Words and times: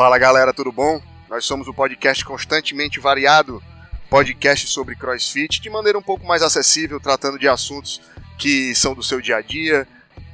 Fala 0.00 0.16
galera, 0.16 0.50
tudo 0.54 0.72
bom? 0.72 0.98
Nós 1.28 1.44
somos 1.44 1.68
o 1.68 1.74
podcast 1.74 2.24
constantemente 2.24 2.98
variado, 2.98 3.62
podcast 4.08 4.66
sobre 4.66 4.96
CrossFit 4.96 5.60
de 5.60 5.68
maneira 5.68 5.98
um 5.98 6.02
pouco 6.02 6.26
mais 6.26 6.40
acessível, 6.40 6.98
tratando 6.98 7.38
de 7.38 7.46
assuntos 7.46 8.00
que 8.38 8.74
são 8.74 8.94
do 8.94 9.02
seu 9.02 9.20
dia 9.20 9.36
a 9.36 9.42
dia. 9.42 9.86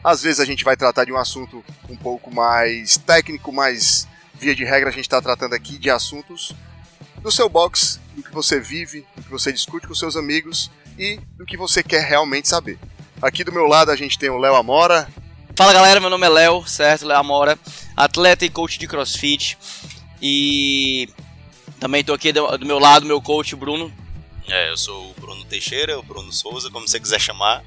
Às 0.05 0.23
vezes 0.23 0.39
a 0.39 0.45
gente 0.45 0.63
vai 0.63 0.77
tratar 0.77 1.05
de 1.05 1.13
um 1.13 1.17
assunto 1.17 1.65
um 1.91 1.97
pouco 1.97 2.33
mais 2.33 2.97
técnico, 2.97 3.53
mas 3.53 4.07
via 4.35 4.55
de 4.55 4.63
regra 4.63 4.89
a 4.89 4.93
gente 4.93 5.07
está 5.07 5.21
tratando 5.21 5.57
aqui 5.57 5.77
de 5.79 5.91
assuntos 5.91 6.55
do 7.21 7.33
seu 7.33 7.49
box, 7.49 8.01
do 8.15 8.23
que 8.23 8.33
você 8.33 8.61
vive, 8.61 9.05
do 9.17 9.25
que 9.25 9.31
você 9.33 9.53
discute 9.53 9.89
com 9.89 9.97
seus 9.97 10.15
amigos 10.15 10.71
e 10.97 11.19
do 11.37 11.45
que 11.45 11.57
você 11.57 11.83
quer 11.83 12.05
realmente 12.05 12.47
saber. 12.47 12.79
Aqui 13.21 13.43
do 13.43 13.51
meu 13.51 13.67
lado 13.67 13.91
a 13.91 13.97
gente 13.97 14.17
tem 14.17 14.31
o 14.31 14.39
Léo 14.39 14.55
Amora. 14.55 15.09
Fala 15.57 15.73
galera, 15.73 15.99
meu 15.99 16.11
nome 16.11 16.27
é 16.27 16.29
Léo, 16.29 16.67
certo? 16.67 17.07
Léo 17.07 17.19
Amora, 17.19 17.59
atleta 17.97 18.45
e 18.45 18.51
coach 18.51 18.79
de 18.79 18.87
crossfit. 18.87 19.57
E 20.21 21.09
também 21.81 22.03
estou 22.03 22.15
aqui 22.15 22.31
do, 22.31 22.59
meu 22.59 22.79
lado, 22.79 23.07
meu 23.07 23.23
coach 23.23 23.57
Bruno. 23.57 23.91
É, 24.47 24.69
eu 24.71 24.77
sou 24.77 25.13
o 25.13 25.15
Bruno 25.19 25.43
Teixeira, 25.47 25.99
o 25.99 26.03
Bruno 26.03 26.31
Souza, 26.31 26.71
como 26.71 26.87
você 26.87 27.01
quiser 27.01 27.19
chamar, 27.19 27.65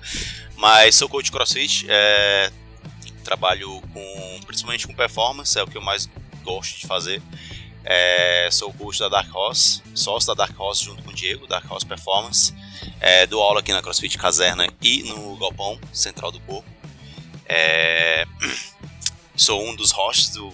mas 0.56 0.94
sou 0.94 1.10
coach 1.10 1.26
de 1.26 1.32
CrossFit, 1.32 1.88
é, 1.90 2.52
trabalho 3.24 3.82
com, 3.92 4.40
principalmente 4.46 4.86
com 4.86 4.94
performance, 4.94 5.58
é 5.58 5.64
o 5.64 5.68
que 5.68 5.76
eu 5.76 5.82
mais 5.82 6.08
gosto 6.44 6.78
de 6.78 6.86
fazer. 6.86 7.24
É, 7.84 8.50
sou 8.52 8.72
coach 8.72 9.00
da 9.00 9.10
Dark 9.10 9.36
Horse, 9.36 9.82
sócio 9.96 10.28
da 10.28 10.46
Dark 10.46 10.58
Horse 10.60 10.86
junto 10.86 11.02
com 11.02 11.10
o 11.10 11.14
Diego, 11.14 11.48
Dark 11.48 11.66
Horse 11.70 11.88
Performance. 11.88 12.54
É, 13.02 13.26
dou 13.26 13.42
aula 13.42 13.62
aqui 13.62 13.74
na 13.74 13.82
CrossFit 13.82 14.16
Caserna 14.16 14.68
e 14.80 15.02
no 15.04 15.36
Galpão 15.38 15.80
Central 15.92 16.32
do 16.32 16.40
Corpo. 16.42 16.79
É, 17.50 18.26
sou 19.36 19.68
um 19.68 19.76
dos 19.76 19.92
hosts 19.92 20.30
do 20.30 20.54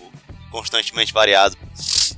constantemente 0.49 1.11
variado 1.11 1.57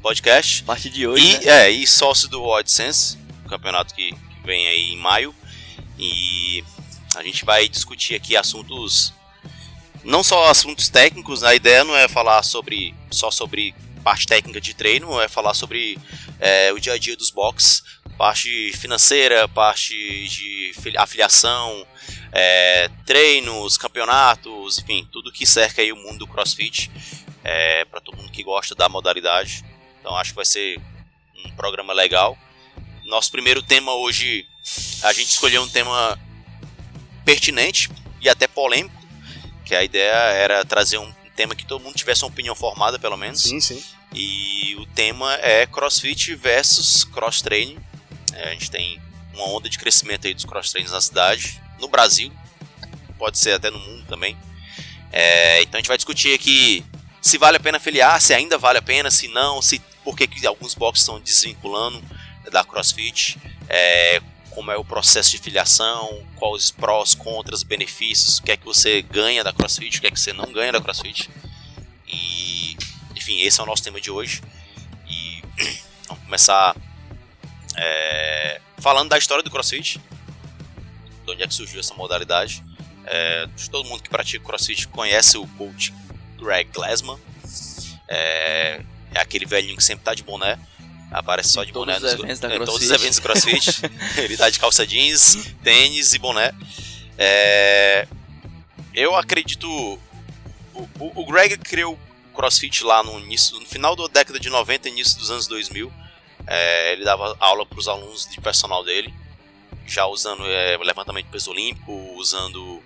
podcast. 0.02 0.64
Parte 0.64 0.90
de 0.90 1.08
hoje. 1.08 1.26
E, 1.26 1.46
né? 1.46 1.66
é, 1.66 1.70
e 1.70 1.88
sócio 1.88 2.30
do 2.30 2.54
AdSense, 2.54 3.18
um 3.44 3.50
campeonato 3.50 3.94
que, 3.96 4.12
que 4.12 4.46
vem 4.46 4.68
aí 4.68 4.94
em 4.94 4.98
maio. 4.98 5.34
E 5.98 6.64
a 7.16 7.24
gente 7.24 7.44
vai 7.44 7.68
discutir 7.68 8.16
aqui 8.16 8.38
assuntos. 8.38 9.12
Não 10.04 10.24
só 10.24 10.50
assuntos 10.50 10.88
técnicos, 10.90 11.44
a 11.44 11.56
ideia 11.56 11.84
não 11.84 11.98
é 11.98 12.08
falar 12.08 12.44
sobre 12.44 12.94
só 13.10 13.32
sobre 13.32 13.73
parte 14.04 14.28
técnica 14.28 14.62
de 14.62 14.73
treino, 14.73 15.20
é 15.20 15.28
falar 15.28 15.54
sobre 15.54 15.98
é, 16.40 16.72
o 16.72 16.80
dia 16.80 16.94
a 16.94 16.98
dia 16.98 17.18
dos 17.18 17.30
box, 17.30 17.84
parte 18.18 18.72
financeira, 18.78 19.48
parte 19.50 19.94
de 20.30 20.72
afiliação, 20.98 21.86
é, 22.31 22.89
treinos, 23.06 23.78
campeonatos, 23.78 24.80
enfim, 24.80 25.08
tudo 25.11 25.31
que 25.31 25.45
cerca 25.45 25.81
aí 25.81 25.92
o 25.92 25.95
mundo 25.95 26.20
do 26.20 26.28
CrossFit 26.28 26.92
é, 27.44 27.86
para 27.86 28.02
todo 28.02 28.17
mundo 28.17 28.31
que 28.31 28.44
gosta 28.44 28.75
da 28.75 28.89
modalidade. 28.89 29.64
Então 30.00 30.16
acho 30.16 30.31
que 30.31 30.36
vai 30.36 30.45
ser 30.45 30.80
um 31.45 31.52
programa 31.52 31.94
legal. 31.94 32.38
Nosso 33.05 33.31
primeiro 33.31 33.61
tema 33.61 33.94
hoje, 33.94 34.45
a 35.03 35.14
gente 35.14 35.30
escolheu 35.30 35.61
um 35.61 35.70
tema 35.70 36.20
pertinente 37.23 37.89
e 38.22 38.30
até 38.30 38.48
polêmico, 38.48 38.95
que 39.66 39.73
a 39.75 39.83
ideia 39.83 40.11
era 40.11 40.66
trazer 40.66 40.98
um 40.98 41.14
tema 41.36 41.55
que 41.55 41.66
todo 41.66 41.81
mundo 41.81 41.95
tivesse 41.95 42.23
uma 42.23 42.30
opinião 42.30 42.55
formada, 42.55 43.00
pelo 43.00 43.16
menos. 43.16 43.42
Sim, 43.44 43.61
sim. 43.61 43.83
E 44.14 44.75
o 44.80 44.86
tema 44.88 45.36
é 45.36 45.66
CrossFit 45.66 46.36
versus 46.36 47.03
cross 47.03 47.42
training. 47.42 47.78
É, 48.33 48.50
a 48.50 48.52
gente 48.52 48.72
tem 48.72 49.02
uma 49.33 49.45
onda 49.50 49.70
de 49.70 49.78
crescimento 49.78 50.28
aí 50.28 50.33
dos 50.33 50.45
cross 50.45 50.72
trainings 50.72 50.92
na 50.92 51.02
cidade, 51.02 51.61
no 51.80 51.88
Brasil, 51.88 52.31
pode 53.17 53.38
ser 53.38 53.53
até 53.53 53.70
no 53.70 53.80
mundo 53.80 54.06
também. 54.08 54.38
É, 55.11 55.61
então 55.61 55.78
a 55.78 55.81
gente 55.81 55.88
vai 55.88 55.97
discutir 55.97 56.33
aqui 56.33 56.86
se 57.22 57.38
vale 57.38 57.58
a 57.58 57.59
pena 57.59 57.78
afiliar, 57.78 58.22
se 58.22 58.33
ainda 58.33 58.58
vale 58.58 58.78
a 58.78 58.81
pena, 58.81 59.11
se 59.11 59.27
não, 59.27 59.61
se 59.61 59.80
por 60.04 60.16
que, 60.16 60.27
que 60.27 60.45
alguns 60.48 60.73
boxes 60.73 61.04
estão 61.04 61.20
desvinculando 61.20 62.02
da 62.52 62.64
CrossFit, 62.64 63.37
é, 63.67 64.21
como 64.52 64.71
é 64.71 64.77
o 64.77 64.86
processo 64.86 65.32
de 65.32 65.37
filiação, 65.37 66.26
quais 66.36 66.66
os 66.66 66.71
prós, 66.71 67.14
contras, 67.14 67.64
benefícios, 67.64 68.37
o 68.37 68.43
que 68.43 68.54
é 68.54 68.58
que 68.58 68.66
você 68.66 69.02
ganha 69.02 69.43
da 69.43 69.52
CrossFit, 69.52 69.98
o 69.98 70.02
que 70.02 70.08
é 70.08 70.11
que 70.11 70.20
você 70.20 70.32
não 70.32 70.52
ganha 70.52 70.71
da 70.71 70.82
CrossFit. 70.82 71.30
E, 72.08 72.77
enfim, 73.16 73.42
esse 73.42 73.60
é 73.60 73.64
o 73.64 73.66
nosso 73.66 73.83
tema 73.83 73.99
de 73.99 74.10
hoje. 74.10 74.42
E 75.10 75.43
vamos 76.08 76.23
começar 76.23 76.76
é, 77.76 78.61
falando 78.77 79.10
da 79.10 79.17
história 79.17 79.43
do 79.43 79.52
CrossFit, 79.52 79.99
de 81.27 81.33
onde 81.33 81.43
é 81.43 81.48
que 81.48 81.54
surgiu 81.54 81.80
essa 81.80 81.93
modalidade. 81.93 82.64
É, 83.05 83.48
todo 83.70 83.88
mundo 83.88 84.02
que 84.02 84.10
pratica 84.10 84.43
CrossFit 84.43 84.88
conhece 84.88 85.38
o 85.38 85.45
coach 85.49 85.93
Greg 86.38 86.70
Glassman. 86.71 87.17
É, 88.08 88.82
é 89.14 89.20
aquele 89.20 89.45
velhinho 89.45 89.76
que 89.76 89.83
sempre 89.83 90.05
tá 90.05 90.14
de 90.14 90.23
boné. 90.23 90.58
Aparece 91.11 91.49
só 91.49 91.64
de 91.64 91.71
todos 91.71 91.86
boné 91.86 91.98
os 91.98 92.14
nos, 92.14 92.21
eventos 92.43 92.66
todos 92.66 92.82
os 92.82 92.92
eventos 92.92 93.17
do 93.17 93.21
CrossFit. 93.21 93.82
Ele 94.17 94.37
tá 94.37 94.49
de 94.49 94.60
calça 94.60 94.86
jeans, 94.86 95.54
tênis 95.64 96.14
e 96.14 96.20
boné. 96.20 96.54
É, 97.17 98.08
eu 98.93 99.16
acredito. 99.16 99.67
O, 100.73 100.89
o, 100.99 101.21
o 101.21 101.26
Greg 101.26 101.58
criou 101.58 101.93
o 101.93 102.36
CrossFit 102.36 102.83
lá 102.83 103.04
no 103.04 103.20
início, 103.20 103.58
no 103.60 103.66
final 103.66 103.95
da 103.95 104.08
década 104.08 104.39
de 104.39 104.49
90 104.49 104.89
início 104.89 105.17
dos 105.17 105.32
anos 105.32 105.48
2000. 105.48 105.92
É, 106.45 106.93
ele 106.93 107.04
dava 107.04 107.36
aula 107.39 107.66
para 107.66 107.80
os 107.80 107.87
alunos 107.87 108.27
de 108.27 108.39
personal 108.39 108.83
dele, 108.83 109.14
já 109.93 110.05
usando 110.05 110.43
é, 110.45 110.77
levantamento 110.77 111.25
de 111.25 111.31
peso 111.31 111.52
olímpico, 111.52 111.92
usando 112.15 112.81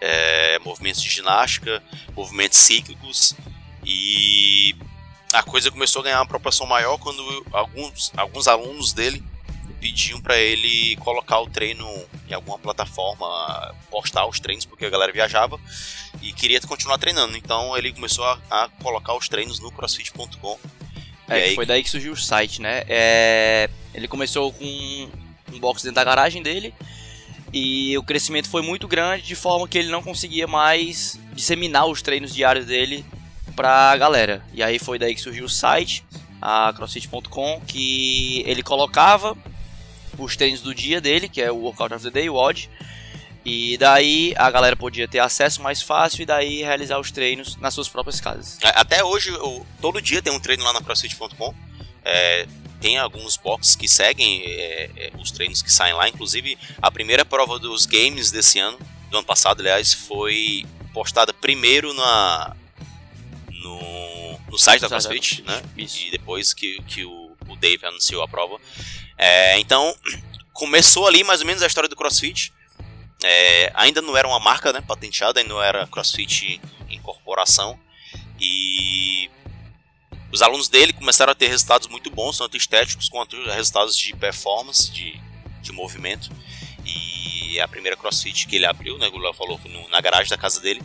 é, 0.00 0.58
movimentos 0.60 1.02
de 1.02 1.08
ginástica, 1.08 1.82
movimentos 2.14 2.58
cíclicos 2.58 3.34
e 3.84 4.76
a 5.32 5.42
coisa 5.42 5.70
começou 5.70 6.00
a 6.00 6.04
ganhar 6.04 6.20
uma 6.20 6.26
proporção 6.26 6.66
maior 6.66 6.98
quando 6.98 7.46
alguns, 7.52 8.12
alguns 8.16 8.48
alunos 8.48 8.92
dele 8.92 9.22
pediam 9.80 10.20
para 10.20 10.36
ele 10.36 10.96
colocar 10.96 11.38
o 11.40 11.48
treino 11.48 11.86
em 12.28 12.34
alguma 12.34 12.58
plataforma, 12.58 13.74
postar 13.90 14.26
os 14.26 14.40
treinos 14.40 14.64
porque 14.64 14.84
a 14.84 14.90
galera 14.90 15.12
viajava 15.12 15.58
e 16.20 16.32
queria 16.32 16.60
continuar 16.62 16.98
treinando. 16.98 17.36
Então 17.36 17.76
ele 17.76 17.92
começou 17.92 18.24
a, 18.24 18.38
a 18.50 18.68
colocar 18.82 19.14
os 19.14 19.28
treinos 19.28 19.60
no 19.60 19.70
CrossFit.com. 19.70 20.58
É, 21.28 21.34
aí- 21.44 21.54
foi 21.54 21.66
daí 21.66 21.82
que 21.82 21.90
surgiu 21.90 22.12
o 22.12 22.16
site, 22.16 22.60
né? 22.60 22.82
É, 22.88 23.68
ele 23.94 24.08
começou 24.08 24.52
com 24.52 25.10
um 25.52 25.58
box 25.58 25.82
dentro 25.82 25.96
da 25.96 26.04
garagem 26.04 26.42
dele 26.42 26.74
e 27.52 27.96
o 27.96 28.02
crescimento 28.02 28.48
foi 28.48 28.62
muito 28.62 28.86
grande 28.86 29.22
de 29.22 29.34
forma 29.34 29.66
que 29.66 29.78
ele 29.78 29.88
não 29.90 30.02
conseguia 30.02 30.46
mais 30.46 31.18
disseminar 31.32 31.86
os 31.86 32.02
treinos 32.02 32.34
diários 32.34 32.66
dele 32.66 33.04
pra 33.56 33.96
galera. 33.96 34.44
E 34.52 34.62
aí 34.62 34.78
foi 34.78 34.98
daí 34.98 35.14
que 35.14 35.20
surgiu 35.20 35.46
o 35.46 35.48
site, 35.48 36.04
a 36.40 36.72
crossfit.com, 36.76 37.60
que 37.66 38.42
ele 38.46 38.62
colocava 38.62 39.36
os 40.18 40.36
treinos 40.36 40.60
do 40.60 40.74
dia 40.74 41.00
dele, 41.00 41.28
que 41.28 41.40
é 41.40 41.50
o 41.50 41.56
Workout 41.56 41.94
of 41.94 42.04
the 42.04 42.10
Day, 42.10 42.28
o 42.28 42.36
e 43.44 43.78
daí 43.78 44.34
a 44.36 44.50
galera 44.50 44.76
podia 44.76 45.08
ter 45.08 45.20
acesso 45.20 45.62
mais 45.62 45.80
fácil 45.80 46.22
e 46.22 46.26
daí 46.26 46.62
realizar 46.62 46.98
os 46.98 47.10
treinos 47.10 47.56
nas 47.56 47.72
suas 47.72 47.88
próprias 47.88 48.20
casas. 48.20 48.58
A- 48.62 48.80
Até 48.80 49.02
hoje, 49.02 49.30
eu- 49.30 49.64
todo 49.80 50.02
dia 50.02 50.20
tem 50.20 50.32
um 50.32 50.40
treino 50.40 50.62
lá 50.64 50.72
na 50.74 50.82
CrossFit.com. 50.82 51.54
É, 52.04 52.46
tem 52.80 52.96
alguns 52.98 53.36
boxes 53.36 53.74
que 53.74 53.88
seguem 53.88 54.42
é, 54.44 54.90
é, 54.96 55.12
os 55.18 55.30
treinos 55.30 55.62
que 55.62 55.70
saem 55.70 55.94
lá. 55.94 56.08
Inclusive, 56.08 56.58
a 56.80 56.90
primeira 56.90 57.24
prova 57.24 57.58
dos 57.58 57.86
games 57.86 58.30
desse 58.30 58.58
ano, 58.58 58.78
do 59.10 59.18
ano 59.18 59.26
passado, 59.26 59.60
aliás, 59.60 59.92
foi 59.92 60.64
postada 60.92 61.32
primeiro 61.32 61.92
na, 61.94 62.56
no, 63.50 64.38
no 64.50 64.58
site 64.58 64.80
da 64.82 64.88
CrossFit, 64.88 65.42
né? 65.42 65.62
Isso. 65.76 66.06
E 66.06 66.10
depois 66.10 66.54
que, 66.54 66.80
que 66.82 67.04
o, 67.04 67.36
o 67.48 67.56
Dave 67.56 67.84
anunciou 67.86 68.22
a 68.22 68.28
prova. 68.28 68.58
É, 69.16 69.58
então, 69.58 69.94
começou 70.52 71.06
ali 71.06 71.24
mais 71.24 71.40
ou 71.40 71.46
menos 71.46 71.62
a 71.62 71.66
história 71.66 71.88
do 71.88 71.96
CrossFit. 71.96 72.52
É, 73.24 73.72
ainda 73.74 74.00
não 74.00 74.16
era 74.16 74.28
uma 74.28 74.38
marca 74.38 74.72
né, 74.72 74.80
patenteada, 74.80 75.40
ainda 75.40 75.52
não 75.52 75.60
era 75.60 75.86
CrossFit 75.88 76.60
Incorporação. 76.88 77.78
E 78.40 79.07
os 80.32 80.42
alunos 80.42 80.68
dele 80.68 80.92
começaram 80.92 81.32
a 81.32 81.34
ter 81.34 81.48
resultados 81.48 81.88
muito 81.88 82.10
bons, 82.10 82.38
tanto 82.38 82.56
estéticos 82.56 83.08
quanto 83.08 83.36
resultados 83.50 83.96
de 83.96 84.14
performance, 84.16 84.90
de, 84.92 85.18
de 85.62 85.72
movimento. 85.72 86.30
E 86.84 87.58
a 87.60 87.66
primeira 87.68 87.96
CrossFit 87.96 88.46
que 88.46 88.56
ele 88.56 88.66
abriu, 88.66 88.98
né, 88.98 89.08
o 89.08 89.18
Léo 89.18 89.32
falou, 89.34 89.58
foi 89.58 89.70
no- 89.70 89.88
na 89.88 90.00
garagem 90.00 90.28
da 90.28 90.36
casa 90.38 90.60
dele. 90.60 90.82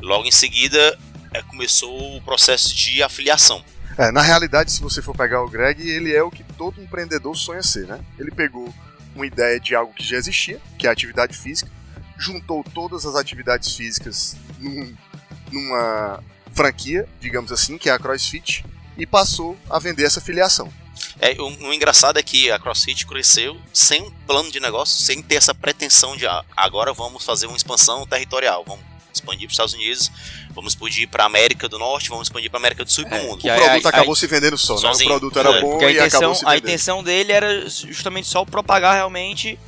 Logo 0.00 0.26
em 0.26 0.30
seguida 0.30 0.98
é, 1.32 1.42
começou 1.42 2.16
o 2.16 2.22
processo 2.22 2.74
de 2.74 3.02
afiliação. 3.02 3.62
É, 3.98 4.10
na 4.10 4.22
realidade, 4.22 4.72
se 4.72 4.80
você 4.80 5.02
for 5.02 5.14
pegar 5.16 5.42
o 5.42 5.48
Greg, 5.48 5.80
ele 5.88 6.14
é 6.14 6.22
o 6.22 6.30
que 6.30 6.42
todo 6.42 6.80
empreendedor 6.82 7.36
sonha 7.36 7.62
ser, 7.62 7.86
né? 7.86 8.00
Ele 8.18 8.30
pegou 8.30 8.72
uma 9.14 9.26
ideia 9.26 9.60
de 9.60 9.74
algo 9.74 9.92
que 9.92 10.02
já 10.04 10.16
existia, 10.16 10.60
que 10.78 10.86
é 10.86 10.90
a 10.90 10.92
atividade 10.92 11.36
física, 11.36 11.70
juntou 12.16 12.64
todas 12.74 13.04
as 13.04 13.14
atividades 13.14 13.74
físicas 13.76 14.36
num- 14.58 14.96
numa 15.52 16.22
franquia, 16.52 17.08
digamos 17.20 17.52
assim, 17.52 17.78
que 17.78 17.88
é 17.88 17.92
a 17.92 17.98
CrossFit, 17.98 18.64
e 18.98 19.06
passou 19.06 19.56
a 19.68 19.78
vender 19.78 20.04
essa 20.04 20.20
filiação. 20.20 20.72
É, 21.18 21.32
o, 21.40 21.46
o 21.68 21.72
engraçado 21.72 22.18
é 22.18 22.22
que 22.22 22.50
a 22.50 22.58
CrossFit 22.58 23.06
cresceu 23.06 23.56
sem 23.72 24.02
um 24.02 24.10
plano 24.26 24.50
de 24.50 24.60
negócio, 24.60 25.02
sem 25.02 25.22
ter 25.22 25.36
essa 25.36 25.54
pretensão 25.54 26.16
de 26.16 26.26
ah, 26.26 26.44
agora 26.56 26.92
vamos 26.92 27.24
fazer 27.24 27.46
uma 27.46 27.56
expansão 27.56 28.06
territorial, 28.06 28.64
vamos 28.66 28.84
expandir 29.12 29.40
para 29.40 29.46
os 29.48 29.52
Estados 29.54 29.74
Unidos, 29.74 30.10
vamos 30.54 30.72
expandir 30.74 31.08
para 31.08 31.24
América 31.24 31.68
do 31.68 31.78
Norte, 31.78 32.08
vamos 32.10 32.26
expandir 32.28 32.50
para 32.50 32.58
América 32.60 32.84
do 32.84 32.90
Sul 32.92 33.04
e 33.04 33.08
para 33.08 33.18
o 33.18 33.20
É, 33.20 33.26
mundo. 33.26 33.40
que 33.40 33.50
O 33.50 33.54
produto 33.54 33.70
aí- 33.72 33.78
acabou 33.86 34.14
aí- 34.14 34.20
se 34.20 34.26
vendendo 34.26 34.58
só, 34.58 34.74
né? 34.74 34.78
O 34.78 34.82
Sozinho. 34.82 35.08
produto 35.10 35.38
era 35.38 35.50
É. 35.56 35.60
bom 35.60 35.70
Porque 35.70 35.84
a 35.86 35.90
e 35.90 35.98
acabou 35.98 36.06
intenção, 36.06 36.34
se 36.34 36.44
a 36.44 36.48
vendendo. 36.50 36.64
intenção 36.68 37.02
dele 37.02 37.32
era 37.32 37.68
justamente 37.68 38.28
só 38.28 38.44
propagar 38.44 38.94
realmente 38.94 39.58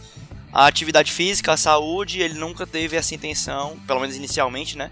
a 0.52 0.66
atividade 0.66 1.10
física, 1.10 1.52
a 1.52 1.56
saúde. 1.56 2.20
Ele 2.20 2.34
nunca 2.34 2.66
teve 2.66 2.94
essa 2.96 3.14
intenção, 3.14 3.78
pelo 3.86 4.00
menos 4.00 4.14
inicialmente, 4.16 4.76
né? 4.76 4.90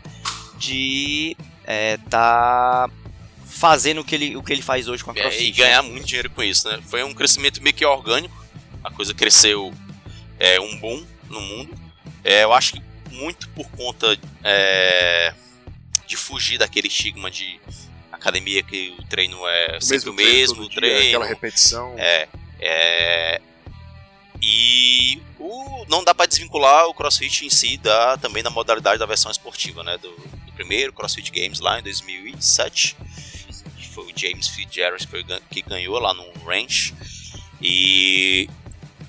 De 0.59 1.37
é, 1.71 1.97
tá 2.09 2.91
fazendo 3.47 4.01
o 4.01 4.05
que 4.05 4.15
ele, 4.15 4.37
o 4.37 4.43
que 4.43 4.53
ele 4.53 4.63
faz 4.63 4.89
hoje 4.89 5.05
com 5.05 5.11
a 5.11 5.15
É, 5.15 5.21
CrossFit. 5.21 5.45
e 5.49 5.53
ganhar 5.53 5.83
muito 5.83 6.05
dinheiro 6.07 6.29
com 6.31 6.43
isso, 6.43 6.69
né? 6.69 6.81
Foi 6.89 7.03
um 7.05 7.15
crescimento 7.15 7.63
meio 7.63 7.75
que 7.75 7.85
orgânico, 7.85 8.35
a 8.83 8.91
coisa 8.91 9.15
cresceu 9.15 9.73
é, 10.39 10.59
um 10.61 10.77
boom 10.79 11.05
no 11.29 11.41
mundo. 11.41 11.73
É, 12.25 12.43
eu 12.45 12.53
acho 12.53 12.73
que 12.73 12.83
muito 13.13 13.49
por 13.51 13.69
conta 13.71 14.19
é, 14.43 15.33
de 16.07 16.17
fugir 16.17 16.59
daquele 16.59 16.89
estigma 16.89 17.31
de 17.31 17.61
academia 18.11 18.63
que 18.63 18.95
o 18.99 19.05
treino 19.05 19.39
é 19.47 19.77
O 19.77 19.81
sempre 19.81 20.11
o 20.11 20.15
treino 20.15 20.33
mesmo, 20.33 20.69
dia, 20.69 20.75
treino. 20.81 21.07
aquela 21.09 21.27
repetição. 21.27 21.95
É, 21.99 22.29
é, 22.61 23.41
e 24.43 25.21
o, 25.39 25.85
não 25.89 26.03
dá 26.03 26.15
para 26.15 26.27
desvincular 26.27 26.87
o 26.87 26.95
CrossFit 26.95 27.45
em 27.47 27.51
si 27.51 27.77
da, 27.77 28.17
também 28.17 28.43
da 28.43 28.51
modalidade 28.51 28.99
da 28.99 29.07
versão 29.07 29.31
esportiva, 29.31 29.83
né? 29.85 29.99
Do 29.99 30.11
primeiro 30.61 30.93
CrossFit 30.93 31.31
Games 31.33 31.59
lá 31.61 31.79
em 31.81 31.83
2007. 31.83 32.95
que 33.79 33.89
Foi 33.89 34.05
o 34.05 34.13
James 34.15 34.49
Fitzgerald 34.49 35.07
que, 35.51 35.63
ganhou 35.63 35.99
lá 35.99 36.13
no 36.13 36.31
Ranch. 36.45 36.93
E 37.63 38.49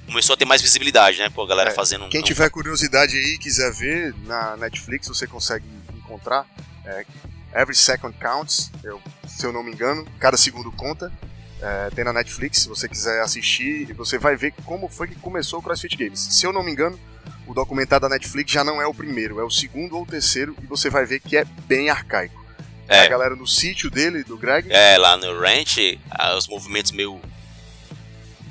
começou 0.05 0.33
a 0.33 0.37
ter 0.37 0.45
mais 0.45 0.61
visibilidade, 0.61 1.17
né? 1.17 1.29
Pô, 1.29 1.43
a 1.43 1.47
galera 1.47 1.69
É, 1.71 1.73
fazendo 1.73 2.07
Quem 2.09 2.21
um- 2.21 2.23
tiver 2.23 2.49
curiosidade 2.49 3.15
aí 3.17 3.35
e 3.35 3.37
quiser 3.37 3.71
ver 3.73 4.13
na 4.25 4.55
Netflix, 4.57 5.07
você 5.07 5.27
consegue 5.27 5.65
encontrar. 5.95 6.45
É, 6.85 7.05
Every 7.53 7.75
Second 7.75 8.17
Counts, 8.17 8.71
eu, 8.83 9.01
se 9.27 9.45
eu 9.45 9.51
não 9.51 9.61
me 9.63 9.71
engano, 9.71 10.05
cada 10.19 10.37
segundo 10.37 10.71
conta. 10.71 11.11
É, 11.61 11.89
tem 11.91 12.03
na 12.03 12.11
Netflix, 12.11 12.59
se 12.63 12.67
você 12.67 12.89
quiser 12.89 13.21
assistir, 13.21 13.93
você 13.93 14.17
vai 14.17 14.35
ver 14.35 14.51
como 14.65 14.87
foi 14.89 15.07
que 15.07 15.15
começou 15.15 15.59
o 15.59 15.61
CrossFit 15.61 15.95
Games. 15.95 16.19
Se 16.19 16.45
eu 16.45 16.51
não 16.51 16.63
me 16.63 16.71
engano, 16.71 16.99
o 17.45 17.53
documentário 17.53 18.07
da 18.07 18.15
Netflix 18.15 18.51
já 18.51 18.63
não 18.63 18.81
é 18.81 18.87
o 18.87 18.93
primeiro, 18.93 19.39
é 19.39 19.43
o 19.43 19.49
segundo 19.51 19.95
ou 19.95 20.03
o 20.03 20.05
terceiro, 20.07 20.55
e 20.61 20.65
você 20.65 20.89
vai 20.89 21.05
ver 21.05 21.19
que 21.19 21.37
é 21.37 21.45
bem 21.67 21.89
arcaico. 21.89 22.41
É. 22.87 23.01
A 23.01 23.07
galera 23.07 23.35
no 23.35 23.47
sítio 23.47 23.89
dele, 23.91 24.23
do 24.23 24.37
Greg, 24.37 24.67
É, 24.71 24.97
lá 24.97 25.15
no 25.17 25.39
Ranch, 25.39 25.99
os 26.37 26.47
movimentos 26.47 26.91
meio. 26.91 27.21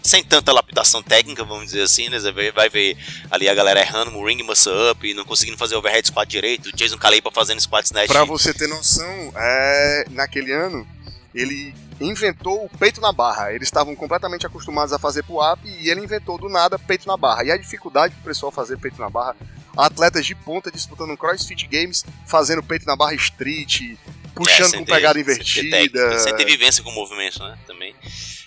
Sem 0.03 0.25
tanta 0.25 0.51
lapidação 0.51 1.03
técnica, 1.03 1.45
vamos 1.45 1.67
dizer 1.67 1.83
assim, 1.83 2.09
né? 2.09 2.19
Você 2.19 2.33
vai- 2.53 2.71
ver 2.71 2.97
ali 3.31 3.49
a 3.51 3.55
galera 3.55 3.81
errando 3.81 4.11
no 4.13 4.25
ring 4.27 4.43
muscle 4.43 4.73
up 4.91 5.07
e 5.07 5.13
não 5.13 5.27
conseguindo 5.27 5.59
fazer 5.59 5.75
overhead 5.77 6.07
squat 6.07 6.27
direito, 6.27 6.71
o 6.71 6.73
Jason 6.77 6.97
Caleipa 6.97 7.31
fazendo 7.31 7.61
squat 7.61 7.85
snatch. 7.85 8.09
Pra 8.09 8.25
você 8.25 8.55
ter 8.55 8.67
noção, 8.67 9.31
é, 9.37 10.05
naquele 10.11 10.53
ano 10.53 10.87
ele 11.35 11.75
inventou 12.01 12.65
o 12.65 12.69
peito 12.79 13.01
na 13.01 13.13
barra. 13.13 13.53
Eles 13.53 13.69
estavam 13.69 13.95
completamente 13.95 14.47
acostumados 14.47 14.93
a 14.93 14.99
fazer 14.99 15.23
pull-up 15.25 15.61
e 15.69 15.89
ele 15.91 16.01
inventou 16.03 16.39
do 16.39 16.49
nada 16.49 16.79
peito 16.79 17.07
na 17.07 17.17
barra. 17.17 17.45
E 17.45 17.51
a 17.51 17.57
dificuldade 17.57 18.15
pro 18.15 18.25
pessoal 18.25 18.51
fazer 18.51 18.79
peito 18.79 19.01
na 19.01 19.11
barra, 19.11 19.37
atletas 19.77 20.25
de 20.27 20.35
ponta 20.35 20.71
disputando 20.71 21.11
um 21.11 21.17
CrossFit 21.17 21.67
Games, 21.67 22.05
fazendo 22.27 22.63
peito 22.63 22.87
na 22.87 22.97
barra 22.97 23.15
street, 23.15 23.97
puxando 24.35 24.75
É, 24.75 24.79
com 24.79 24.85
ter- 24.85 24.93
pegada 24.95 25.15
sem 25.15 25.25
ter 25.25 25.33
invertida. 25.33 26.19
Sem 26.19 26.37
ter 26.37 26.45
vivência 26.47 26.83
com 26.83 26.91
o 26.91 26.95
movimento, 26.95 27.39
né? 27.43 27.59
Também. 27.67 27.95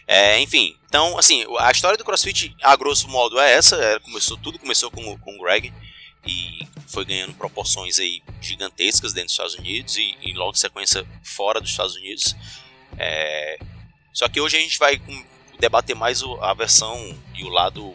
É, 0.06 0.40
enfim, 0.42 0.76
então, 0.88 1.18
assim, 1.18 1.46
a 1.60 1.72
história 1.72 1.98
do 1.98 2.04
CrossFit, 2.04 2.54
a 2.62 2.76
grosso 2.76 3.08
modo, 3.08 3.40
é 3.40 3.54
essa. 3.54 3.76
é, 3.78 4.00
começou, 4.00 4.36
tudo 4.38 4.60
começou 4.60 4.92
com, 4.92 5.14
o- 5.14 5.18
com 5.18 5.36
o 5.38 5.42
Greg 5.44 5.72
e 6.26 6.68
foi 6.88 7.06
ganhando 7.06 7.34
proporções 7.36 8.00
aí 8.00 8.22
gigantescas 8.42 9.14
dentro 9.14 9.28
dos 9.28 9.34
Estados 9.34 9.56
Unidos 9.56 9.96
e, 9.98 10.16
e 10.22 10.34
logo 10.34 10.52
em 10.52 10.56
sequência 10.60 11.06
fora 11.24 11.62
dos 11.62 11.70
Estados 11.72 11.96
Unidos. 11.96 12.36
É, 12.98 13.58
só 14.12 14.28
que 14.30 14.40
hoje 14.42 14.58
a 14.58 14.60
gente 14.60 14.78
vai 14.78 15.02
debater 15.60 15.96
mais 15.96 16.22
a 16.42 16.54
versão 16.54 17.16
e 17.36 17.44
o 17.44 17.50
lado 17.50 17.94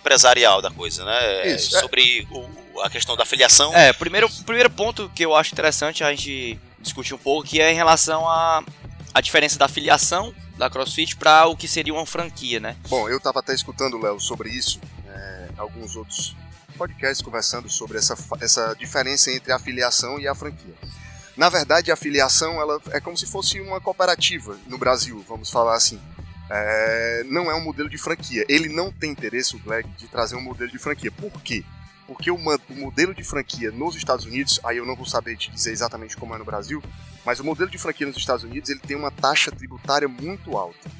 empresarial 0.00 0.62
da 0.62 0.70
coisa, 0.70 1.04
né? 1.04 1.48
Isso, 1.54 1.76
é. 1.76 1.80
Sobre 1.80 2.26
o- 2.30 2.80
a 2.80 2.88
questão 2.90 3.16
da 3.16 3.24
filiação. 3.24 3.74
É, 3.74 3.92
primeiro, 3.92 4.28
primeiro 4.44 4.70
ponto 4.70 5.10
que 5.14 5.24
eu 5.24 5.34
acho 5.34 5.52
interessante 5.52 6.02
a 6.04 6.10
gente 6.10 6.58
discutir 6.80 7.12
um 7.14 7.18
pouco, 7.18 7.46
que 7.46 7.60
é 7.60 7.72
em 7.72 7.74
relação 7.74 8.26
à 8.28 8.62
a, 9.12 9.20
diferença 9.20 9.58
da 9.58 9.66
filiação 9.68 10.32
da 10.56 10.70
CrossFit 10.70 11.16
para 11.16 11.46
o 11.46 11.56
que 11.56 11.66
seria 11.68 11.92
uma 11.92 12.06
franquia, 12.06 12.60
né? 12.60 12.76
Bom, 12.88 13.08
eu 13.08 13.18
tava 13.20 13.40
até 13.40 13.52
escutando, 13.52 14.00
Léo, 14.00 14.20
sobre 14.20 14.48
isso, 14.50 14.80
é, 15.08 15.48
alguns 15.56 15.96
outros 15.96 16.34
podcasts 16.76 17.20
conversando 17.20 17.68
sobre 17.68 17.98
essa, 17.98 18.16
essa 18.40 18.74
diferença 18.74 19.32
entre 19.32 19.52
a 19.52 19.58
filiação 19.58 20.18
e 20.20 20.28
a 20.28 20.34
franquia. 20.34 20.74
Na 21.38 21.48
verdade, 21.48 21.92
a 21.92 21.96
filiação 21.96 22.60
ela 22.60 22.80
é 22.90 23.00
como 23.00 23.16
se 23.16 23.24
fosse 23.24 23.60
uma 23.60 23.80
cooperativa 23.80 24.58
no 24.66 24.76
Brasil, 24.76 25.24
vamos 25.28 25.48
falar 25.48 25.76
assim. 25.76 26.00
É, 26.50 27.22
não 27.26 27.48
é 27.48 27.54
um 27.54 27.60
modelo 27.60 27.88
de 27.88 27.96
franquia. 27.96 28.44
Ele 28.48 28.68
não 28.68 28.90
tem 28.90 29.12
interesse, 29.12 29.54
o 29.54 29.58
Gleg, 29.60 29.88
de 29.96 30.08
trazer 30.08 30.34
um 30.34 30.40
modelo 30.40 30.68
de 30.68 30.78
franquia. 30.80 31.12
Por 31.12 31.30
quê? 31.40 31.64
Porque 32.08 32.28
o, 32.28 32.34
o 32.34 32.74
modelo 32.74 33.14
de 33.14 33.22
franquia 33.22 33.70
nos 33.70 33.94
Estados 33.94 34.24
Unidos, 34.24 34.58
aí 34.64 34.78
eu 34.78 34.84
não 34.84 34.96
vou 34.96 35.06
saber 35.06 35.36
te 35.36 35.48
dizer 35.52 35.70
exatamente 35.70 36.16
como 36.16 36.34
é 36.34 36.38
no 36.38 36.44
Brasil, 36.44 36.82
mas 37.24 37.38
o 37.38 37.44
modelo 37.44 37.70
de 37.70 37.78
franquia 37.78 38.08
nos 38.08 38.16
Estados 38.16 38.42
Unidos 38.42 38.68
ele 38.68 38.80
tem 38.80 38.96
uma 38.96 39.12
taxa 39.12 39.52
tributária 39.52 40.08
muito 40.08 40.56
alta. 40.56 40.90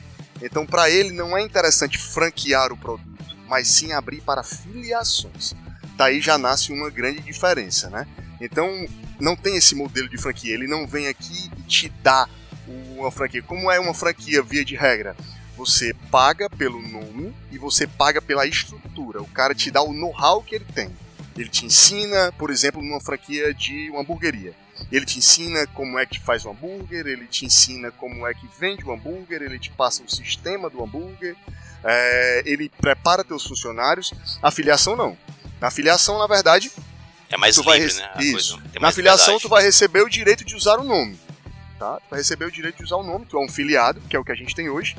Então, 0.41 0.65
para 0.65 0.89
ele, 0.89 1.11
não 1.11 1.37
é 1.37 1.43
interessante 1.43 1.99
franquear 1.99 2.73
o 2.73 2.77
produto, 2.77 3.37
mas 3.49 3.67
sim 3.67 3.93
abrir 3.93 4.21
para 4.21 4.45
filiações. 4.45 5.53
Daí 5.97 6.21
já 6.21 6.39
nasce 6.39 6.73
uma 6.73 6.91
grande 6.91 7.19
diferença, 7.23 7.91
né? 7.91 8.07
Então, 8.41 8.87
não 9.21 9.37
tem 9.37 9.57
esse 9.57 9.75
modelo 9.75 10.09
de 10.09 10.19
franquia. 10.19 10.55
Ele 10.55 10.67
não 10.67 10.87
vem 10.87 11.09
aqui 11.09 11.51
e 11.59 11.63
te 11.63 11.89
dá 12.03 12.29
uma 12.97 13.11
franquia. 13.11 13.43
Como 13.43 13.71
é 13.71 13.79
uma 13.79 13.95
franquia 13.95 14.43
via 14.43 14.65
de 14.65 14.77
regra? 14.77 15.17
Você 15.57 15.93
paga 16.11 16.49
pelo 16.49 16.81
nome 16.81 17.35
e 17.51 17.59
você 17.59 17.87
paga 17.87 18.23
pela 18.23 18.47
estrutura. 18.47 19.21
O 19.21 19.29
cara 19.29 19.55
te 19.55 19.71
dá 19.71 19.83
o 19.83 19.93
know-how 19.93 20.43
que 20.43 20.55
ele 20.55 20.67
tem. 20.73 20.91
Ele 21.37 21.49
te 21.49 21.67
ensina, 21.67 22.33
por 22.39 22.51
exemplo, 22.51 22.83
numa 22.83 23.01
franquia 23.01 23.55
de 23.55 23.91
uma 23.91 24.01
hamburgueria. 24.01 24.55
Ele 24.91 25.05
te 25.05 25.19
ensina 25.19 25.67
como 25.69 25.99
é 25.99 26.07
que 26.07 26.21
faz 26.21 26.45
o 26.45 26.51
hambúrguer, 26.51 27.07
ele 27.07 27.27
te 27.27 27.45
ensina 27.45 27.91
como 27.91 28.27
é 28.27 28.35
que 28.35 28.49
vende 28.59 28.85
o 28.85 28.93
hambúrguer, 28.93 29.43
ele 29.43 29.59
te 29.59 29.71
passa 29.71 30.03
o 30.03 30.11
sistema 30.11 30.71
do 30.71 30.83
hambúrguer, 30.83 31.37
é, 31.85 32.43
ele 32.47 32.69
prepara 32.69 33.25
teus 33.25 33.45
funcionários. 33.45 34.13
A 34.43 34.51
filiação 34.51 34.97
não. 34.97 35.17
Na 35.61 35.71
filiação, 35.71 36.19
na 36.19 36.27
verdade, 36.27 36.71
É 37.31 37.37
mais 37.37 37.55
tu 37.57 37.63
vai 37.63 37.79
livre, 37.79 37.95
rece- 37.95 38.03
né? 38.07 38.25
Isso. 38.39 38.61
tem 38.73 38.81
Na 38.81 38.91
filiação 38.93 39.27
liberdade. 39.27 39.43
tu 39.43 39.49
vai 39.49 39.63
receber 39.63 40.03
o 40.03 40.09
direito 40.09 40.45
de 40.45 40.55
usar 40.57 40.77
o 40.79 40.85
nome. 40.85 41.19
Tá? 41.79 41.97
Tu 42.01 42.11
vai 42.11 42.19
receber 42.19 42.45
o 42.47 42.51
direito 42.51 42.79
de 42.79 42.85
usar 42.85 42.97
o 42.97 43.03
nome, 43.05 43.25
tu 43.27 43.37
é 43.39 43.45
um 43.45 43.49
filiado, 43.49 44.01
que 44.09 44.17
é 44.17 44.19
o 44.19 44.25
que 44.25 44.33
a 44.33 44.35
gente 44.35 44.55
tem 44.55 44.69
hoje. 44.69 44.97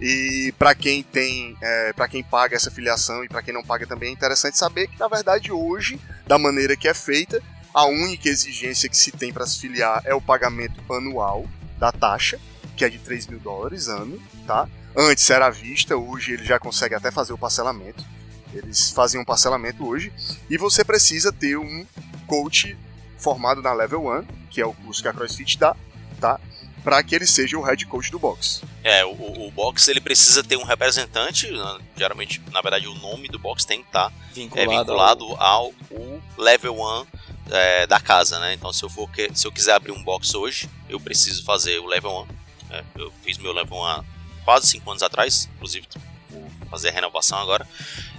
E 0.00 0.52
para 0.58 0.74
quem 0.74 1.02
tem, 1.02 1.56
é, 1.62 1.92
para 1.94 2.06
quem 2.08 2.22
paga 2.22 2.54
essa 2.54 2.70
filiação 2.70 3.24
e 3.24 3.28
para 3.28 3.42
quem 3.42 3.54
não 3.54 3.62
paga 3.64 3.86
também 3.86 4.10
é 4.10 4.12
interessante 4.12 4.58
saber 4.58 4.88
que 4.88 4.98
na 4.98 5.08
verdade 5.08 5.50
hoje, 5.50 5.98
da 6.26 6.38
maneira 6.38 6.76
que 6.76 6.86
é 6.86 6.92
feita, 6.94 7.42
a 7.72 7.86
única 7.86 8.28
exigência 8.28 8.88
que 8.88 8.96
se 8.96 9.10
tem 9.10 9.32
para 9.32 9.46
se 9.46 9.58
filiar 9.58 10.02
é 10.04 10.14
o 10.14 10.20
pagamento 10.20 10.80
anual 10.92 11.46
da 11.78 11.90
taxa, 11.92 12.38
que 12.76 12.84
é 12.84 12.88
de 12.90 12.98
3 12.98 13.26
mil 13.28 13.38
dólares 13.40 13.88
ano, 13.88 14.20
tá? 14.46 14.68
Antes 14.96 15.28
era 15.30 15.46
à 15.46 15.50
vista, 15.50 15.96
hoje 15.96 16.32
ele 16.32 16.44
já 16.44 16.58
consegue 16.58 16.94
até 16.94 17.10
fazer 17.10 17.32
o 17.32 17.38
parcelamento. 17.38 18.04
Eles 18.52 18.90
fazem 18.90 19.20
um 19.20 19.24
parcelamento 19.24 19.86
hoje. 19.86 20.12
E 20.48 20.56
você 20.56 20.84
precisa 20.84 21.32
ter 21.32 21.56
um 21.58 21.86
coach 22.26 22.76
formado 23.16 23.60
na 23.60 23.72
Level 23.72 24.06
1, 24.06 24.24
que 24.50 24.60
é 24.60 24.66
o 24.66 24.72
curso 24.72 25.02
que 25.02 25.08
a 25.08 25.12
CrossFit 25.12 25.58
dá, 25.58 25.74
tá? 26.20 26.40
Para 26.84 27.02
que 27.02 27.14
ele 27.14 27.26
seja 27.26 27.58
o 27.58 27.62
head 27.62 27.84
coach 27.86 28.10
do 28.10 28.18
box. 28.18 28.62
É, 28.84 29.04
o, 29.04 29.46
o 29.46 29.50
box 29.50 29.88
ele 29.88 30.00
precisa 30.00 30.42
ter 30.42 30.56
um 30.56 30.64
representante, 30.64 31.50
né? 31.50 31.78
geralmente, 31.96 32.40
na 32.52 32.62
verdade, 32.62 32.86
o 32.86 32.94
nome 32.94 33.28
do 33.28 33.38
box 33.38 33.64
tem 33.64 33.82
que 33.82 33.88
estar 33.88 34.12
é, 34.54 34.66
vinculado 34.66 35.24
ao, 35.36 35.72
o 35.90 36.20
level 36.38 36.80
1 36.80 37.06
é, 37.50 37.86
da 37.86 37.98
casa, 38.00 38.38
né? 38.38 38.54
Então, 38.54 38.72
se 38.72 38.82
eu 38.84 38.88
for 38.88 39.10
que, 39.10 39.30
se 39.34 39.46
eu 39.46 39.52
quiser 39.52 39.72
abrir 39.74 39.92
um 39.92 40.02
box 40.02 40.34
hoje, 40.34 40.68
eu 40.88 41.00
preciso 41.00 41.44
fazer 41.44 41.78
o 41.80 41.86
level 41.86 42.26
1. 42.70 42.72
né? 42.72 42.84
Eu 42.96 43.12
fiz 43.22 43.36
meu 43.38 43.52
level 43.52 43.76
1 43.78 43.84
há 43.84 44.04
quase 44.44 44.68
5 44.68 44.90
anos 44.90 45.02
atrás, 45.02 45.48
inclusive 45.56 45.86
vou 46.30 46.48
fazer 46.70 46.90
a 46.90 46.92
renovação 46.92 47.38
agora. 47.38 47.66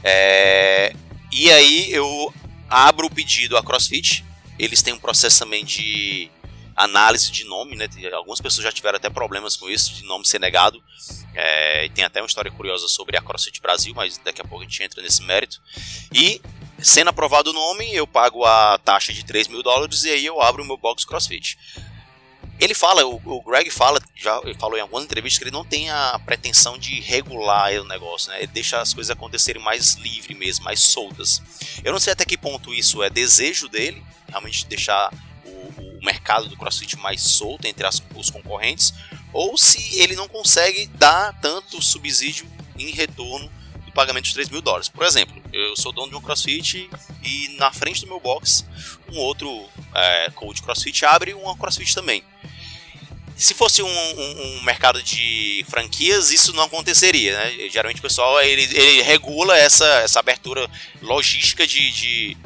É, 0.03 0.94
e 1.32 1.51
aí 1.51 1.91
eu 1.91 2.34
abro 2.70 3.08
o 3.08 3.13
pedido 3.13 3.58
à 3.58 3.63
CrossFit. 3.63 4.25
Eles 4.58 4.82
têm 4.82 4.94
um 4.94 5.00
processo 5.00 5.39
também 5.39 5.63
de 5.63 6.29
análise 6.75 7.29
de 7.32 7.44
nome, 7.44 7.75
né? 7.75 7.88
Algumas 8.13 8.39
pessoas 8.39 8.63
já 8.63 8.72
tiveram 8.72 8.96
até 8.96 9.10
problemas 9.10 9.56
com 9.58 9.70
isso, 9.70 9.94
de 9.94 10.03
nome 10.03 10.25
ser 10.25 10.39
negado. 10.39 10.82
É, 11.36 11.89
tem 11.89 12.06
até 12.06 12.22
uma 12.22 12.27
história 12.27 12.50
curiosa 12.50 12.88
sobre 12.88 13.18
a 13.18 13.22
CrossFit 13.22 13.62
Brasil, 13.62 13.94
mas 13.94 14.18
daqui 14.18 14.41
a 14.41 14.46
pouco 14.46 14.63
a 14.63 14.68
gente 14.68 14.82
entra 14.82 15.01
nesse 15.01 15.22
mérito. 15.24 15.62
E, 16.13 16.41
sendo 16.77 17.10
aprovado 17.10 17.50
o 17.50 17.53
nome, 17.53 17.94
eu 17.94 18.08
pago 18.08 18.46
a 18.46 18.77
taxa 18.77 19.12
de 19.12 19.25
3 19.25 19.50
mil 19.50 19.62
dólares 19.62 20.03
e 20.03 20.10
aí 20.10 20.25
eu 20.25 20.41
abro 20.41 20.63
o 20.63 20.65
meu 20.65 20.77
box 20.77 21.03
CrossFit. 21.03 21.58
Ele 22.60 22.74
fala, 22.74 23.06
o, 23.06 23.22
o 23.24 23.42
Greg 23.42 23.70
fala, 23.70 24.01
já 24.16 24.42
falou 24.60 24.78
em 24.78 24.82
algumas 24.82 25.06
entrevistas 25.06 25.38
que 25.38 25.46
ele 25.46 25.51
não 25.51 25.63
tem 25.63 25.89
a 25.89 26.20
pretensão 26.25 26.78
de 26.78 27.00
regular 27.00 27.72
o 27.80 27.86
negócio, 27.86 28.32
né? 28.32 28.39
Ele 28.39 28.48
deixa 28.48 28.82
as 28.82 28.94
coisas 28.94 29.10
acontecerem 29.10 29.62
mais 29.62 29.94
livre 29.94 30.34
mesmo, 30.36 30.66
mais 30.66 30.82
soltas. 30.82 31.42
Eu 31.84 31.94
não 31.94 32.00
sei 32.00 32.12
até 32.12 32.25
que 32.25 32.38
ponto 32.38 32.74
isso 32.74 33.01
é 33.01 33.10
desejo 33.10 33.70
dele, 33.70 34.04
realmente 34.28 34.66
deixar 34.66 35.13
o, 35.46 35.50
o 35.50 36.00
mercado 36.04 36.50
do 36.50 36.58
CrossFit 36.58 36.98
mais 36.98 37.22
solto 37.22 37.66
entre 37.66 37.88
as, 37.88 38.04
os 38.13 38.30
concorrentes, 38.30 38.94
ou 39.32 39.58
se 39.58 40.00
ele 40.01 40.16
não 40.16 40.28
consegue 40.28 40.88
dar 40.88 41.39
tanto 41.39 41.82
subsídio 41.82 42.46
em 42.78 42.92
retorno 42.92 43.50
do 43.86 43.92
pagamento 43.92 44.25
de 44.25 44.34
3 44.34 44.50
mil 44.50 44.62
dólares. 44.62 44.89
Por 44.89 45.06
exemplo, 45.06 45.42
eu 45.54 45.75
sou 45.75 45.92
dono 45.92 46.10
de 46.10 46.16
um 46.16 46.22
CrossFit 46.22 46.89
e 47.24 47.56
na 47.58 47.72
frente 47.72 48.01
do 48.01 48.08
meu 48.08 48.20
box 48.20 48.66
um 49.12 49.18
outro 49.18 49.68
é, 49.94 50.30
coach 50.32 50.62
CrossFit 50.62 51.06
abre 51.06 51.34
uma 51.34 51.58
CrossFit 51.58 51.94
também. 51.94 52.24
Se 53.39 53.53
fosse 53.53 53.81
um, 53.81 53.88
um, 53.88 54.58
um, 54.58 54.63
mercado 54.63 55.01
de 55.01 55.65
franquias, 55.69 56.29
isso 56.29 56.51
não 56.51 56.63
aconteceria, 56.63 57.38
né? 57.38 57.69
Geralmente 57.69 58.00
o 58.00 58.01
pessoal 58.01 58.41
ele, 58.41 58.63
ele 58.63 59.01
regula 59.01 59.58
essa, 59.58 59.86
essa 60.01 60.19
abertura 60.19 60.69
logística 61.01 61.65
de, 61.65 61.89
de, 61.89 62.38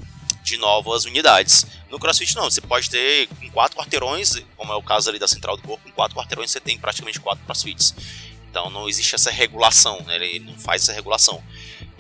de 0.44 0.58
novas 0.58 1.06
unidades. 1.06 1.66
No 1.90 1.98
CrossFit 1.98 2.36
não, 2.36 2.44
você 2.44 2.62
pode 2.62 2.92
ter 2.92 3.28
com 3.40 3.50
quatro 3.50 3.76
quarteirões, 3.76 4.36
como 4.56 4.72
é 4.72 4.76
o 4.76 4.84
caso 4.84 5.10
ali 5.10 5.18
da 5.18 5.28
Central 5.28 5.58
do 5.58 5.64
Corpo, 5.64 5.84
com 5.84 5.92
quatro 5.92 6.16
quarteirões 6.16 6.52
você 6.52 6.60
tem 6.60 6.78
praticamente 6.78 7.20
quatro 7.20 7.44
CrossFits. 7.44 7.96
Então 8.52 8.70
não 8.70 8.88
existe 8.88 9.16
essa 9.16 9.32
regulação, 9.32 10.00
né? 10.06 10.16
ele 10.18 10.42
não 10.42 10.60
faz 10.60 10.84
essa 10.84 10.94
regulação. 10.94 11.44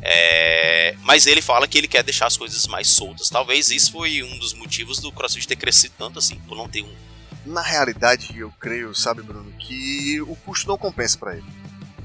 É... 0.03 0.95
Mas 1.01 1.25
ele 1.25 1.41
fala 1.41 1.67
que 1.67 1.79
ele 1.79 1.87
quer 1.87 2.03
deixar 2.03 2.27
as 2.27 2.37
coisas 2.37 2.67
mais 2.67 2.89
soltas. 2.89 3.27
Talvez 3.27 3.71
isso 3.71 3.91
foi 3.91 4.21
um 4.21 4.37
dos 4.37 4.53
motivos 4.53 4.99
do 4.99 5.11
CrossFit 5.11 5.47
ter 5.47 5.55
crescido 5.55 5.95
tanto 5.97 6.19
assim, 6.19 6.35
por 6.47 6.55
não 6.55 6.69
ter 6.69 6.83
um. 6.83 7.12
Na 7.45 7.61
realidade, 7.61 8.37
eu 8.37 8.51
creio, 8.59 8.95
sabe, 8.95 9.21
Bruno, 9.21 9.51
que 9.59 10.21
o 10.21 10.35
custo 10.35 10.67
não 10.67 10.77
compensa 10.77 11.17
para 11.17 11.35
ele, 11.35 11.45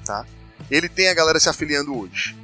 tá? 0.04 0.26
Ele 0.70 0.88
tem 0.88 1.08
a 1.08 1.14
galera 1.14 1.38
se 1.38 1.48
afiliando 1.48 1.96
hoje. 1.96 2.36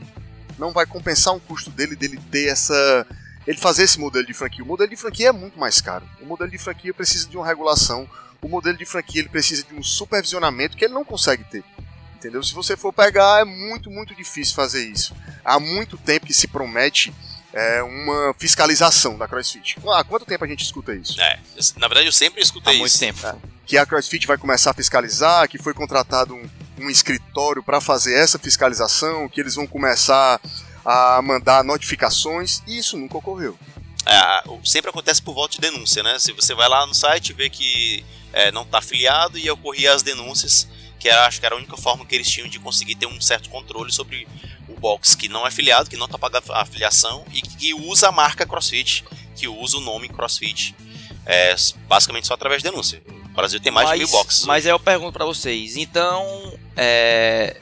Não 0.59 0.73
vai 0.73 0.87
compensar 0.87 1.35
um 1.35 1.41
custo 1.41 1.71
dele 1.71 1.97
dele 1.97 2.21
ter 2.31 2.49
essa 2.49 3.07
ele 3.47 3.59
fazer 3.59 3.83
esse 3.83 3.99
modelo 3.99 4.25
de 4.25 4.33
franquia. 4.33 4.65
O 4.65 4.67
modelo 4.67 4.89
de 4.89 4.97
franquia 4.97 5.29
é 5.29 5.33
muito 5.33 5.59
mais 5.59 5.81
caro. 5.81 6.09
O 6.21 6.25
modelo 6.25 6.51
de 6.51 6.57
franquia 6.57 6.95
precisa 6.95 7.29
de 7.29 7.37
uma 7.37 7.47
regulação. 7.47 8.09
O 8.41 8.49
modelo 8.49 8.79
de 8.79 8.87
franquia 8.87 9.21
ele 9.21 9.29
precisa 9.29 9.65
de 9.65 9.75
um 9.75 9.83
supervisionamento 9.83 10.77
que 10.77 10.85
ele 10.85 10.95
não 10.95 11.05
consegue 11.05 11.45
ter 11.45 11.65
entendeu? 12.25 12.43
Se 12.43 12.55
você 12.55 12.77
for 12.77 12.93
pegar, 12.93 13.41
é 13.41 13.45
muito, 13.45 13.91
muito 13.91 14.15
difícil 14.15 14.55
fazer 14.55 14.89
isso. 14.89 15.15
Há 15.45 15.61
muito 15.61 15.99
tempo 15.99 16.27
que 16.27 16.33
se 16.33 16.49
promete 16.49 17.15
é, 17.55 17.83
uma 17.83 18.35
fiscalização 18.37 19.17
da 19.17 19.29
CrossFit. 19.29 19.77
Há 19.87 20.03
quanto 20.03 20.27
tempo 20.27 20.45
a 20.45 20.49
gente 20.49 20.65
escuta 20.65 20.93
isso? 20.93 21.21
É, 21.21 21.39
na 21.77 21.87
verdade 21.87 22.07
eu 22.07 22.13
sempre 22.13 22.43
escutei 22.43 22.75
Há 22.75 22.79
muito 22.79 22.91
isso. 22.91 22.99
tempo. 22.99 23.25
É, 23.25 23.35
que 23.65 23.79
a 23.79 23.87
CrossFit 23.87 24.27
vai 24.27 24.37
começar 24.37 24.73
a 24.73 24.75
fiscalizar, 24.75 25.49
que 25.49 25.57
foi 25.57 25.73
contratado 25.73 26.35
um, 26.35 26.51
um 26.81 26.91
escritório 26.91 27.63
para 27.63 27.81
fazer 27.81 28.15
essa 28.15 28.39
fiscalização, 28.39 29.29
que 29.29 29.41
eles 29.41 29.55
vão 29.55 29.67
começar 29.67 30.41
a 30.85 31.23
mandar 31.23 31.65
notificações, 31.65 32.61
e 32.67 32.77
isso 32.77 32.99
nunca 32.99 33.17
ocorreu. 33.17 33.57
É, 34.05 34.43
sempre 34.65 34.91
acontece 34.91 35.23
por 35.23 35.33
volta 35.33 35.55
de 35.55 35.61
denúncia, 35.61 36.03
né? 36.03 36.19
Se 36.19 36.33
você 36.33 36.55
vai 36.55 36.69
lá 36.69 36.85
no 36.87 36.95
site 36.95 37.33
vê 37.33 37.49
que 37.49 38.05
é, 38.35 38.53
não 38.53 38.63
está 38.63 38.79
afiliado 38.79 39.39
e 39.39 39.49
ocorria 39.49 39.95
as 39.95 40.03
denúncias, 40.03 40.69
que 40.99 41.09
era, 41.09 41.27
acho 41.27 41.41
que 41.41 41.47
era 41.47 41.55
a 41.55 41.59
única 41.59 41.77
forma 41.77 42.05
que 42.05 42.15
eles 42.15 42.29
tinham 42.29 42.49
de 42.49 42.59
conseguir 42.59 42.97
ter 42.97 43.07
um 43.07 43.21
certo 43.21 43.49
controle 43.49 43.93
sobre 43.93 44.27
o 44.69 44.75
box 44.79 45.15
que 45.15 45.29
não 45.29 45.45
é 45.45 45.49
afiliado, 45.49 45.91
que 45.91 45.97
não 45.97 46.07
está 46.07 46.19
pagando 46.19 46.53
a 46.53 46.63
afiliação 46.63 47.25
e 47.33 47.41
que 47.43 47.75
usa 47.75 48.09
a 48.09 48.13
marca 48.13 48.47
CrossFit, 48.47 49.05
que 49.35 49.49
usa 49.49 49.77
o 49.77 49.81
nome 49.81 50.09
CrossFit, 50.09 50.75
é, 51.27 51.55
basicamente 51.87 52.27
só 52.27 52.35
através 52.35 52.63
de 52.63 52.71
denúncia. 52.71 53.03
O 53.27 53.35
Brasil 53.35 53.61
tem 53.61 53.73
mais 53.73 53.89
mas, 53.89 53.99
de 53.99 54.05
mil 54.05 54.13
boxes. 54.13 54.45
Mas 54.47 54.65
aí 54.65 54.73
eu 54.73 54.79
pergunto 54.79 55.13
para 55.13 55.25
vocês, 55.25 55.77
então, 55.77 56.53
é, 56.77 57.61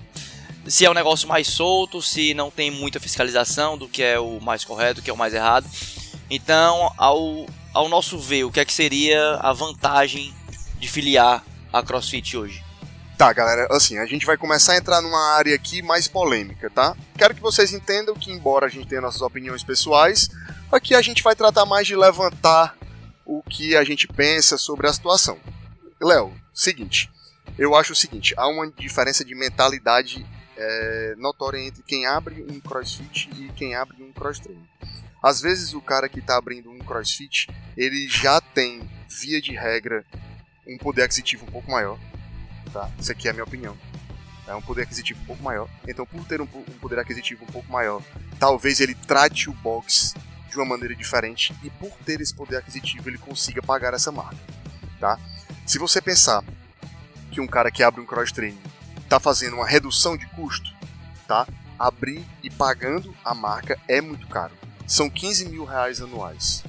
se 0.67 0.85
é 0.85 0.91
um 0.91 0.95
negócio 0.95 1.27
mais 1.27 1.47
solto, 1.49 2.03
se 2.03 2.35
não 2.35 2.51
tem 2.51 2.71
muita 2.71 3.01
fiscalização 3.01 3.77
do 3.77 3.89
que 3.89 4.03
é 4.03 4.19
o 4.19 4.41
mais 4.41 4.65
correto, 4.65 5.01
do 5.01 5.03
que 5.03 5.11
é 5.11 5.13
o 5.13 5.17
mais 5.17 5.35
errado. 5.35 5.69
Então, 6.31 6.93
ao, 6.97 7.47
ao 7.73 7.89
nosso 7.89 8.19
ver, 8.19 8.45
o 8.45 8.51
que 8.51 8.61
é 8.61 8.65
que 8.65 8.73
seria 8.73 9.35
a 9.37 9.53
vantagem 9.53 10.33
de 10.79 10.89
filiar 10.89 11.45
a 11.73 11.83
CrossFit 11.83 12.37
hoje? 12.37 12.63
Tá, 13.17 13.33
galera, 13.33 13.69
assim, 13.71 13.99
a 13.99 14.07
gente 14.07 14.27
vai 14.27 14.37
começar 14.37 14.73
a 14.73 14.77
entrar 14.77 15.01
numa 15.01 15.37
área 15.37 15.55
aqui 15.55 15.81
mais 15.83 16.09
polêmica, 16.09 16.69
tá? 16.71 16.97
Quero 17.17 17.35
que 17.35 17.41
vocês 17.41 17.73
entendam 17.73 18.15
que, 18.15 18.33
embora 18.33 18.67
a 18.67 18.69
gente 18.69 18.89
tenha 18.89 19.01
nossas 19.01 19.21
opiniões 19.21 19.63
pessoais, 19.63 20.29
aqui 20.73 20.95
a 20.95 21.03
gente 21.03 21.23
vai 21.23 21.37
tratar 21.37 21.65
mais 21.65 21.87
de 21.87 21.95
levantar 21.95 22.77
o 23.25 23.43
que 23.43 23.77
a 23.77 23.85
gente 23.85 24.09
pensa 24.09 24.59
sobre 24.59 24.89
a 24.89 24.93
situação. 24.93 25.39
Léo, 26.01 26.35
seguinte, 26.53 27.11
eu 27.57 27.77
acho 27.77 27.93
o 27.93 27.97
seguinte, 27.97 28.35
há 28.37 28.49
uma 28.49 28.69
diferença 28.71 29.25
de 29.25 29.35
mentalidade 29.35 30.27
é, 30.57 31.15
notória 31.17 31.59
entre 31.59 31.83
quem 31.83 32.07
abre 32.07 32.45
um 32.51 32.59
crossfit 32.59 33.31
e 33.39 33.53
quem 33.53 33.75
abre 33.75 34.03
um 34.03 34.13
cross 34.13 34.41
training. 34.41 34.67
Às 35.23 35.41
vezes 35.41 35.75
o 35.75 35.81
cara 35.81 36.09
que 36.09 36.19
está 36.19 36.37
abrindo 36.37 36.71
um 36.71 36.79
crossfit, 36.81 37.49
ele 37.77 38.09
já 38.09 38.41
tem, 38.41 38.89
via 39.09 39.41
de 39.41 39.53
regra, 39.53 40.05
um 40.67 40.77
poder 40.77 41.03
aquisitivo 41.03 41.47
um 41.47 41.51
pouco 41.51 41.71
maior 41.71 41.99
tá? 42.73 42.91
Isso 42.99 43.13
aqui 43.13 43.29
é 43.29 43.31
a 43.31 43.35
minha 43.35 43.45
opinião. 43.45 43.77
É 44.47 44.55
um 44.55 44.63
poder 44.63 44.83
aquisitivo 44.83 45.21
um 45.23 45.27
pouco 45.27 45.43
maior. 45.43 45.69
Então, 45.87 46.05
por 46.05 46.25
ter 46.25 46.41
um, 46.41 46.45
um 46.45 46.79
poder 46.81 46.99
aquisitivo 46.99 47.45
um 47.45 47.53
pouco 47.53 47.71
maior, 47.71 48.03
talvez 48.39 48.81
ele 48.81 48.95
trate 48.95 49.49
o 49.49 49.53
box 49.53 50.15
de 50.53 50.57
uma 50.57 50.67
maneira 50.67 50.95
diferente 50.95 51.55
e 51.63 51.71
por 51.71 51.91
ter 52.05 52.21
esse 52.21 52.35
poder 52.35 52.57
aquisitivo 52.57 53.09
ele 53.09 53.19
consiga 53.19 53.63
pagar 53.63 53.95
essa 53.95 54.13
marca, 54.13 54.37
tá? 55.01 55.19
Se 55.65 55.79
você 55.79 56.01
pensar 56.01 56.45
que 57.31 57.41
um 57.41 57.47
cara 57.47 57.71
que 57.71 57.83
abre 57.83 58.01
um 58.01 58.07
cross 58.07 58.31
training 58.31 58.61
está 58.99 59.19
fazendo 59.19 59.57
uma 59.57 59.67
redução 59.67 60.17
de 60.17 60.27
custo, 60.27 60.71
tá? 61.27 61.47
Abrir 61.79 62.23
e 62.43 62.51
pagando 62.51 63.15
a 63.25 63.35
marca 63.35 63.79
é 63.89 64.01
muito 64.01 64.27
caro. 64.27 64.53
São 64.87 65.09
15 65.09 65.49
mil 65.49 65.65
reais 65.65 66.03
anuais, 66.03 66.63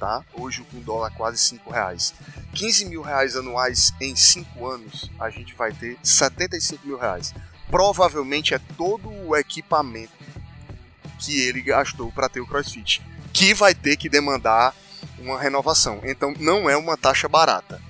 tá? 0.00 0.24
Hoje 0.32 0.64
com 0.70 0.80
dólar 0.80 1.10
quase 1.10 1.38
5 1.38 1.70
reais. 1.70 2.14
15 2.54 2.86
mil 2.86 3.02
reais 3.02 3.36
anuais 3.36 3.92
em 4.00 4.16
5 4.16 4.66
anos, 4.66 5.10
a 5.20 5.28
gente 5.28 5.54
vai 5.54 5.72
ter 5.72 5.98
75 6.02 6.86
mil 6.86 6.98
reais. 6.98 7.34
Provavelmente 7.70 8.54
é 8.54 8.58
todo 8.76 9.10
o 9.10 9.36
equipamento 9.36 10.12
que 11.18 11.38
ele 11.42 11.60
gastou 11.60 12.10
para 12.10 12.28
ter 12.28 12.40
o 12.40 12.46
CrossFit, 12.46 13.02
que 13.32 13.52
vai 13.52 13.74
ter 13.74 13.96
que 13.96 14.08
demandar 14.08 14.74
uma 15.18 15.38
renovação. 15.38 16.00
Então 16.02 16.34
não 16.40 16.68
é 16.68 16.76
uma 16.76 16.96
taxa 16.96 17.28
barata. 17.28 17.80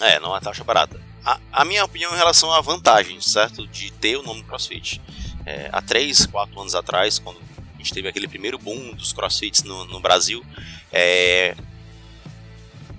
É, 0.00 0.18
não 0.18 0.30
é 0.30 0.32
uma 0.32 0.40
taxa 0.40 0.64
barata. 0.64 1.00
A, 1.24 1.38
a 1.52 1.64
minha 1.64 1.84
opinião 1.84 2.12
em 2.12 2.16
relação 2.16 2.52
à 2.52 2.60
vantagem, 2.60 3.20
certo? 3.20 3.66
De 3.68 3.92
ter 3.92 4.16
o 4.16 4.22
nome 4.24 4.42
CrossFit. 4.42 5.00
É, 5.46 5.70
há 5.72 5.80
3, 5.80 6.26
4 6.26 6.60
anos 6.60 6.74
atrás, 6.74 7.20
quando 7.20 7.40
gente 7.82 7.94
teve 7.94 8.08
aquele 8.08 8.28
primeiro 8.28 8.58
boom 8.58 8.94
dos 8.94 9.12
CrossFits 9.12 9.62
no, 9.62 9.84
no 9.86 10.00
Brasil, 10.00 10.44
é, 10.92 11.54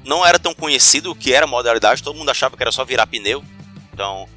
não 0.03 0.25
era 0.25 0.37
tão 0.37 0.53
conhecido 0.53 1.11
o 1.11 1.15
que 1.15 1.33
era 1.33 1.47
modalidade, 1.47 2.03
todo 2.03 2.17
mundo 2.17 2.29
achava 2.29 2.55
que 2.57 2.63
era 2.63 2.71
só 2.71 2.83
virar 2.83 3.07
pneu. 3.07 3.43
Então. 3.93 4.27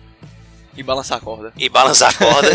E 0.76 0.82
balançar 0.82 1.16
a 1.16 1.20
corda. 1.20 1.52
E 1.56 1.68
balançar 1.70 2.10
a 2.10 2.12
corda, 2.12 2.50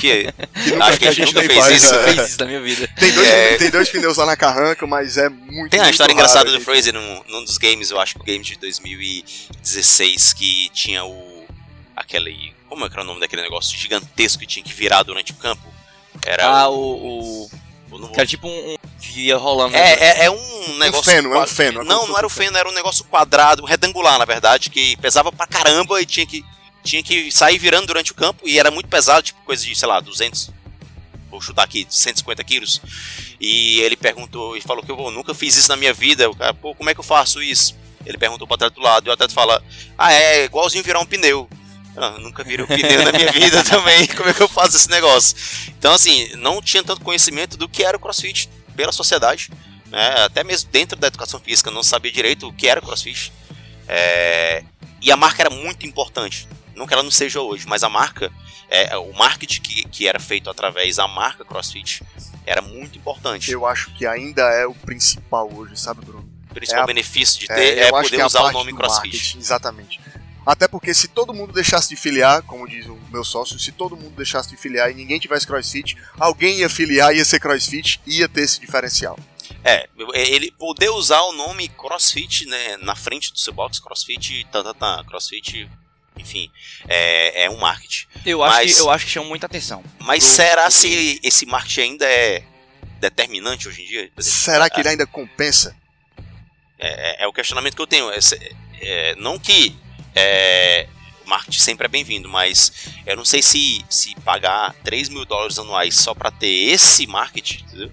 que, 0.00 0.32
acho 0.80 0.98
que 0.98 1.08
a 1.08 1.12
gente 1.12 1.34
nunca 1.34 1.46
fez 1.46 1.58
faz, 1.58 1.82
isso. 1.82 1.94
É. 1.94 2.02
fez 2.04 2.28
isso 2.30 2.40
na 2.40 2.46
minha 2.46 2.60
vida. 2.60 2.88
Tem 2.98 3.12
dois, 3.12 3.28
é... 3.28 3.56
tem 3.58 3.70
dois 3.70 3.90
pneus 3.90 4.16
lá 4.16 4.24
na 4.24 4.36
carranca, 4.36 4.86
mas 4.86 5.18
é 5.18 5.28
muito 5.28 5.70
Tem 5.70 5.80
uma 5.80 5.84
muito 5.84 5.92
história 5.92 6.14
raro, 6.14 6.26
engraçada 6.26 6.50
do. 6.50 6.60
Fraser 6.60 6.94
num, 6.94 7.22
num 7.28 7.44
dos 7.44 7.58
games, 7.58 7.90
eu 7.90 8.00
acho 8.00 8.14
que 8.14 8.20
o 8.22 8.24
game 8.24 8.42
de 8.42 8.56
2016, 8.56 10.32
que 10.32 10.70
tinha 10.70 11.04
o. 11.04 11.46
aquele. 11.94 12.54
Como 12.66 12.84
é 12.84 12.88
que 12.88 12.94
era 12.94 13.02
o 13.02 13.06
nome 13.06 13.20
daquele 13.20 13.42
negócio 13.42 13.76
gigantesco 13.78 14.40
que 14.40 14.46
tinha 14.46 14.64
que 14.64 14.72
virar 14.72 15.02
durante 15.02 15.32
o 15.32 15.36
campo? 15.36 15.75
Era 16.26 16.46
Ah, 16.46 16.68
o. 16.68 17.48
o. 17.90 18.10
era 18.14 18.26
tipo 18.26 18.46
um. 18.48 18.72
um 18.72 18.76
que 19.00 19.20
ia 19.26 19.36
rolando. 19.36 19.76
É, 19.76 19.92
é, 20.22 20.24
é 20.26 20.30
um 20.30 20.78
negócio. 20.78 21.10
feno, 21.10 21.32
é 21.34 21.38
um 21.38 21.46
feno, 21.46 21.80
é 21.80 21.84
Não, 21.84 22.06
não 22.08 22.16
era 22.18 22.26
o 22.26 22.28
um 22.28 22.30
feno. 22.30 22.56
era 22.58 22.68
um 22.68 22.72
negócio 22.72 23.04
quadrado, 23.04 23.64
retangular, 23.64 24.18
na 24.18 24.24
verdade, 24.24 24.68
que 24.70 24.96
pesava 24.96 25.30
pra 25.30 25.46
caramba 25.46 26.00
e 26.02 26.06
tinha 26.06 26.26
que, 26.26 26.44
tinha 26.82 27.02
que 27.02 27.30
sair 27.30 27.58
virando 27.58 27.86
durante 27.86 28.10
o 28.12 28.14
campo 28.14 28.46
e 28.46 28.58
era 28.58 28.70
muito 28.70 28.88
pesado, 28.88 29.22
tipo 29.22 29.40
coisa 29.42 29.64
de, 29.64 29.74
sei 29.76 29.88
lá, 29.88 30.00
200. 30.00 30.50
Vou 31.30 31.40
chutar 31.40 31.62
aqui, 31.64 31.86
150 31.88 32.42
quilos. 32.44 32.80
E 33.40 33.80
ele 33.80 33.96
perguntou, 33.96 34.56
e 34.56 34.60
falou 34.60 34.82
que 34.82 34.90
eu 34.90 35.10
nunca 35.10 35.34
fiz 35.34 35.56
isso 35.56 35.68
na 35.68 35.76
minha 35.76 35.92
vida. 35.92 36.28
O 36.30 36.34
cara, 36.34 36.54
pô, 36.54 36.74
como 36.74 36.88
é 36.90 36.94
que 36.94 37.00
eu 37.00 37.04
faço 37.04 37.42
isso? 37.42 37.76
Ele 38.04 38.16
perguntou 38.18 38.46
pro 38.46 38.54
atleta 38.54 38.74
do 38.74 38.80
lado, 38.80 39.06
e 39.06 39.10
o 39.10 39.12
atleta 39.12 39.34
fala: 39.34 39.62
Ah, 39.98 40.12
é, 40.12 40.44
igualzinho 40.44 40.82
virar 40.84 41.00
um 41.00 41.06
pneu. 41.06 41.48
Ah, 41.96 42.18
nunca 42.18 42.44
virei 42.44 42.64
um 42.64 42.68
pneu 42.68 43.04
na 43.04 43.12
minha 43.12 43.32
vida 43.32 43.62
também. 43.64 44.06
Como 44.08 44.28
é 44.28 44.34
que 44.34 44.42
eu 44.42 44.48
faço 44.48 44.76
esse 44.76 44.90
negócio? 44.90 45.36
Então, 45.68 45.92
assim, 45.92 46.30
não 46.36 46.60
tinha 46.60 46.82
tanto 46.82 47.00
conhecimento 47.00 47.56
do 47.56 47.68
que 47.68 47.82
era 47.82 47.96
o 47.96 48.00
crossfit 48.00 48.48
pela 48.76 48.92
sociedade. 48.92 49.50
Né? 49.86 50.24
Até 50.24 50.44
mesmo 50.44 50.70
dentro 50.70 50.96
da 50.96 51.06
educação 51.06 51.40
física, 51.40 51.70
não 51.70 51.82
sabia 51.82 52.12
direito 52.12 52.48
o 52.48 52.52
que 52.52 52.68
era 52.68 52.80
o 52.80 52.82
crossfit. 52.82 53.32
É, 53.88 54.62
E 55.00 55.10
a 55.10 55.16
marca 55.16 55.42
era 55.42 55.50
muito 55.50 55.86
importante. 55.86 56.46
Não 56.76 56.86
que 56.86 56.92
ela 56.92 57.02
não 57.02 57.10
seja 57.10 57.40
hoje, 57.40 57.66
mas 57.66 57.82
a 57.82 57.88
marca, 57.88 58.30
é, 58.68 58.94
o 58.98 59.12
marketing 59.14 59.62
que, 59.62 59.88
que 59.88 60.06
era 60.06 60.20
feito 60.20 60.50
através 60.50 60.96
da 60.96 61.08
marca 61.08 61.42
CrossFit 61.42 62.02
era 62.44 62.60
muito 62.60 62.98
importante. 62.98 63.50
Eu 63.50 63.64
acho 63.66 63.90
que 63.94 64.06
ainda 64.06 64.42
é 64.42 64.66
o 64.66 64.74
principal 64.74 65.50
hoje, 65.52 65.74
sabe, 65.78 66.04
Bruno? 66.04 66.28
principal 66.52 66.84
É 66.84 66.86
benefício 66.86 67.40
de 67.40 67.46
ter 67.48 67.78
é, 67.78 67.82
acho 67.84 68.10
poder 68.10 68.24
usar 68.24 68.42
o 68.44 68.52
nome 68.52 68.74
CrossFit. 68.74 69.38
Exatamente. 69.38 70.00
Até 70.46 70.68
porque 70.68 70.94
se 70.94 71.08
todo 71.08 71.34
mundo 71.34 71.52
deixasse 71.52 71.88
de 71.88 71.96
filiar, 71.96 72.40
como 72.42 72.68
diz 72.68 72.86
o 72.86 72.94
meu 73.10 73.24
sócio, 73.24 73.58
se 73.58 73.72
todo 73.72 73.96
mundo 73.96 74.14
deixasse 74.14 74.48
de 74.48 74.56
filiar 74.56 74.88
e 74.90 74.94
ninguém 74.94 75.18
tivesse 75.18 75.44
CrossFit, 75.46 75.96
alguém 76.18 76.60
ia 76.60 76.68
filiar, 76.68 77.12
ia 77.14 77.24
ser 77.24 77.40
CrossFit, 77.40 78.00
ia 78.06 78.28
ter 78.28 78.42
esse 78.42 78.60
diferencial. 78.60 79.18
É, 79.64 79.88
ele 80.14 80.52
poder 80.52 80.90
usar 80.90 81.20
o 81.22 81.32
nome 81.32 81.68
CrossFit 81.68 82.46
né, 82.46 82.76
na 82.78 82.94
frente 82.94 83.32
do 83.32 83.38
seu 83.40 83.52
box, 83.52 83.80
CrossFit, 83.80 84.46
tá, 84.52 84.62
tá, 84.62 84.72
tá, 84.72 85.04
CrossFit, 85.04 85.68
enfim, 86.16 86.48
é, 86.88 87.44
é 87.46 87.50
um 87.50 87.58
marketing. 87.58 88.06
Eu 88.24 88.44
acho, 88.44 88.56
Mas- 88.56 88.74
que, 88.76 88.80
eu 88.80 88.90
acho 88.90 89.04
que 89.04 89.10
chama 89.10 89.28
muita 89.28 89.46
atenção. 89.46 89.82
Mas 89.98 90.24
Pro- 90.24 90.32
será 90.34 90.70
se 90.70 91.20
esse 91.24 91.44
marketing 91.44 91.80
ainda 91.80 92.06
é 92.06 92.44
determinante 93.00 93.66
hoje 93.68 93.82
em 93.82 93.86
dia? 93.86 94.10
Será 94.20 94.70
que 94.70 94.80
ele 94.80 94.88
ainda 94.90 95.06
compensa? 95.06 95.76
É, 96.78 97.22
é- 97.22 97.24
é 97.24 97.26
o 97.26 97.32
questionamento 97.32 97.74
que 97.74 97.82
eu 97.82 97.86
tenho. 97.86 98.08
É, 98.10 98.18
é, 98.80 99.14
não 99.16 99.38
que 99.38 99.76
é, 100.16 100.88
o 101.24 101.28
marketing 101.28 101.58
sempre 101.58 101.84
é 101.84 101.88
bem-vindo, 101.88 102.28
mas 102.28 102.72
eu 103.04 103.16
não 103.16 103.24
sei 103.24 103.42
se, 103.42 103.84
se 103.90 104.14
pagar 104.20 104.74
3 104.82 105.10
mil 105.10 105.24
dólares 105.26 105.58
anuais 105.58 105.94
só 105.94 106.14
para 106.14 106.30
ter 106.30 106.46
esse 106.46 107.06
marketing, 107.06 107.64
entendeu? 107.64 107.92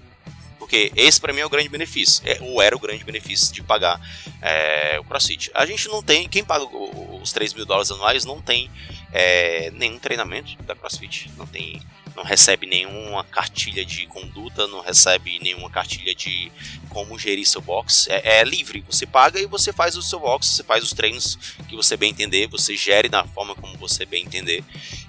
Porque 0.58 0.90
esse 0.96 1.20
para 1.20 1.32
mim 1.32 1.40
é 1.40 1.46
o 1.46 1.50
grande 1.50 1.68
benefício, 1.68 2.22
é, 2.26 2.38
ou 2.40 2.62
era 2.62 2.74
o 2.74 2.80
grande 2.80 3.04
benefício 3.04 3.52
de 3.52 3.62
pagar 3.62 4.00
é, 4.40 4.98
o 4.98 5.04
CrossFit. 5.04 5.50
A 5.52 5.66
gente 5.66 5.86
não 5.88 6.02
tem, 6.02 6.26
quem 6.26 6.42
paga 6.42 6.64
os 6.64 7.32
3 7.32 7.52
mil 7.52 7.66
dólares 7.66 7.90
anuais 7.90 8.24
não 8.24 8.40
tem 8.40 8.70
é, 9.12 9.70
nenhum 9.72 9.98
treinamento 9.98 10.56
da 10.62 10.74
CrossFit, 10.74 11.30
não 11.36 11.46
tem, 11.46 11.82
não 12.14 12.22
recebe 12.22 12.66
nenhuma 12.66 13.24
cartilha 13.24 13.84
de 13.84 14.06
conduta, 14.06 14.66
não 14.68 14.80
recebe 14.80 15.38
nenhuma 15.40 15.68
cartilha 15.68 16.14
de 16.14 16.50
como 16.88 17.18
gerir 17.18 17.46
seu 17.46 17.60
box. 17.60 18.08
É, 18.08 18.40
é 18.40 18.44
livre, 18.44 18.84
você 18.86 19.04
paga 19.04 19.40
e 19.40 19.46
você 19.46 19.72
faz 19.72 19.96
o 19.96 20.02
seu 20.02 20.20
box, 20.20 20.46
você 20.46 20.62
faz 20.62 20.84
os 20.84 20.92
treinos 20.92 21.36
que 21.68 21.74
você 21.74 21.96
bem 21.96 22.10
entender, 22.10 22.46
você 22.46 22.76
gere 22.76 23.08
da 23.08 23.24
forma 23.24 23.54
como 23.54 23.76
você 23.76 24.06
bem 24.06 24.24
entender 24.24 24.62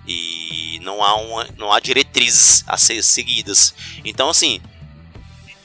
e 0.07 0.79
não 0.81 1.03
há 1.03 1.15
uma, 1.15 1.47
não 1.57 1.71
há 1.71 1.79
diretrizes 1.79 2.63
a 2.67 2.77
ser 2.77 3.01
seguidas. 3.03 3.75
Então 4.03 4.29
assim, 4.29 4.59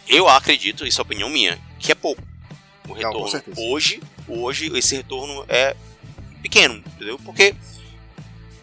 eu 0.07 0.29
acredito, 0.29 0.87
isso 0.87 1.01
é 1.01 1.03
opinião 1.03 1.31
minha, 1.31 1.59
que 1.79 1.91
é 1.91 1.95
pouco 1.95 2.23
o 2.89 2.93
retorno. 2.93 3.29
certeza. 3.29 3.61
hoje, 3.61 4.03
hoje 4.29 4.71
esse 4.77 4.97
retorno 4.97 5.45
é 5.49 5.75
pequeno, 6.43 6.83
entendeu? 6.95 7.19
Porque 7.19 7.55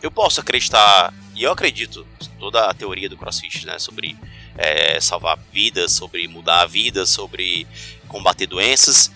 eu 0.01 0.11
posso 0.11 0.39
acreditar 0.39 1.13
e 1.35 1.43
eu 1.43 1.51
acredito 1.51 2.05
toda 2.39 2.65
a 2.69 2.73
teoria 2.73 3.09
do 3.09 3.17
CrossFit, 3.17 3.65
né, 3.65 3.79
sobre 3.79 4.17
é, 4.57 4.99
salvar 4.99 5.37
vidas, 5.51 5.91
sobre 5.91 6.27
mudar 6.27 6.61
a 6.61 6.65
vida, 6.65 7.05
sobre 7.05 7.67
combater 8.07 8.47
doenças, 8.47 9.11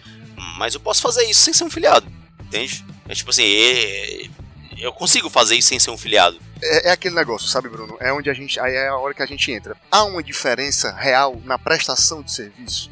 mas 0.58 0.74
eu 0.74 0.80
posso 0.80 1.02
fazer 1.02 1.24
isso 1.26 1.42
sem 1.42 1.54
ser 1.54 1.64
um 1.64 1.70
filiado, 1.70 2.06
entende? 2.42 2.84
É 3.08 3.14
tipo 3.14 3.30
assim, 3.30 3.44
é- 3.44 4.30
eu 4.78 4.92
consigo 4.92 5.30
fazer 5.30 5.56
isso 5.56 5.70
sem 5.70 5.80
ser 5.80 5.92
um 5.92 5.98
filiado. 5.98 6.40
É, 6.62 6.90
é 6.90 6.92
aquele 6.92 7.16
negócio, 7.16 7.48
sabe, 7.48 7.70
Bruno? 7.70 7.98
É 8.00 8.12
onde 8.12 8.30
a 8.30 8.34
gente. 8.34 8.60
Aí 8.60 8.74
é 8.74 8.88
a 8.88 8.98
hora 8.98 9.14
que 9.14 9.22
a 9.22 9.26
gente 9.26 9.52
entra. 9.52 9.76
Há 9.92 10.04
uma 10.04 10.24
diferença 10.24 10.92
real 10.94 11.40
na 11.44 11.58
prestação 11.58 12.22
de 12.22 12.32
serviço 12.32 12.90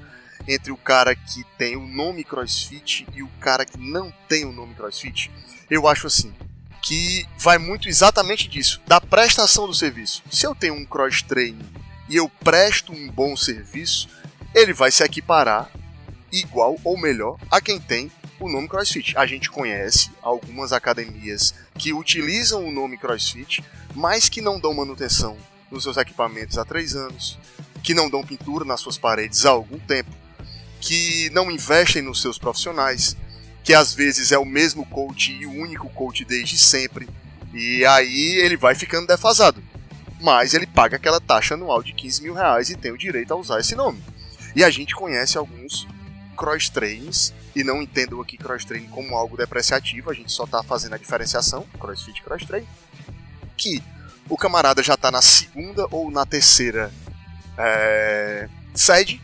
entre 0.47 0.71
o 0.71 0.77
cara 0.77 1.15
que 1.15 1.43
tem 1.57 1.75
o 1.75 1.87
nome 1.87 2.23
CrossFit 2.23 3.07
e 3.13 3.21
o 3.23 3.27
cara 3.39 3.65
que 3.65 3.77
não 3.77 4.11
tem 4.27 4.45
o 4.45 4.51
nome 4.51 4.73
CrossFit? 4.75 5.31
Eu 5.69 5.87
acho 5.87 6.07
assim. 6.07 6.33
Que 6.81 7.25
vai 7.37 7.57
muito 7.57 7.87
exatamente 7.87 8.47
disso, 8.47 8.81
da 8.87 8.99
prestação 9.01 9.67
do 9.67 9.73
serviço. 9.73 10.23
Se 10.31 10.45
eu 10.45 10.55
tenho 10.55 10.73
um 10.73 10.85
cross 10.85 11.21
training 11.21 11.69
e 12.07 12.15
eu 12.15 12.29
presto 12.29 12.91
um 12.91 13.09
bom 13.09 13.35
serviço, 13.35 14.07
ele 14.55 14.73
vai 14.73 14.91
se 14.91 15.03
equiparar 15.03 15.69
igual 16.31 16.77
ou 16.83 16.97
melhor 16.97 17.37
a 17.51 17.59
quem 17.61 17.79
tem 17.79 18.11
o 18.39 18.49
nome 18.49 18.67
CrossFit. 18.67 19.17
A 19.17 19.25
gente 19.25 19.49
conhece 19.49 20.09
algumas 20.21 20.71
academias 20.71 21.53
que 21.77 21.93
utilizam 21.93 22.65
o 22.65 22.71
nome 22.71 22.97
CrossFit, 22.97 23.63
mas 23.93 24.29
que 24.29 24.41
não 24.41 24.59
dão 24.59 24.73
manutenção 24.73 25.37
nos 25.69 25.83
seus 25.83 25.97
equipamentos 25.97 26.57
há 26.57 26.65
três 26.65 26.95
anos, 26.95 27.37
que 27.83 27.93
não 27.93 28.09
dão 28.09 28.23
pintura 28.23 28.65
nas 28.65 28.81
suas 28.81 28.97
paredes 28.97 29.45
há 29.45 29.49
algum 29.49 29.77
tempo, 29.79 30.11
que 30.81 31.29
não 31.31 31.51
investem 31.51 32.01
nos 32.01 32.21
seus 32.21 32.37
profissionais, 32.37 33.15
que 33.63 33.73
às 33.73 33.93
vezes 33.93 34.31
é 34.31 34.37
o 34.37 34.45
mesmo 34.45 34.85
coach 34.85 35.31
e 35.31 35.45
o 35.45 35.51
único 35.51 35.89
coach 35.89 36.25
desde 36.25 36.57
sempre, 36.57 37.07
e 37.53 37.85
aí 37.85 38.39
ele 38.43 38.57
vai 38.57 38.75
ficando 38.75 39.07
defasado. 39.07 39.63
Mas 40.21 40.53
ele 40.53 40.67
paga 40.67 40.97
aquela 40.97 41.21
taxa 41.21 41.53
anual 41.53 41.81
de 41.81 41.93
15 41.93 42.23
mil 42.23 42.33
reais 42.33 42.69
e 42.69 42.75
tem 42.75 42.91
o 42.91 42.97
direito 42.97 43.33
a 43.33 43.37
usar 43.37 43.59
esse 43.59 43.75
nome. 43.75 44.03
E 44.55 44.63
a 44.63 44.69
gente 44.69 44.93
conhece 44.93 45.37
alguns 45.37 45.87
cross 46.35 46.69
trains 46.69 47.33
e 47.55 47.63
não 47.63 47.81
entendam 47.81 48.21
aqui 48.21 48.37
cross 48.37 48.65
training 48.65 48.87
como 48.87 49.15
algo 49.15 49.37
depreciativo, 49.37 50.09
a 50.09 50.13
gente 50.13 50.31
só 50.31 50.43
está 50.43 50.63
fazendo 50.63 50.95
a 50.95 50.97
diferenciação, 50.97 51.65
crossfit 51.79 52.21
cross 52.21 52.45
train, 52.45 52.65
que 53.57 53.83
o 54.29 54.37
camarada 54.37 54.81
já 54.83 54.93
está 54.93 55.11
na 55.11 55.21
segunda 55.21 55.87
ou 55.91 56.11
na 56.11 56.25
terceira 56.25 56.91
é, 57.57 58.47
sede, 58.73 59.21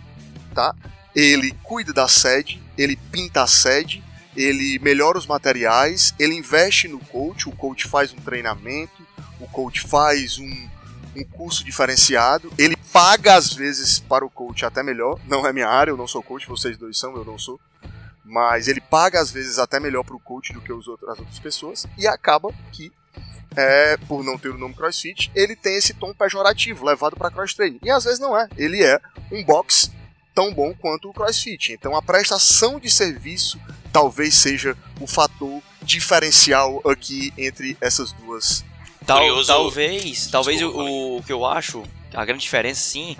tá? 0.54 0.76
Ele 1.16 1.56
cuida 1.64 1.94
da 1.94 2.08
sede, 2.08 2.62
ele 2.78 2.96
pinta 2.96 3.44
a 3.44 3.48
sede, 3.48 4.04
ele 4.36 4.80
melhora 4.80 5.18
os 5.18 5.26
materiais, 5.26 6.14
ele 6.20 6.36
investe 6.36 6.88
no 6.88 7.00
coach, 7.00 7.48
o 7.48 7.56
coach 7.56 7.88
faz 7.88 8.14
um 8.14 8.18
treinamento, 8.18 9.06
o 9.40 9.48
coach 9.48 9.82
faz 9.82 10.38
um, 10.38 10.70
um 11.16 11.24
curso 11.24 11.64
diferenciado, 11.64 12.52
ele 12.58 12.76
paga 12.92 13.36
às 13.36 13.54
vezes 13.54 14.00
para 14.00 14.26
o 14.26 14.30
coach 14.30 14.66
até 14.66 14.84
melhor, 14.84 15.20
não 15.28 15.46
é 15.46 15.54
minha 15.54 15.68
área, 15.68 15.92
eu 15.92 15.98
não 15.98 16.08
sou 16.08 16.22
coach, 16.22 16.48
vocês 16.48 16.78
dois 16.78 16.98
são, 16.98 17.16
eu 17.16 17.26
não 17.26 17.38
sou, 17.38 17.60
mas 18.24 18.68
ele 18.68 18.82
paga 18.82 19.22
às 19.22 19.32
vezes 19.32 19.60
até 19.60 19.80
melhor 19.80 20.04
para 20.04 20.16
o 20.16 20.20
coach 20.20 20.52
do 20.52 20.62
que 20.62 20.74
os 20.74 20.88
outros, 20.88 21.10
as 21.10 21.20
outras 21.20 21.40
pessoas, 21.40 21.86
e 21.98 22.08
acaba 22.08 22.54
que, 22.72 22.92
é, 23.56 23.98
por 24.08 24.24
não 24.24 24.38
ter 24.38 24.50
o 24.50 24.58
nome 24.58 24.74
CrossFit, 24.74 25.32
ele 25.34 25.56
tem 25.56 25.76
esse 25.76 25.94
tom 25.94 26.14
pejorativo 26.14 26.86
levado 26.86 27.16
para 27.16 27.32
cross 27.32 27.54
training, 27.54 27.80
e 27.84 27.90
às 27.90 28.04
vezes 28.04 28.20
não 28.20 28.38
é, 28.38 28.50
ele 28.58 28.84
é 28.84 29.00
um 29.32 29.44
box 29.44 29.92
tão 30.34 30.54
bom 30.54 30.74
quanto 30.74 31.10
o 31.10 31.14
CrossFit, 31.14 31.72
então 31.72 31.96
a 31.96 32.02
prestação 32.02 32.80
de 32.80 32.90
serviço 32.90 33.60
talvez 33.96 34.36
seja 34.36 34.76
o 35.00 35.08
fator 35.08 35.62
diferencial 35.82 36.82
aqui 36.86 37.32
entre 37.38 37.78
essas 37.80 38.12
duas 38.12 38.66
Tal- 39.06 39.20
Curioso- 39.20 39.48
talvez, 39.48 40.28
talvez 40.28 40.60
Desculpa, 40.60 40.82
o, 40.84 41.18
o 41.18 41.24
que 41.24 41.32
eu 41.32 41.46
acho, 41.46 41.82
a 42.14 42.26
grande 42.26 42.42
diferença 42.44 42.82
sim, 42.82 43.16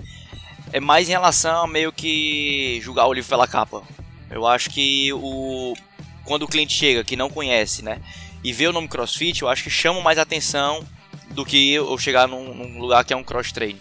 é 0.72 0.78
mais 0.78 1.08
em 1.08 1.12
relação 1.12 1.64
a 1.64 1.66
meio 1.66 1.90
que 1.90 2.78
julgar 2.82 3.06
o 3.06 3.12
livro 3.14 3.28
pela 3.30 3.46
capa. 3.46 3.82
Eu 4.30 4.46
acho 4.46 4.68
que 4.68 5.10
o 5.14 5.74
quando 6.24 6.42
o 6.42 6.48
cliente 6.48 6.74
chega 6.74 7.02
que 7.04 7.16
não 7.16 7.30
conhece, 7.30 7.82
né, 7.82 8.02
e 8.44 8.52
vê 8.52 8.66
o 8.66 8.72
nome 8.72 8.86
CrossFit, 8.88 9.40
eu 9.42 9.48
acho 9.48 9.62
que 9.62 9.70
chama 9.70 10.02
mais 10.02 10.18
atenção 10.18 10.84
do 11.30 11.42
que 11.46 11.72
eu 11.72 11.96
chegar 11.96 12.28
num, 12.28 12.52
num 12.52 12.78
lugar 12.80 13.02
que 13.02 13.14
é 13.14 13.16
um 13.16 13.24
cross 13.24 13.50
train. 13.50 13.78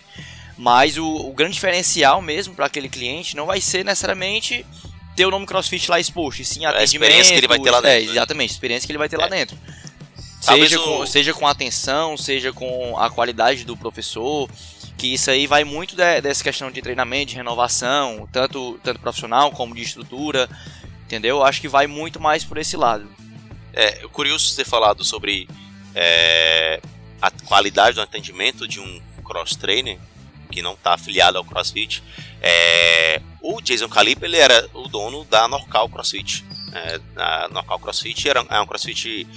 Mas 0.57 0.97
o, 0.97 1.05
o 1.05 1.33
grande 1.33 1.55
diferencial 1.55 2.21
mesmo 2.21 2.55
para 2.55 2.67
aquele 2.67 2.87
cliente 2.87 3.35
não 3.35 3.47
vai 3.47 3.59
ser 3.59 3.83
necessariamente 3.83 4.65
ter 5.15 5.25
o 5.25 5.31
nome 5.31 5.45
CrossFit 5.45 5.89
lá 5.89 5.99
exposto, 5.99 6.41
e 6.41 6.45
sim 6.45 6.65
a 6.65 6.83
experiência 6.83 7.31
que 7.33 7.39
ele 7.39 7.47
vai 7.47 7.59
ter 7.59 7.71
lá 7.71 7.77
É, 7.79 7.81
dentro, 7.81 8.05
né? 8.07 8.11
exatamente, 8.11 8.49
a 8.49 8.53
experiência 8.53 8.85
que 8.87 8.91
ele 8.91 8.97
vai 8.99 9.09
ter 9.09 9.17
lá 9.17 9.27
É. 9.27 9.29
dentro. 9.29 9.57
Seja, 10.41 10.79
o- 10.79 10.83
com, 10.83 11.05
seja 11.07 11.33
com 11.33 11.47
atenção, 11.47 12.15
seja 12.17 12.51
com 12.53 12.97
a 12.99 13.09
qualidade 13.09 13.63
do 13.65 13.75
professor, 13.75 14.49
que 14.97 15.13
isso 15.13 15.31
aí 15.31 15.47
vai 15.47 15.63
muito 15.63 15.95
de- 15.95 16.21
dessa 16.21 16.43
questão 16.43 16.69
de 16.69 16.81
treinamento, 16.81 17.31
de 17.31 17.35
renovação, 17.35 18.27
tanto, 18.31 18.79
tanto 18.83 18.99
profissional 18.99 19.51
como 19.51 19.73
de 19.73 19.81
estrutura, 19.81 20.47
entendeu? 21.05 21.43
Acho 21.43 21.61
que 21.61 21.67
vai 21.67 21.87
muito 21.87 22.19
mais 22.19 22.43
por 22.43 22.57
esse 22.57 22.77
lado. 22.77 23.09
É 23.73 24.07
curioso 24.11 24.55
ter 24.55 24.65
falado 24.65 25.03
sobre 25.03 25.47
é, 25.97 26.81
a 27.21 27.31
qualidade 27.31 27.95
do 27.95 28.01
atendimento 28.01 28.67
de 28.67 28.79
um 28.81 29.01
cross 29.23 29.55
trainer 29.55 29.97
que 30.51 30.61
não 30.61 30.73
está 30.73 30.93
afiliado 30.93 31.37
ao 31.37 31.43
CrossFit. 31.45 32.03
É, 32.41 33.21
o 33.45 33.61
Jason 33.61 33.87
Calipa 33.87 34.25
ele 34.25 34.37
era 34.37 34.67
o 34.73 34.87
dono 34.87 35.23
da 35.25 35.47
Norcal 35.47 35.87
CrossFit. 35.87 36.43
É, 36.73 36.99
a 37.15 37.47
Norcal 37.49 37.79
CrossFit 37.79 38.27
era 38.27 38.45
é 38.49 38.59
um 38.59 38.65
CrossFit 38.65 39.27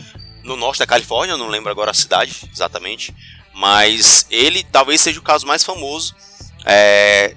no 0.43 0.57
norte 0.57 0.79
da 0.79 0.87
Califórnia, 0.87 1.37
não 1.37 1.49
lembro 1.49 1.71
agora 1.71 1.91
a 1.91 1.95
cidade 1.95 2.49
exatamente, 2.51 3.15
mas 3.53 4.27
ele 4.31 4.65
talvez 4.65 5.03
seja 5.03 5.21
o 5.21 5.23
caso 5.23 5.47
mais 5.47 5.63
famoso 5.63 6.17
é, 6.65 7.35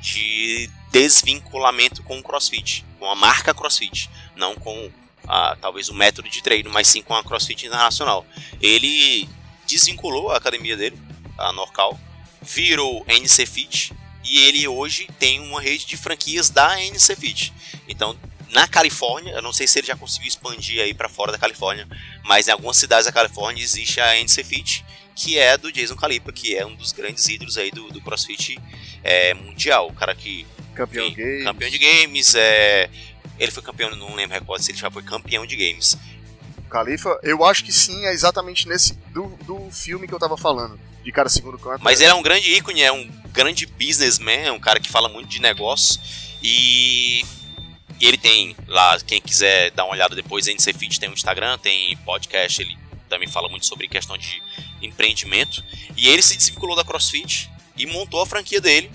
de 0.00 0.70
desvinculamento 0.90 2.02
com 2.02 2.18
o 2.18 2.22
CrossFit, 2.22 2.86
com 2.98 3.10
a 3.10 3.14
marca 3.14 3.52
CrossFit, 3.52 4.08
não 4.34 4.54
com 4.54 4.90
a, 5.28 5.56
talvez 5.60 5.90
o 5.90 5.94
método 5.94 6.28
de 6.30 6.42
treino, 6.42 6.70
mas 6.70 6.88
sim 6.88 7.02
com 7.02 7.14
a 7.14 7.22
CrossFit 7.22 7.66
Internacional. 7.66 8.24
Ele 8.62 9.28
desvinculou 9.66 10.30
a 10.30 10.38
academia 10.38 10.76
dele, 10.76 10.98
a 11.36 11.52
Norcal, 11.52 11.98
virou 12.40 13.04
NC 13.08 13.44
Fit 13.44 13.94
e 14.24 14.46
ele 14.46 14.66
hoje 14.66 15.08
tem 15.18 15.40
uma 15.40 15.60
rede 15.60 15.86
de 15.86 15.96
franquias 15.96 16.50
da 16.50 16.80
NC 16.80 17.16
Fit. 17.16 17.52
Então, 17.88 18.16
na 18.50 18.68
Califórnia, 18.68 19.32
eu 19.32 19.42
não 19.42 19.52
sei 19.52 19.66
se 19.66 19.78
ele 19.78 19.86
já 19.86 19.96
conseguiu 19.96 20.28
expandir 20.28 20.80
aí 20.80 20.94
para 20.94 21.08
fora 21.08 21.32
da 21.32 21.38
Califórnia, 21.38 21.88
mas 22.22 22.48
em 22.48 22.52
algumas 22.52 22.76
cidades 22.76 23.06
da 23.06 23.12
Califórnia 23.12 23.62
existe 23.62 24.00
a 24.00 24.16
NC 24.16 24.44
Fit, 24.44 24.84
que 25.14 25.38
é 25.38 25.56
do 25.58 25.72
Jason 25.72 25.96
Calipa, 25.96 26.32
que 26.32 26.56
é 26.56 26.64
um 26.64 26.74
dos 26.74 26.92
grandes 26.92 27.26
ídolos 27.28 27.58
aí 27.58 27.70
do, 27.70 27.88
do 27.88 28.00
CrossFit 28.00 28.58
é, 29.02 29.34
mundial, 29.34 29.88
o 29.88 29.92
cara 29.92 30.14
que 30.14 30.46
campeão 30.74 31.06
enfim, 31.06 31.16
gay. 31.16 31.44
campeão 31.44 31.70
de 31.70 31.78
games, 31.78 32.34
é, 32.34 32.88
ele 33.38 33.52
foi 33.52 33.62
campeão, 33.62 33.90
não 33.96 34.14
lembro 34.14 34.34
recorde 34.34 34.64
se 34.64 34.70
ele 34.72 34.78
já 34.78 34.90
foi 34.90 35.02
campeão 35.02 35.46
de 35.46 35.56
games. 35.56 35.96
Califa, 36.70 37.18
eu 37.22 37.44
acho 37.44 37.64
que 37.64 37.72
sim, 37.72 38.04
é 38.06 38.12
exatamente 38.12 38.68
nesse 38.68 38.94
do, 39.12 39.28
do 39.44 39.70
filme 39.70 40.08
que 40.08 40.14
eu 40.14 40.18
tava 40.18 40.36
falando, 40.36 40.78
de 41.04 41.12
cara 41.12 41.28
segundo 41.28 41.58
canto. 41.58 41.84
Mas 41.84 42.00
ele 42.00 42.10
é 42.10 42.14
um 42.14 42.22
grande 42.22 42.50
ícone, 42.50 42.82
é 42.82 42.90
um 42.90 43.08
grande 43.30 43.66
businessman, 43.66 44.46
é 44.46 44.52
um 44.52 44.58
cara 44.58 44.80
que 44.80 44.88
fala 44.88 45.08
muito 45.08 45.28
de 45.28 45.40
negócio 45.40 46.00
e 46.42 47.24
ele 48.00 48.16
tem 48.16 48.56
lá, 48.66 48.98
quem 49.00 49.20
quiser 49.20 49.70
dar 49.70 49.84
uma 49.84 49.92
olhada 49.92 50.16
depois, 50.16 50.46
NC 50.46 50.72
Fit 50.72 50.98
tem 50.98 51.08
um 51.08 51.12
Instagram, 51.12 51.58
tem 51.58 51.96
podcast, 51.98 52.60
ele 52.60 52.76
também 53.08 53.28
fala 53.28 53.48
muito 53.48 53.66
sobre 53.66 53.86
questão 53.86 54.18
de 54.18 54.42
empreendimento. 54.82 55.64
E 55.96 56.08
ele 56.08 56.22
se 56.22 56.36
desvinculou 56.36 56.76
da 56.76 56.84
CrossFit 56.84 57.50
e 57.76 57.86
montou 57.86 58.20
a 58.20 58.26
franquia 58.26 58.60
dele. 58.60 58.90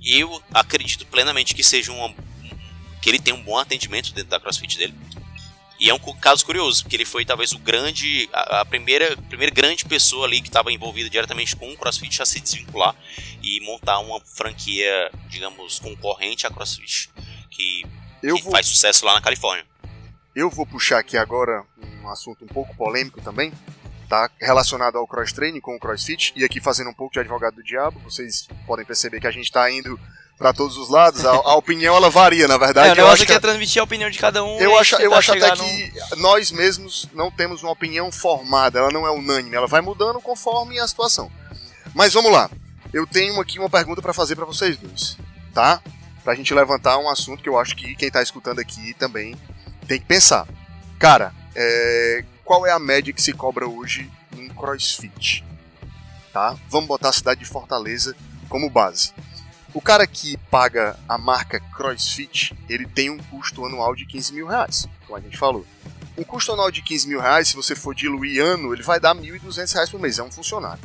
E 0.00 0.20
eu 0.20 0.42
acredito 0.52 1.06
plenamente 1.06 1.54
que 1.54 1.64
seja 1.64 1.92
uma, 1.92 2.14
que 3.02 3.10
ele 3.10 3.18
tem 3.18 3.34
um 3.34 3.42
bom 3.42 3.58
atendimento 3.58 4.12
dentro 4.12 4.30
da 4.30 4.38
CrossFit 4.40 4.78
dele. 4.78 4.94
E 5.78 5.90
é 5.90 5.94
um 5.94 5.98
caso 6.20 6.46
curioso, 6.46 6.82
porque 6.82 6.96
ele 6.96 7.04
foi 7.04 7.24
talvez 7.24 7.52
o 7.52 7.58
grande, 7.58 8.28
a, 8.32 8.60
a 8.60 8.64
primeira, 8.64 9.16
primeira 9.28 9.52
grande 9.52 9.84
pessoa 9.84 10.26
ali 10.26 10.40
que 10.40 10.48
estava 10.48 10.72
envolvida 10.72 11.10
diretamente 11.10 11.56
com 11.56 11.70
o 11.70 11.76
CrossFit 11.76 12.22
a 12.22 12.26
se 12.26 12.40
desvincular 12.40 12.94
e 13.42 13.60
montar 13.60 13.98
uma 13.98 14.20
franquia, 14.20 15.10
digamos, 15.28 15.78
concorrente 15.78 16.46
à 16.46 16.50
CrossFit, 16.50 17.10
que, 17.50 17.82
que 18.20 18.42
vou... 18.42 18.52
faz 18.52 18.66
sucesso 18.66 19.04
lá 19.04 19.14
na 19.14 19.20
Califórnia. 19.20 19.66
Eu 20.34 20.48
vou 20.48 20.66
puxar 20.66 20.98
aqui 20.98 21.16
agora 21.16 21.64
um 22.02 22.08
assunto 22.08 22.44
um 22.44 22.48
pouco 22.48 22.74
polêmico 22.76 23.20
também, 23.20 23.52
tá? 24.08 24.30
Relacionado 24.40 24.96
ao 24.96 25.06
cross 25.06 25.32
training 25.32 25.60
com 25.60 25.76
o 25.76 25.78
crossfit 25.78 26.32
e 26.36 26.44
aqui 26.44 26.60
fazendo 26.60 26.90
um 26.90 26.94
pouco 26.94 27.12
de 27.12 27.20
advogado 27.20 27.54
do 27.54 27.62
diabo. 27.62 28.00
Vocês 28.00 28.48
podem 28.66 28.84
perceber 28.84 29.20
que 29.20 29.26
a 29.26 29.30
gente 29.30 29.44
está 29.44 29.70
indo 29.70 29.98
para 30.38 30.52
todos 30.52 30.76
os 30.76 30.88
lados. 30.88 31.24
A, 31.24 31.30
a, 31.30 31.54
opinião 31.54 31.94
ela 31.96 32.10
varia, 32.10 32.48
na 32.48 32.58
verdade. 32.58 32.88
É, 32.88 32.92
o 32.92 32.96
negócio 32.96 33.10
eu 33.10 33.12
acho 33.14 33.26
que 33.26 33.32
é 33.32 33.38
transmitir 33.38 33.80
a 33.80 33.84
opinião 33.84 34.10
de 34.10 34.18
cada 34.18 34.42
um. 34.44 34.58
Eu 34.58 34.78
acho, 34.78 34.96
eu 34.96 35.14
acho 35.14 35.32
até 35.32 35.50
que 35.52 35.92
nós 36.16 36.50
mesmos 36.50 37.08
não 37.14 37.30
temos 37.30 37.62
uma 37.62 37.72
opinião 37.72 38.10
formada. 38.10 38.78
Ela 38.78 38.90
não 38.90 39.06
é 39.06 39.10
unânime. 39.10 39.54
Ela 39.54 39.66
vai 39.66 39.80
mudando 39.80 40.20
conforme 40.20 40.78
a 40.78 40.86
situação. 40.86 41.30
Mas 41.94 42.12
vamos 42.12 42.32
lá. 42.32 42.50
Eu 42.92 43.06
tenho 43.06 43.40
aqui 43.40 43.58
uma 43.58 43.70
pergunta 43.70 44.00
para 44.00 44.12
fazer 44.12 44.36
para 44.36 44.44
vocês 44.44 44.76
dois, 44.76 45.16
tá? 45.52 45.82
Pra 46.22 46.34
gente 46.34 46.54
levantar 46.54 46.96
um 46.98 47.08
assunto 47.08 47.42
que 47.42 47.48
eu 47.48 47.58
acho 47.58 47.74
que 47.74 47.94
quem 47.96 48.10
tá 48.10 48.22
escutando 48.22 48.60
aqui 48.60 48.94
também 48.94 49.36
tem 49.86 49.98
que 49.98 50.06
pensar. 50.06 50.46
Cara, 50.98 51.32
é, 51.54 52.24
qual 52.44 52.66
é 52.66 52.70
a 52.70 52.78
média 52.78 53.12
que 53.12 53.22
se 53.22 53.32
cobra 53.32 53.68
hoje 53.68 54.10
em 54.36 54.48
CrossFit? 54.48 55.44
Tá? 56.32 56.56
Vamos 56.68 56.88
botar 56.88 57.08
a 57.08 57.12
cidade 57.12 57.40
de 57.40 57.46
Fortaleza 57.46 58.16
como 58.48 58.70
base. 58.70 59.12
O 59.74 59.80
cara 59.80 60.06
que 60.06 60.36
paga 60.52 60.96
a 61.08 61.18
marca 61.18 61.58
CrossFit, 61.58 62.56
ele 62.68 62.86
tem 62.86 63.10
um 63.10 63.18
custo 63.18 63.66
anual 63.66 63.96
de 63.96 64.06
15 64.06 64.32
mil 64.32 64.46
reais, 64.46 64.86
como 65.04 65.18
a 65.18 65.20
gente 65.20 65.36
falou. 65.36 65.66
Um 66.16 66.22
custo 66.22 66.52
anual 66.52 66.70
de 66.70 66.80
15 66.80 67.08
mil 67.08 67.20
reais, 67.20 67.48
se 67.48 67.56
você 67.56 67.74
for 67.74 67.92
diluir 67.92 68.40
ano, 68.40 68.72
ele 68.72 68.84
vai 68.84 69.00
dar 69.00 69.16
1.200 69.16 69.74
reais 69.74 69.90
por 69.90 69.98
mês. 69.98 70.20
É 70.20 70.22
um 70.22 70.30
funcionário. 70.30 70.80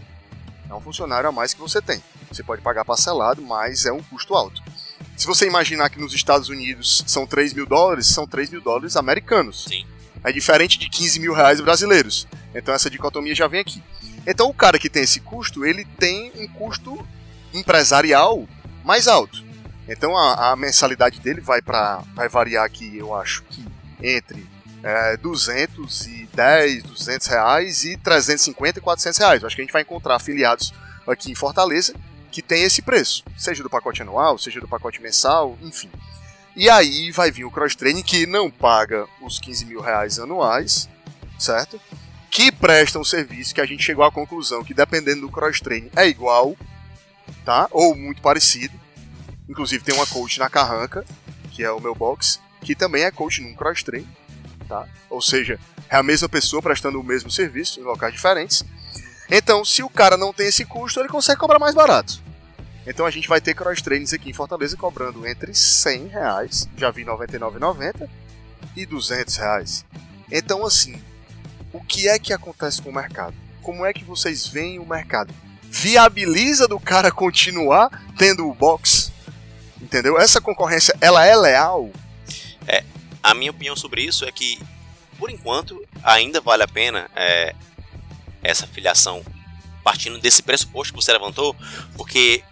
É 0.67 0.73
um 0.73 0.81
funcionário 0.81 1.29
a 1.29 1.31
mais 1.31 1.53
que 1.53 1.59
você 1.59 1.79
tem. 1.79 2.01
Você 2.31 2.41
pode 2.41 2.63
pagar 2.63 2.83
parcelado, 2.83 3.43
mas 3.43 3.85
é 3.85 3.91
um 3.91 4.01
custo 4.01 4.33
alto. 4.33 4.59
Se 5.15 5.27
você 5.27 5.45
imaginar 5.45 5.91
que 5.91 5.99
nos 5.99 6.15
Estados 6.15 6.49
Unidos 6.49 7.03
são 7.05 7.27
3 7.27 7.53
mil 7.53 7.67
dólares, 7.67 8.07
são 8.07 8.25
3 8.25 8.49
mil 8.49 8.61
dólares 8.61 8.97
americanos. 8.97 9.65
Sim. 9.65 9.85
É 10.23 10.31
diferente 10.31 10.79
de 10.79 10.89
15 10.89 11.19
mil 11.19 11.33
reais 11.33 11.61
brasileiros. 11.61 12.27
Então 12.55 12.73
essa 12.73 12.89
dicotomia 12.89 13.35
já 13.35 13.47
vem 13.47 13.61
aqui. 13.61 13.83
Então 14.25 14.49
o 14.49 14.53
cara 14.53 14.79
que 14.79 14.89
tem 14.89 15.03
esse 15.03 15.19
custo, 15.19 15.63
ele 15.63 15.85
tem 15.85 16.31
um 16.37 16.47
custo 16.47 17.05
empresarial 17.53 18.47
mais 18.89 19.07
alto. 19.07 19.43
Então 19.87 20.17
a, 20.17 20.51
a 20.51 20.55
mensalidade 20.55 21.19
dele 21.19 21.41
vai 21.41 21.61
para 21.61 22.01
vai 22.15 22.27
variar 22.27 22.65
aqui, 22.65 22.97
eu 22.97 23.13
acho 23.13 23.43
que 23.43 23.63
entre 24.01 24.43
é, 24.81 25.15
210, 25.17 26.83
200 26.83 27.27
reais 27.27 27.83
e 27.83 27.97
350 27.97 28.79
e 28.79 28.81
400 28.81 29.19
reais. 29.19 29.41
Eu 29.41 29.47
acho 29.47 29.55
que 29.55 29.61
a 29.61 29.65
gente 29.65 29.71
vai 29.71 29.83
encontrar 29.83 30.15
afiliados 30.15 30.73
aqui 31.07 31.31
em 31.31 31.35
Fortaleza 31.35 31.93
que 32.31 32.41
tem 32.41 32.63
esse 32.63 32.81
preço, 32.81 33.23
seja 33.37 33.61
do 33.61 33.69
pacote 33.69 34.01
anual, 34.01 34.39
seja 34.39 34.59
do 34.59 34.67
pacote 34.67 34.99
mensal, 34.99 35.55
enfim. 35.61 35.89
E 36.55 36.67
aí 36.67 37.11
vai 37.11 37.29
vir 37.31 37.45
o 37.45 37.51
cross 37.51 37.75
training 37.75 38.01
que 38.01 38.25
não 38.25 38.49
paga 38.49 39.05
os 39.21 39.37
15 39.37 39.65
mil 39.65 39.81
reais 39.81 40.17
anuais, 40.17 40.89
certo? 41.37 41.79
Que 42.31 42.51
presta 42.51 42.97
um 42.97 43.03
serviço 43.03 43.53
que 43.53 43.61
a 43.61 43.65
gente 43.67 43.83
chegou 43.83 44.03
à 44.03 44.11
conclusão 44.11 44.63
que 44.63 44.73
dependendo 44.73 45.21
do 45.21 45.29
cross 45.29 45.59
training 45.59 45.91
é 45.95 46.07
igual, 46.07 46.55
tá? 47.49 47.67
Ou 47.71 47.95
muito 47.95 48.21
parecido. 48.21 48.79
Inclusive 49.49 49.83
tem 49.83 49.95
uma 49.95 50.05
coach 50.05 50.37
na 50.37 50.51
Carranca, 50.51 51.03
que 51.51 51.63
é 51.63 51.71
o 51.71 51.79
meu 51.79 51.95
box, 51.95 52.39
que 52.61 52.75
também 52.75 53.05
é 53.05 53.09
coach 53.09 53.41
num 53.41 53.55
cross 53.55 53.81
training, 53.81 54.07
tá? 54.67 54.87
Ou 55.09 55.19
seja, 55.19 55.59
é 55.89 55.95
a 55.95 56.03
mesma 56.03 56.29
pessoa 56.29 56.61
prestando 56.61 57.01
o 57.01 57.03
mesmo 57.03 57.31
serviço 57.31 57.79
em 57.79 57.83
locais 57.83 58.13
diferentes. 58.13 58.63
Então, 59.31 59.65
se 59.65 59.81
o 59.81 59.89
cara 59.89 60.15
não 60.15 60.31
tem 60.31 60.45
esse 60.45 60.63
custo, 60.63 60.99
ele 60.99 61.09
consegue 61.09 61.39
cobrar 61.39 61.57
mais 61.57 61.73
barato. 61.73 62.21
Então 62.85 63.03
a 63.03 63.09
gente 63.09 63.27
vai 63.27 63.41
ter 63.41 63.55
cross 63.55 63.81
trainings 63.81 64.13
aqui 64.13 64.29
em 64.29 64.33
Fortaleza 64.33 64.77
cobrando 64.77 65.25
entre 65.25 65.51
100 65.51 66.05
reais, 66.05 66.69
já 66.77 66.91
vi 66.91 67.03
99,90 67.03 68.07
e 68.75 68.85
200 68.85 69.35
reais. 69.37 69.85
Então 70.31 70.63
assim, 70.63 71.01
o 71.73 71.83
que 71.83 72.07
é 72.07 72.19
que 72.19 72.31
acontece 72.31 72.79
com 72.79 72.91
o 72.91 72.95
mercado? 72.95 73.33
Como 73.63 73.83
é 73.83 73.91
que 73.91 74.03
vocês 74.03 74.47
veem 74.47 74.77
o 74.77 74.85
mercado? 74.85 75.33
Viabiliza 75.69 76.67
do 76.67 76.79
cara 76.79 77.11
continuar 77.11 77.89
tendo 78.17 78.47
o 78.47 78.53
box? 78.53 79.11
Entendeu? 79.81 80.19
Essa 80.19 80.41
concorrência, 80.41 80.95
ela 80.99 81.25
é 81.25 81.35
leal? 81.35 81.89
É, 82.67 82.83
a 83.23 83.33
minha 83.33 83.51
opinião 83.51 83.75
sobre 83.75 84.03
isso 84.03 84.25
é 84.25 84.31
que, 84.31 84.59
por 85.17 85.29
enquanto, 85.29 85.81
ainda 86.03 86.41
vale 86.41 86.63
a 86.63 86.67
pena 86.67 87.09
é, 87.15 87.55
essa 88.43 88.67
filiação 88.67 89.23
partindo 89.83 90.19
desse 90.19 90.43
pressuposto 90.43 90.93
que 90.93 91.01
você 91.01 91.11
levantou, 91.13 91.55
porque 91.95 92.43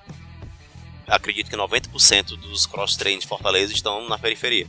acredito 1.08 1.50
que 1.50 1.56
90% 1.56 2.38
dos 2.38 2.66
cross-trainers 2.66 3.24
de 3.24 3.28
Fortaleza 3.28 3.74
estão 3.74 4.08
na 4.08 4.18
periferia. 4.18 4.68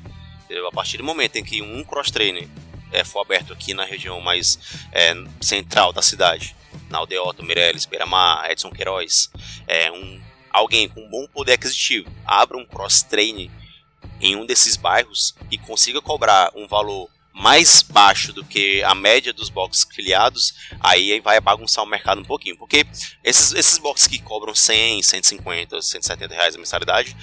A 0.66 0.72
partir 0.72 0.96
do 0.98 1.04
momento 1.04 1.36
em 1.36 1.44
que 1.44 1.62
um 1.62 1.84
cross-trainer 1.84 2.48
é, 2.90 3.04
for 3.04 3.20
aberto 3.20 3.52
aqui 3.52 3.74
na 3.74 3.84
região 3.84 4.20
mais 4.20 4.58
é, 4.92 5.14
central 5.40 5.92
da 5.92 6.02
cidade, 6.02 6.56
na 6.88 6.98
Aldeota, 6.98 7.42
Mireles, 7.42 7.86
Beira-Mar, 7.86 8.50
Edson 8.50 8.70
Queiroz, 8.70 9.30
é, 9.66 9.90
um, 9.90 10.20
alguém 10.50 10.88
com 10.88 11.08
bom 11.08 11.26
poder 11.28 11.52
aquisitivo 11.52 12.10
abra 12.26 12.56
um 12.56 12.64
cross-trainer 12.64 13.50
em 14.20 14.36
um 14.36 14.46
desses 14.46 14.76
bairros 14.76 15.34
e 15.50 15.58
consiga 15.58 16.00
cobrar 16.00 16.50
um 16.54 16.66
valor 16.66 17.08
mais 17.38 17.82
baixo 17.82 18.32
do 18.32 18.44
que 18.44 18.82
a 18.82 18.94
média 18.94 19.32
dos 19.32 19.48
boxes 19.48 19.86
filiados, 19.94 20.54
aí 20.80 21.20
vai 21.20 21.40
bagunçar 21.40 21.84
o 21.84 21.86
mercado 21.86 22.20
um 22.20 22.24
pouquinho. 22.24 22.56
Porque 22.56 22.84
esses, 23.22 23.52
esses 23.52 23.78
boxes 23.78 24.08
que 24.08 24.18
cobram 24.18 24.54
100, 24.54 25.02
150, 25.02 25.80
170 25.80 26.34
reais 26.34 26.56
a 26.56 26.58
mensalidade 26.58 27.16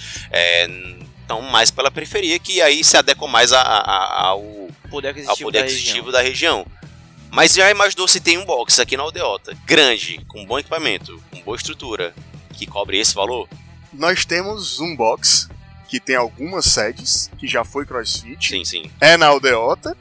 estão 1.21 1.39
é, 1.39 1.51
mais 1.51 1.69
pela 1.69 1.91
periferia, 1.91 2.39
que 2.39 2.61
aí 2.61 2.81
se 2.81 2.95
adequam 2.95 3.27
mais 3.27 3.51
a, 3.51 3.61
a, 3.61 4.27
ao 4.27 4.41
poder 4.89 5.09
aquisitivo, 5.09 5.31
ao 5.31 5.37
poder 5.37 5.59
aquisitivo 5.59 6.11
da, 6.11 6.21
região. 6.21 6.59
da 6.59 6.63
região. 6.63 6.74
Mas 7.35 7.53
já 7.53 7.69
imaginou 7.69 8.07
se 8.07 8.21
tem 8.21 8.37
um 8.37 8.45
box 8.45 8.79
aqui 8.79 8.95
na 8.95 9.03
Aldeota, 9.03 9.57
grande, 9.65 10.23
com 10.25 10.45
bom 10.45 10.57
equipamento, 10.57 11.21
com 11.29 11.41
boa 11.41 11.57
estrutura, 11.57 12.15
que 12.53 12.65
cobre 12.65 12.97
esse 12.97 13.13
valor? 13.13 13.49
Nós 13.91 14.23
temos 14.23 14.79
um 14.79 14.95
box 14.95 15.49
que 15.89 15.99
tem 15.99 16.15
algumas 16.15 16.63
sedes, 16.63 17.29
que 17.37 17.45
já 17.45 17.65
foi 17.65 17.85
CrossFit. 17.85 18.47
Sim, 18.47 18.63
sim. 18.63 18.89
É 19.01 19.17
na 19.17 19.27
Aldeota. 19.27 19.97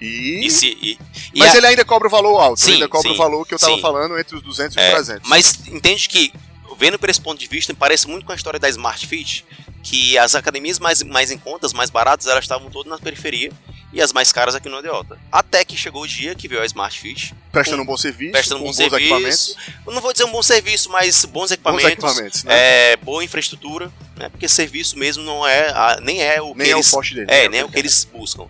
E... 0.00 0.46
e, 0.46 0.48
se, 0.48 0.78
e, 0.80 0.98
e 1.34 1.40
mas 1.40 1.54
a... 1.54 1.56
ele 1.56 1.66
ainda 1.66 1.84
cobra 1.84 2.06
o 2.06 2.10
valor 2.10 2.38
alto, 2.38 2.60
sim, 2.60 2.66
ele 2.66 2.74
ainda 2.74 2.88
cobra 2.88 3.08
sim, 3.08 3.14
o 3.16 3.18
valor 3.18 3.44
que 3.44 3.54
eu 3.54 3.58
tava 3.58 3.74
sim. 3.74 3.80
falando 3.80 4.16
entre 4.16 4.36
os 4.36 4.42
200 4.42 4.76
e 4.76 4.78
os 4.78 4.84
é, 4.84 4.92
300. 4.92 5.28
Mas 5.28 5.66
entende 5.66 6.08
que, 6.08 6.32
vendo 6.78 7.00
por 7.00 7.10
esse 7.10 7.20
ponto 7.20 7.40
de 7.40 7.48
vista, 7.48 7.74
parece 7.74 8.06
muito 8.06 8.24
com 8.24 8.30
a 8.30 8.36
história 8.36 8.60
da 8.60 8.68
Smart 8.68 9.04
Fit, 9.04 9.44
que 9.82 10.16
as 10.16 10.36
academias 10.36 10.78
mais, 10.78 11.02
mais 11.02 11.32
em 11.32 11.38
contas, 11.38 11.72
mais 11.72 11.90
baratas, 11.90 12.28
elas 12.28 12.44
estavam 12.44 12.70
todas 12.70 12.88
na 12.88 12.98
periferia 12.98 13.50
e 13.96 14.02
as 14.02 14.12
mais 14.12 14.30
caras 14.30 14.54
aqui 14.54 14.68
no 14.68 14.76
Odeota. 14.76 15.18
Até 15.32 15.64
que 15.64 15.74
chegou 15.76 16.02
o 16.02 16.06
dia 16.06 16.34
que 16.34 16.46
veio 16.46 16.60
a 16.60 16.66
Smart 16.66 17.00
Fit. 17.00 17.34
Prestando 17.50 17.82
um 17.82 17.86
bom 17.86 17.96
serviço, 17.96 18.32
prestando 18.32 18.62
um 18.62 18.66
bom 18.66 18.72
serviço. 18.72 18.96
Equipamentos. 18.96 19.56
Eu 19.86 19.92
não 19.94 20.02
vou 20.02 20.12
dizer 20.12 20.24
um 20.24 20.32
bom 20.32 20.42
serviço, 20.42 20.90
mas 20.90 21.24
bons 21.24 21.50
equipamentos. 21.50 21.84
Bons 21.84 21.92
equipamentos 21.92 22.44
né? 22.44 22.54
é, 22.92 22.96
boa 22.98 23.24
infraestrutura, 23.24 23.90
né? 24.14 24.28
Porque 24.28 24.46
serviço 24.48 24.98
mesmo 24.98 25.24
não 25.24 25.46
é, 25.46 25.72
nem 26.02 26.22
é 26.22 26.42
o 26.42 26.54
nem 26.54 26.66
que 26.66 26.72
é 26.72 26.76
eles, 26.76 26.86
o 26.86 26.90
forte. 26.90 27.18
É, 27.20 27.24
né? 27.24 27.48
nem 27.48 27.60
é 27.60 27.64
o 27.64 27.70
que 27.70 27.78
eles 27.78 28.04
buscam 28.04 28.46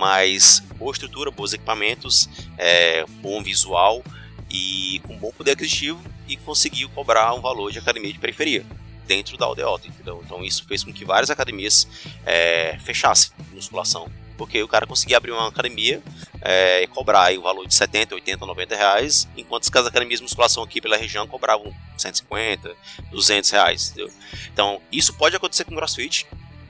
mas 0.00 0.60
boa 0.76 0.92
estrutura, 0.92 1.30
bons 1.30 1.52
equipamentos, 1.52 2.26
é, 2.56 3.04
bom 3.20 3.42
visual 3.42 4.02
e 4.48 4.98
com 5.06 5.14
bom 5.18 5.30
poder 5.30 5.52
aquisitivo 5.52 6.00
e 6.26 6.38
conseguiu 6.38 6.88
cobrar 6.88 7.34
um 7.34 7.40
valor 7.42 7.70
de 7.70 7.78
academia 7.78 8.10
de 8.10 8.18
periferia 8.18 8.64
dentro 9.06 9.36
da 9.36 9.44
aldeota, 9.44 9.88
entendeu? 9.88 10.22
Então 10.24 10.42
isso 10.42 10.64
fez 10.66 10.82
com 10.82 10.90
que 10.92 11.04
várias 11.04 11.28
academias 11.28 11.86
é, 12.24 12.78
fechassem 12.82 13.30
musculação, 13.52 14.10
porque 14.40 14.62
o 14.62 14.66
cara 14.66 14.86
conseguia 14.86 15.18
abrir 15.18 15.32
uma 15.32 15.48
academia 15.48 16.02
é, 16.40 16.82
e 16.82 16.86
cobrar 16.86 17.30
o 17.36 17.42
valor 17.42 17.68
de 17.68 17.74
70, 17.74 18.14
80, 18.14 18.46
90 18.46 18.74
reais, 18.74 19.28
enquanto 19.36 19.64
as 19.64 19.86
academias 19.86 20.18
de 20.18 20.22
musculação 20.22 20.62
aqui 20.62 20.80
pela 20.80 20.96
região 20.96 21.26
cobravam 21.26 21.74
150, 21.98 22.74
200 23.10 23.50
reais, 23.50 23.90
entendeu? 23.90 24.10
Então 24.50 24.80
isso 24.90 25.12
pode 25.12 25.36
acontecer 25.36 25.64
com 25.64 25.72
o 25.72 25.76
CrossFit, 25.76 26.26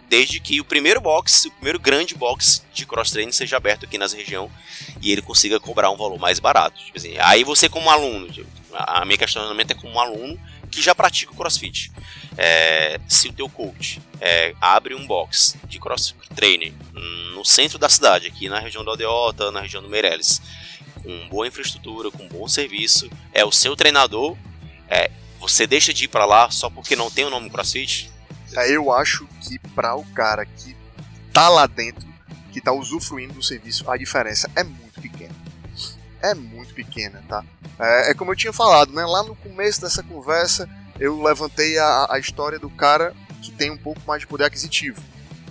desde 0.08 0.40
que 0.40 0.60
o 0.60 0.64
primeiro 0.64 1.00
box, 1.00 1.46
o 1.46 1.52
primeiro 1.52 1.78
grande 1.78 2.16
box 2.16 2.64
de 2.74 2.84
cross 2.84 3.12
training 3.12 3.30
seja 3.30 3.56
aberto 3.56 3.84
aqui 3.84 3.96
nessa 3.96 4.16
região 4.16 4.50
e 5.00 5.12
ele 5.12 5.22
consiga 5.22 5.60
cobrar 5.60 5.92
um 5.92 5.96
valor 5.96 6.18
mais 6.18 6.40
barato. 6.40 6.76
Tipo 6.84 6.98
assim, 6.98 7.18
aí 7.18 7.44
você 7.44 7.68
como 7.68 7.88
aluno, 7.88 8.28
tipo, 8.32 8.50
a 8.72 9.04
minha 9.04 9.16
questionamento 9.16 9.70
é 9.70 9.74
como 9.74 9.94
um 9.94 10.00
aluno 10.00 10.36
que 10.72 10.82
já 10.82 10.92
pratica 10.92 11.32
o 11.32 11.36
crossfit. 11.36 11.92
É, 12.42 12.98
se 13.06 13.28
o 13.28 13.32
teu 13.34 13.50
coach 13.50 14.00
é, 14.18 14.54
abre 14.58 14.94
um 14.94 15.06
box 15.06 15.58
de 15.66 15.78
cross 15.78 16.14
training 16.34 16.74
no 17.34 17.44
centro 17.44 17.78
da 17.78 17.86
cidade, 17.86 18.28
aqui 18.28 18.48
na 18.48 18.58
região 18.58 18.82
do 18.82 18.88
Aldeota, 18.88 19.50
na 19.50 19.60
região 19.60 19.82
do 19.82 19.90
Meireles, 19.90 20.40
com 21.02 21.28
boa 21.28 21.46
infraestrutura, 21.46 22.10
com 22.10 22.26
bom 22.28 22.48
serviço, 22.48 23.10
é 23.34 23.44
o 23.44 23.52
seu 23.52 23.76
treinador, 23.76 24.38
é, 24.88 25.10
você 25.38 25.66
deixa 25.66 25.92
de 25.92 26.06
ir 26.06 26.08
para 26.08 26.24
lá 26.24 26.50
só 26.50 26.70
porque 26.70 26.96
não 26.96 27.10
tem 27.10 27.26
o 27.26 27.30
nome 27.30 27.50
CrossFit? 27.50 28.10
É, 28.56 28.74
eu 28.74 28.90
acho 28.90 29.26
que 29.42 29.58
para 29.74 29.94
o 29.94 30.04
cara 30.06 30.46
que 30.46 30.74
tá 31.34 31.50
lá 31.50 31.66
dentro, 31.66 32.08
que 32.52 32.60
tá 32.62 32.72
usufruindo 32.72 33.34
do 33.34 33.42
serviço, 33.42 33.90
a 33.90 33.98
diferença 33.98 34.50
é 34.56 34.64
muito 34.64 34.98
pequena. 34.98 35.34
É 36.22 36.34
muito 36.34 36.72
pequena, 36.72 37.22
tá? 37.28 37.44
É, 37.78 38.10
é 38.12 38.14
como 38.14 38.32
eu 38.32 38.36
tinha 38.36 38.52
falado, 38.52 38.92
né? 38.94 39.04
Lá 39.04 39.22
no 39.22 39.36
começo 39.36 39.80
dessa 39.82 40.02
conversa, 40.02 40.66
eu 41.00 41.20
levantei 41.22 41.78
a, 41.78 42.08
a 42.10 42.18
história 42.18 42.58
do 42.58 42.68
cara 42.68 43.14
que 43.42 43.50
tem 43.50 43.70
um 43.70 43.78
pouco 43.78 44.00
mais 44.06 44.20
de 44.20 44.26
poder 44.26 44.44
aquisitivo. 44.44 45.02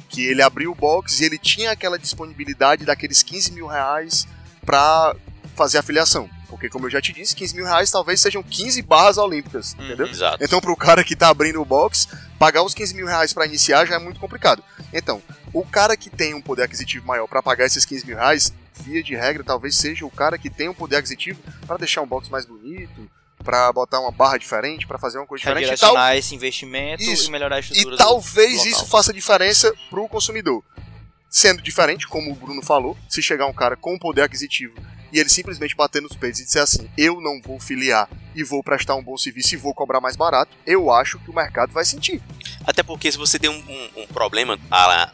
Que 0.07 0.25
ele 0.25 0.41
abriu 0.41 0.71
o 0.71 0.75
box 0.75 1.19
e 1.19 1.25
ele 1.25 1.37
tinha 1.37 1.71
aquela 1.71 1.97
disponibilidade 1.97 2.85
daqueles 2.85 3.23
15 3.23 3.51
mil 3.51 3.67
reais 3.67 4.27
para 4.63 5.15
fazer 5.55 5.79
a 5.79 5.83
filiação. 5.83 6.29
Porque, 6.47 6.69
como 6.69 6.85
eu 6.85 6.89
já 6.89 7.01
te 7.01 7.13
disse, 7.13 7.35
15 7.35 7.55
mil 7.55 7.65
reais 7.65 7.91
talvez 7.91 8.19
sejam 8.21 8.41
15 8.41 8.81
barras 8.81 9.17
olímpicas, 9.17 9.73
uhum, 9.73 9.85
entendeu? 9.85 10.07
Exato. 10.07 10.43
Então, 10.43 10.61
para 10.61 10.71
o 10.71 10.75
cara 10.75 11.03
que 11.03 11.13
está 11.13 11.29
abrindo 11.29 11.61
o 11.61 11.65
box, 11.65 12.07
pagar 12.39 12.63
os 12.63 12.73
15 12.73 12.95
mil 12.95 13.05
reais 13.05 13.33
para 13.33 13.45
iniciar 13.45 13.85
já 13.85 13.95
é 13.95 13.99
muito 13.99 14.19
complicado. 14.19 14.63
Então, 14.91 15.21
o 15.53 15.63
cara 15.63 15.95
que 15.95 16.09
tem 16.09 16.33
um 16.33 16.41
poder 16.41 16.63
aquisitivo 16.63 17.05
maior 17.05 17.27
para 17.27 17.43
pagar 17.43 17.65
esses 17.65 17.85
15 17.85 18.05
mil 18.05 18.15
reais, 18.15 18.53
via 18.81 19.03
de 19.03 19.15
regra, 19.15 19.43
talvez 19.43 19.75
seja 19.75 20.05
o 20.05 20.11
cara 20.11 20.37
que 20.37 20.49
tem 20.49 20.69
um 20.69 20.73
poder 20.73 20.97
aquisitivo 20.97 21.39
para 21.67 21.77
deixar 21.77 22.01
um 22.01 22.07
box 22.07 22.29
mais 22.29 22.45
bonito, 22.45 23.09
para 23.43 23.71
botar 23.71 23.99
uma 23.99 24.11
barra 24.11 24.37
diferente, 24.37 24.85
para 24.85 24.97
fazer 24.97 25.17
uma 25.17 25.27
coisa 25.27 25.41
diferente. 25.41 25.73
E 25.73 25.77
tal... 25.77 25.95
esse 26.15 26.35
investimento 26.35 27.01
isso. 27.01 27.27
e 27.27 27.31
melhorar 27.31 27.57
a 27.57 27.59
estrutura 27.59 27.95
E 27.95 27.97
talvez 27.97 28.65
isso 28.65 28.85
faça 28.85 29.13
diferença 29.13 29.73
para 29.89 29.99
o 29.99 30.07
consumidor. 30.07 30.63
Sendo 31.29 31.61
diferente, 31.61 32.07
como 32.07 32.31
o 32.31 32.35
Bruno 32.35 32.63
falou, 32.63 32.97
se 33.07 33.21
chegar 33.21 33.45
um 33.45 33.53
cara 33.53 33.75
com 33.75 33.97
poder 33.99 34.23
aquisitivo 34.23 34.73
e 35.11 35.19
ele 35.19 35.29
simplesmente 35.29 35.75
bater 35.75 36.01
nos 36.01 36.15
peitos 36.15 36.39
e 36.39 36.45
dizer 36.45 36.61
assim: 36.61 36.89
eu 36.97 37.19
não 37.21 37.41
vou 37.41 37.59
filiar 37.59 38.09
e 38.35 38.43
vou 38.43 38.63
prestar 38.63 38.95
um 38.95 39.03
bom 39.03 39.17
serviço 39.17 39.53
e 39.53 39.57
vou 39.57 39.73
cobrar 39.73 39.99
mais 39.99 40.15
barato, 40.15 40.55
eu 40.65 40.91
acho 40.91 41.19
que 41.19 41.29
o 41.29 41.35
mercado 41.35 41.71
vai 41.71 41.85
sentir. 41.85 42.21
Até 42.65 42.83
porque 42.83 43.11
se 43.11 43.17
você 43.17 43.39
tem 43.39 43.49
um, 43.49 43.57
um, 43.57 44.03
um 44.03 44.07
problema, 44.07 44.57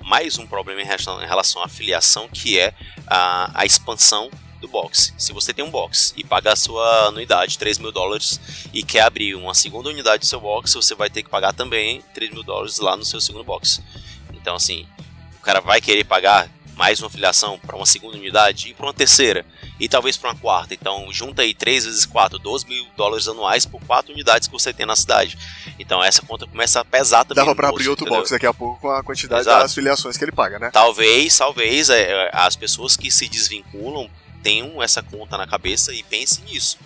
mais 0.04 0.38
um 0.38 0.48
problema 0.48 0.82
em 0.82 0.86
relação, 0.86 1.22
em 1.24 1.28
relação 1.28 1.64
à 1.64 1.68
filiação, 1.68 2.28
que 2.28 2.60
é 2.60 2.74
a, 3.08 3.62
a 3.62 3.66
expansão 3.66 4.30
do 4.60 4.68
box. 4.68 5.14
Se 5.18 5.34
você 5.34 5.54
tem 5.54 5.64
um 5.64 5.70
box 5.70 6.14
e 6.18 6.24
paga 6.24 6.54
a 6.54 6.56
sua 6.56 7.08
anuidade, 7.08 7.58
3 7.58 7.78
mil 7.80 7.92
dólares, 7.92 8.40
e 8.74 8.84
quer 8.84 9.02
abrir 9.02 9.36
uma 9.36 9.54
segunda 9.54 9.90
unidade 9.90 10.20
do 10.20 10.26
seu 10.26 10.40
box, 10.40 10.74
você 10.74 10.96
vai 10.96 11.10
ter 11.10 11.24
que 11.24 11.30
pagar 11.30 11.54
também 11.54 12.02
3 12.14 12.32
mil 12.32 12.44
dólares 12.44 12.80
lá 12.80 12.96
no 12.96 13.06
seu 13.06 13.22
segundo 13.22 13.44
box. 13.44 13.82
Então, 14.34 14.56
assim, 14.56 14.86
o 15.38 15.42
cara 15.42 15.62
vai 15.62 15.82
querer 15.82 16.04
pagar 16.04 16.50
mais 16.76 17.00
uma 17.02 17.10
filiação 17.10 17.58
para 17.58 17.76
uma 17.76 17.86
segunda 17.86 18.18
unidade 18.18 18.70
e 18.70 18.74
para 18.74 18.86
uma 18.86 18.94
terceira 18.94 19.46
e 19.80 19.88
talvez 19.88 20.18
para 20.18 20.32
uma 20.32 20.40
quarta. 20.40 20.74
Então 20.74 21.12
junta 21.12 21.42
aí 21.42 21.54
3 21.54 21.86
vezes 21.86 22.06
4, 22.06 22.38
12 22.38 22.68
mil 22.68 22.86
dólares 22.96 23.28
anuais 23.28 23.66
por 23.66 23.82
quatro 23.82 24.14
unidades 24.14 24.48
que 24.48 24.54
você 24.54 24.74
tem 24.74 24.86
na 24.86 24.96
cidade. 24.96 25.38
Então 25.80 26.04
essa 26.04 26.22
conta 26.22 26.46
começa 26.46 26.82
a 26.82 26.86
pesar 26.86 27.24
também. 27.24 27.44
Dava 27.44 27.56
para 27.56 27.70
abrir 27.70 27.88
outro 27.90 28.06
entendeu? 28.06 28.20
box 28.20 28.32
daqui 28.32 28.46
a 28.46 28.54
pouco 28.54 28.80
com 28.82 28.90
a 28.90 29.04
quantidade 29.04 29.42
Exato. 29.42 29.64
das 29.64 29.74
filiações 29.74 30.18
que 30.18 30.24
ele 30.24 30.32
paga, 30.32 30.60
né? 30.60 30.70
Talvez, 30.72 31.38
talvez 31.38 31.90
é, 31.90 32.02
é, 32.02 32.30
as 32.34 32.56
pessoas 32.56 32.96
que 32.98 33.10
se 33.10 33.28
desvinculam 33.28 34.10
tenham 34.46 34.84
essa 34.84 35.02
conta 35.02 35.36
na 35.40 35.48
cabeça 35.48 35.92
e 35.92 36.04
pensem 36.04 36.46
nisso. 36.46 36.78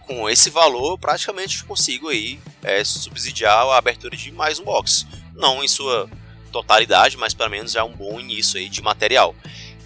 Com 0.00 0.28
esse 0.28 0.50
valor, 0.50 0.98
praticamente 0.98 1.64
consigo 1.64 2.10
aí 2.10 2.38
é, 2.62 2.84
subsidiar 2.84 3.66
a 3.66 3.78
abertura 3.78 4.14
de 4.14 4.30
mais 4.30 4.58
um 4.58 4.64
box. 4.64 5.06
Não 5.34 5.64
em 5.64 5.68
sua 5.68 6.06
totalidade, 6.52 7.16
mas 7.16 7.32
pelo 7.32 7.48
menos 7.48 7.72
já 7.72 7.80
é 7.80 7.82
um 7.82 7.96
bom 7.96 8.20
início 8.20 8.60
aí 8.60 8.68
de 8.68 8.82
material. 8.82 9.34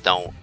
Então, 0.00 0.34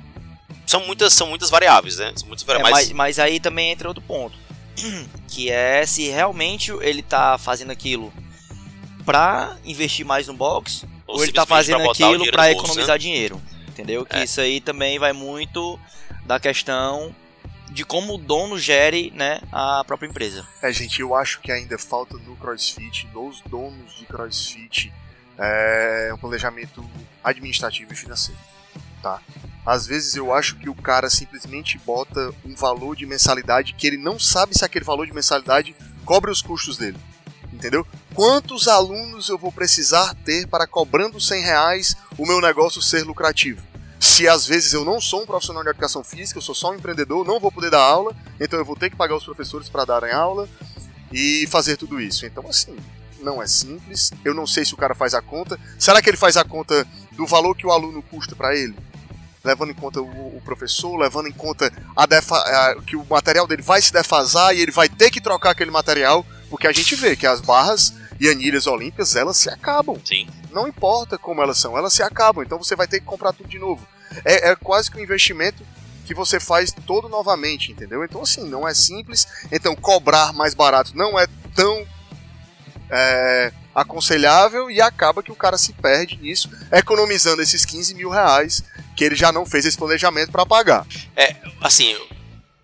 são 0.66 0.86
muitas, 0.86 1.12
são 1.12 1.28
muitas 1.28 1.50
variáveis, 1.50 1.98
né? 1.98 2.14
São 2.16 2.30
muitas 2.30 2.46
variáveis. 2.46 2.78
É, 2.78 2.80
mas... 2.80 2.92
mas 2.94 3.20
aí 3.20 3.42
também 3.42 3.72
entra 3.72 3.90
outro 3.90 4.02
ponto, 4.02 4.38
que 5.28 5.52
é 5.52 5.86
se 5.86 6.08
realmente 6.08 6.72
ele 6.80 7.02
tá 7.02 7.38
fazendo 7.38 7.72
aquilo 7.72 8.14
para 9.06 9.58
investir 9.66 10.06
mais 10.06 10.28
no 10.28 10.34
box 10.34 10.86
ou, 11.06 11.18
ou 11.18 11.24
ele 11.24 11.34
tá 11.34 11.46
fazendo 11.46 11.92
aquilo 11.92 12.26
para 12.32 12.52
economizar 12.52 12.96
né? 12.96 13.00
dinheiro, 13.00 13.42
entendeu? 13.68 14.06
Que 14.06 14.16
é. 14.16 14.24
isso 14.24 14.40
aí 14.40 14.62
também 14.62 14.98
vai 14.98 15.12
muito 15.12 15.78
da 16.26 16.40
questão 16.40 17.14
de 17.70 17.84
como 17.84 18.16
o 18.16 18.18
dono 18.18 18.58
gere 18.60 19.12
né, 19.16 19.42
a 19.52 19.84
própria 19.86 20.08
empresa. 20.08 20.48
É, 20.62 20.72
gente, 20.72 21.02
eu 21.02 21.16
acho 21.16 21.42
que 21.42 21.52
ainda 21.52 21.78
falta 21.78 22.16
no 22.18 22.36
CrossFit, 22.36 23.08
nos 23.14 23.42
donos 23.42 23.98
de 23.98 24.06
CrossFit, 24.06 24.94
é 25.38 26.12
um 26.14 26.18
planejamento 26.18 26.88
administrativo 27.24 27.92
e 27.92 27.96
financeiro, 27.96 28.40
tá? 29.02 29.20
Às 29.66 29.88
vezes 29.88 30.16
eu 30.16 30.34
acho 30.34 30.58
que 30.58 30.70
o 30.70 30.76
cara 30.76 31.10
simplesmente 31.10 31.80
bota 31.80 32.34
um 32.46 32.54
valor 32.54 32.96
de 32.96 33.06
mensalidade 33.06 33.74
que 33.74 33.88
ele 33.88 33.98
não 33.98 34.20
sabe 34.20 34.56
se 34.56 34.64
aquele 34.64 34.86
valor 34.86 35.08
de 35.08 35.14
mensalidade 35.14 35.76
cobre 36.06 36.30
os 36.30 36.42
custos 36.42 36.78
dele. 36.78 36.98
Entendeu? 37.52 37.88
Quantos 38.14 38.68
alunos 38.68 39.30
eu 39.30 39.38
vou 39.38 39.52
precisar 39.52 40.14
ter 40.26 40.48
para 40.48 40.68
cobrando 40.68 41.20
100 41.20 41.42
reais 41.42 41.96
o 42.18 42.26
meu 42.26 42.42
negócio 42.42 42.82
ser 42.82 43.04
lucrativo? 43.04 43.66
Se 44.04 44.28
às 44.28 44.46
vezes 44.46 44.74
eu 44.74 44.84
não 44.84 45.00
sou 45.00 45.24
um 45.24 45.26
profissional 45.26 45.64
de 45.64 45.70
educação 45.70 46.04
física, 46.04 46.38
eu 46.38 46.42
sou 46.42 46.54
só 46.54 46.72
um 46.72 46.76
empreendedor, 46.76 47.26
não 47.26 47.40
vou 47.40 47.50
poder 47.50 47.72
dar 47.72 47.80
aula, 47.80 48.14
então 48.38 48.60
eu 48.60 48.66
vou 48.66 48.76
ter 48.76 48.90
que 48.90 48.98
pagar 48.98 49.16
os 49.16 49.24
professores 49.24 49.70
para 49.70 49.86
darem 49.86 50.12
aula 50.12 50.50
e 51.10 51.48
fazer 51.48 51.78
tudo 51.78 52.02
isso. 52.02 52.26
Então, 52.26 52.46
assim, 52.50 52.76
não 53.22 53.42
é 53.42 53.48
simples. 53.48 54.12
Eu 54.26 54.34
não 54.34 54.46
sei 54.46 54.66
se 54.66 54.74
o 54.74 54.78
cara 54.78 54.94
faz 54.94 55.14
a 55.14 55.22
conta. 55.22 55.58
Será 55.80 56.02
que 56.02 56.10
ele 56.10 56.18
faz 56.18 56.36
a 56.36 56.44
conta 56.44 56.86
do 57.14 57.26
valor 57.26 57.56
que 57.56 57.66
o 57.66 57.72
aluno 57.72 58.04
custa 58.04 58.36
para 58.36 58.54
ele? 58.54 58.76
Levando 59.42 59.72
em 59.72 59.76
conta 59.76 60.02
o, 60.02 60.42
professor, 60.44 60.98
levando 60.98 61.30
em 61.30 61.34
conta 61.34 61.72
a 61.96 62.04
a, 62.04 62.76
que 62.86 62.98
o 62.98 63.06
material 63.10 63.48
dele 63.48 63.62
vai 63.62 63.82
se 63.82 63.94
defasar 63.94 64.54
e 64.54 64.60
ele 64.60 64.72
vai 64.72 64.90
ter 64.90 65.12
que 65.12 65.22
trocar 65.22 65.52
aquele 65.52 65.72
material, 65.72 66.26
porque 66.50 66.68
a 66.68 66.74
gente 66.74 66.94
vê 66.96 67.16
que 67.16 67.26
as 67.26 67.40
barras 67.40 67.94
e 68.20 68.30
anilhas 68.30 68.68
olímpicas 68.68 69.16
elas 69.16 69.38
se 69.38 69.50
acabam. 69.50 70.00
Sim. 70.04 70.28
Não 70.52 70.68
importa 70.68 71.18
como 71.18 71.42
elas 71.42 71.58
são, 71.58 71.78
elas 71.78 71.94
se 71.94 72.04
acabam. 72.04 72.44
Então 72.44 72.58
você 72.58 72.76
vai 72.76 72.88
ter 72.88 73.00
que 73.00 73.06
comprar 73.06 73.34
tudo 73.34 73.50
de 73.50 73.60
novo. 73.60 73.86
É, 74.24 74.50
é 74.52 74.56
quase 74.56 74.92
que 74.92 74.98
um 74.98 75.04
investimento 75.04 75.64
que 76.06 76.14
você 76.14 76.40
faz 76.40 76.72
todo 76.86 77.08
novamente, 77.08 77.72
entendeu? 77.72 78.04
Então 78.04 78.22
assim, 78.22 78.48
não 78.48 78.68
é 78.68 78.74
simples. 78.74 79.28
Então 79.52 79.76
cobrar 79.76 80.34
mais 80.34 80.54
barato 80.54 80.96
não 80.96 81.20
é 81.20 81.28
tão 81.56 81.86
é, 82.90 83.52
aconselhável 83.74 84.70
e 84.70 84.80
acaba 84.80 85.24
que 85.24 85.32
o 85.32 85.36
cara 85.36 85.58
se 85.58 85.74
perde 85.74 86.18
nisso, 86.18 86.50
economizando 86.72 87.42
esses 87.42 87.66
15 87.66 87.96
mil 87.96 88.10
reais 88.10 88.64
que 88.96 89.04
ele 89.04 89.16
já 89.16 89.32
não 89.32 89.46
fez 89.46 89.66
esse 89.66 89.78
planejamento 89.78 90.32
para 90.32 90.46
pagar. 90.46 90.86
É, 91.16 91.36
assim, 91.62 91.98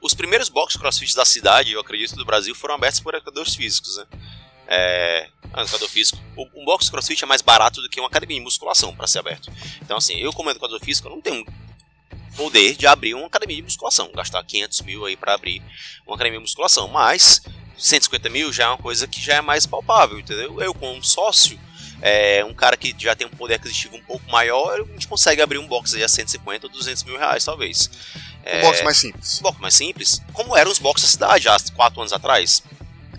os 0.02 0.14
primeiros 0.14 0.50
boxes 0.50 0.80
crossfit 0.80 1.16
da 1.16 1.26
cidade, 1.26 1.74
eu 1.74 1.80
acredito, 1.80 2.16
do 2.16 2.26
Brasil, 2.26 2.54
foram 2.54 2.76
abertos 2.76 3.00
por 3.00 3.16
educadores 3.16 3.56
físicos, 3.56 3.98
né? 3.98 4.06
É, 4.72 5.28
educador 5.58 5.90
físico. 5.90 6.18
Um 6.56 6.64
box 6.64 6.90
crossfit 6.90 7.24
é 7.24 7.28
mais 7.28 7.42
barato 7.42 7.82
do 7.82 7.90
que 7.90 8.00
uma 8.00 8.08
academia 8.08 8.38
de 8.38 8.44
musculação 8.44 8.96
para 8.96 9.08
ser 9.08 9.20
aberto. 9.20 9.52
Então, 9.82 9.98
assim, 9.98 10.16
eu 10.18 10.32
como 10.32 10.50
educador 10.52 10.80
físico, 10.80 11.10
não 11.10 11.20
tenho 11.20 11.44
poder 12.36 12.76
de 12.76 12.88
abrir 12.88 13.16
uma 13.16 13.28
academia 13.28 13.58
de 13.58 13.64
musculação, 13.64 14.12
gastar 14.14 14.44
500 14.44 14.82
mil 14.82 15.06
aí 15.06 15.18
para 15.18 15.34
abrir 15.34 15.62
uma 16.06 16.16
academia 16.16 16.40
de 16.40 16.44
musculação, 16.44 16.88
mas 16.88 17.42
150 17.78 18.30
mil 18.30 18.54
já 18.54 18.66
é 18.66 18.68
uma 18.68 18.78
coisa 18.78 19.08
que 19.08 19.20
já 19.20 19.36
é 19.36 19.42
mais 19.42 19.66
palpável, 19.66 20.20
entendeu? 20.20 20.62
Eu, 20.62 20.74
como 20.74 21.04
sócio, 21.04 21.60
é, 22.02 22.44
um 22.46 22.54
cara 22.54 22.78
que 22.78 22.96
já 22.98 23.16
tem 23.16 23.28
um 23.28 23.30
poder 23.30 23.56
aquisitivo 23.56 23.96
um 23.96 24.02
pouco 24.02 24.30
maior, 24.32 24.82
a 24.82 24.94
gente 24.94 25.08
consegue 25.08 25.42
abrir 25.42 25.58
um 25.58 25.68
box 25.68 25.96
aí 25.96 26.04
a 26.04 26.08
150 26.08 26.68
ou 26.68 26.72
200 26.72 27.04
mil 27.04 27.18
reais, 27.18 27.44
talvez. 27.44 27.90
É, 28.44 28.60
um 28.60 28.62
box 28.62 28.84
mais 28.84 28.98
simples. 28.98 29.40
Um 29.40 29.44
box 29.44 29.60
mais 29.60 29.74
simples. 29.74 30.22
Como 30.34 30.56
eram 30.56 30.72
os 30.72 30.80
boxes 30.80 31.16
da 31.16 31.28
cidade 31.28 31.50
há 31.50 31.58
4 31.76 32.00
anos 32.00 32.14
atrás. 32.14 32.64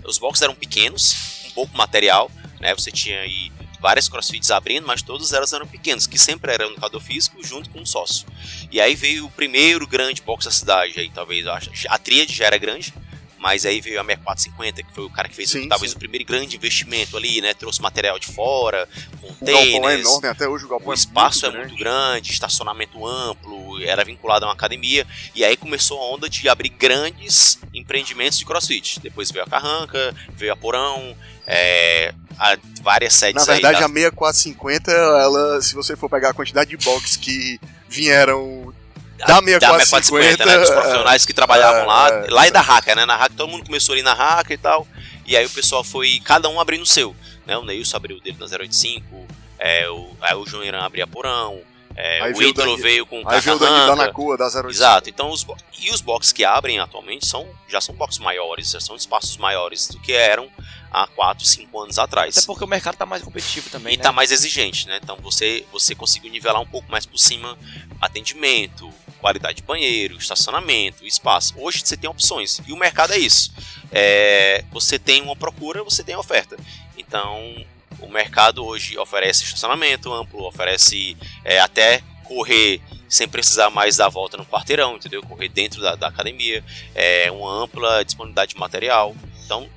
Os 0.03 0.17
boxes 0.17 0.41
eram 0.41 0.55
pequenos, 0.55 1.40
um 1.40 1.40
pouco 1.53 1.75
material, 1.77 2.31
né? 2.59 2.73
Você 2.73 2.91
tinha 2.91 3.19
aí 3.21 3.51
várias 3.81 4.07
crossfits 4.07 4.51
abrindo, 4.51 4.85
mas 4.85 5.01
todos 5.01 5.33
elas 5.33 5.51
eram 5.53 5.65
pequenos, 5.65 6.05
que 6.05 6.17
sempre 6.17 6.53
eram 6.53 6.67
no 6.67 6.73
educador 6.73 7.01
físico 7.01 7.43
junto 7.43 7.69
com 7.69 7.79
um 7.79 7.85
sócio. 7.85 8.27
E 8.71 8.79
aí 8.79 8.95
veio 8.95 9.25
o 9.25 9.31
primeiro 9.31 9.87
grande 9.87 10.21
box 10.21 10.45
da 10.45 10.51
cidade, 10.51 10.99
aí 10.99 11.09
talvez, 11.09 11.45
a 11.89 11.97
tríade 11.97 12.33
já 12.33 12.45
era 12.45 12.57
grande, 12.57 12.93
mas 13.41 13.65
aí 13.65 13.81
veio 13.81 13.99
a 13.99 14.03
6450, 14.03 14.83
que 14.83 14.93
foi 14.93 15.03
o 15.03 15.09
cara 15.09 15.27
que 15.27 15.33
fez 15.33 15.49
sim, 15.49 15.67
talvez 15.67 15.91
sim. 15.91 15.97
o 15.97 15.99
primeiro 15.99 16.23
grande 16.23 16.55
investimento 16.55 17.17
ali, 17.17 17.41
né? 17.41 17.55
Trouxe 17.55 17.81
material 17.81 18.19
de 18.19 18.27
fora, 18.27 18.87
containers. 19.19 19.39
O 19.41 19.71
galpão 19.71 19.89
é 19.89 19.99
enorme, 19.99 20.27
até 20.27 20.47
hoje 20.47 20.65
o 20.65 20.67
galpão 20.67 20.89
o 20.89 20.91
é 20.91 20.95
espaço 20.95 21.45
muito 21.47 21.55
é 21.55 21.59
muito 21.65 21.75
grande, 21.75 22.31
estacionamento 22.31 23.03
amplo, 23.03 23.81
era 23.81 24.05
vinculado 24.05 24.45
a 24.45 24.49
uma 24.49 24.53
academia. 24.53 25.07
E 25.33 25.43
aí 25.43 25.57
começou 25.57 25.99
a 25.99 26.13
onda 26.13 26.29
de 26.29 26.47
abrir 26.47 26.69
grandes 26.69 27.57
empreendimentos 27.73 28.37
de 28.37 28.45
crossfit. 28.45 28.99
Depois 28.99 29.31
veio 29.31 29.43
a 29.43 29.47
Carranca, 29.47 30.15
veio 30.35 30.53
a 30.53 30.55
Porão, 30.55 31.17
é, 31.53 32.13
há 32.39 32.57
várias 32.81 33.13
sedes 33.13 33.45
Na 33.45 33.53
verdade, 33.53 33.77
aí. 33.77 33.83
a 33.83 33.87
6450, 33.89 34.89
ela, 34.89 35.61
se 35.61 35.75
você 35.75 35.97
for 35.97 36.09
pegar 36.09 36.29
a 36.29 36.33
quantidade 36.33 36.69
de 36.69 36.77
box 36.77 37.17
que 37.17 37.59
vieram 37.89 38.73
da 39.17 39.41
6450, 39.41 40.45
né? 40.45 40.57
Dos 40.57 40.69
profissionais 40.69 41.25
que 41.25 41.33
trabalhavam 41.33 41.81
é, 41.81 41.85
lá. 41.85 42.09
é, 42.09 42.27
lá 42.29 42.47
é 42.47 42.51
da 42.51 42.61
Hacker, 42.61 42.95
né? 42.95 43.05
Na 43.05 43.17
Hacker 43.17 43.35
todo 43.35 43.49
mundo 43.49 43.65
começou 43.65 43.91
ali 43.91 44.01
na 44.01 44.13
Hacker 44.13 44.53
e 44.53 44.57
tal. 44.57 44.87
E 45.25 45.35
aí 45.35 45.45
o 45.45 45.49
pessoal 45.49 45.83
foi, 45.83 46.21
cada 46.23 46.47
um 46.47 46.57
abrindo 46.57 46.83
o 46.83 46.85
seu. 46.85 47.13
Né? 47.45 47.57
O 47.57 47.65
Neilson 47.65 47.97
abriu 47.97 48.15
o 48.15 48.21
dele 48.21 48.37
na 48.39 48.45
085, 48.45 49.27
é, 49.59 49.89
o, 49.89 50.15
aí 50.21 50.35
o 50.35 50.47
João 50.47 50.63
Irã 50.63 50.81
abria 50.83 51.05
porão, 51.05 51.59
é, 51.95 52.21
Aí 52.21 52.33
o 52.33 52.37
o 52.37 52.43
Ítalo 52.43 52.77
veio 52.77 53.05
com 53.05 53.21
Aí 53.27 53.41
veio 53.41 53.57
o 53.57 53.59
Dani 53.59 53.71
Carranca. 53.71 53.95
Danacoa 53.95 54.37
da 54.37 54.45
08. 54.45 54.69
Exato, 54.69 55.09
então 55.09 55.29
os 55.29 55.45
e 55.79 55.91
os 55.91 55.99
boxes 55.99 56.31
que 56.31 56.45
abrem 56.45 56.79
atualmente 56.79 57.27
são 57.27 57.47
já 57.67 57.81
são 57.81 57.93
boxes 57.95 58.19
maiores, 58.19 58.71
já 58.71 58.79
são 58.79 58.95
espaços 58.95 59.35
maiores 59.37 59.87
do 59.89 59.99
que 59.99 60.13
eram 60.13 60.47
há 60.91 61.07
4, 61.07 61.45
5 61.45 61.79
anos 61.79 61.97
atrás. 61.97 62.37
Até 62.37 62.45
porque 62.45 62.63
o 62.63 62.67
mercado 62.67 62.97
tá 62.97 63.05
mais 63.05 63.23
competitivo 63.23 63.69
também, 63.69 63.93
E 63.93 63.97
né? 63.97 64.03
tá 64.03 64.11
mais 64.11 64.31
exigente, 64.31 64.87
né? 64.87 64.99
Então 65.01 65.17
você, 65.17 65.65
você 65.71 65.95
conseguiu 65.95 66.31
nivelar 66.31 66.61
um 66.61 66.65
pouco 66.67 66.91
mais 66.91 67.05
por 67.05 67.17
cima 67.17 67.57
atendimento, 67.99 68.91
qualidade 69.19 69.57
de 69.57 69.63
banheiro, 69.63 70.17
estacionamento, 70.17 71.05
espaço. 71.05 71.53
Hoje 71.57 71.81
você 71.85 71.95
tem 71.95 72.09
opções. 72.09 72.59
E 72.67 72.73
o 72.73 72.77
mercado 72.77 73.13
é 73.13 73.17
isso. 73.17 73.53
É, 73.91 74.65
você 74.71 74.99
tem 74.99 75.21
uma 75.21 75.35
procura, 75.35 75.83
você 75.83 76.03
tem 76.03 76.15
oferta. 76.15 76.57
Então 76.97 77.65
o 77.99 78.09
mercado 78.09 78.65
hoje 78.65 78.97
oferece 78.97 79.43
estacionamento 79.43 80.11
amplo, 80.11 80.43
oferece 80.45 81.15
é, 81.45 81.59
até 81.59 82.01
correr 82.23 82.81
sem 83.07 83.27
precisar 83.27 83.69
mais 83.69 83.97
dar 83.97 84.05
a 84.05 84.09
volta 84.09 84.37
no 84.37 84.45
quarteirão, 84.45 84.95
entendeu? 84.95 85.21
Correr 85.21 85.49
dentro 85.49 85.81
da, 85.81 85.95
da 85.95 86.07
academia, 86.07 86.63
é 86.95 87.29
uma 87.29 87.63
ampla 87.63 88.03
disponibilidade 88.05 88.53
de 88.53 88.59
material. 88.59 89.13
Então, 89.43 89.69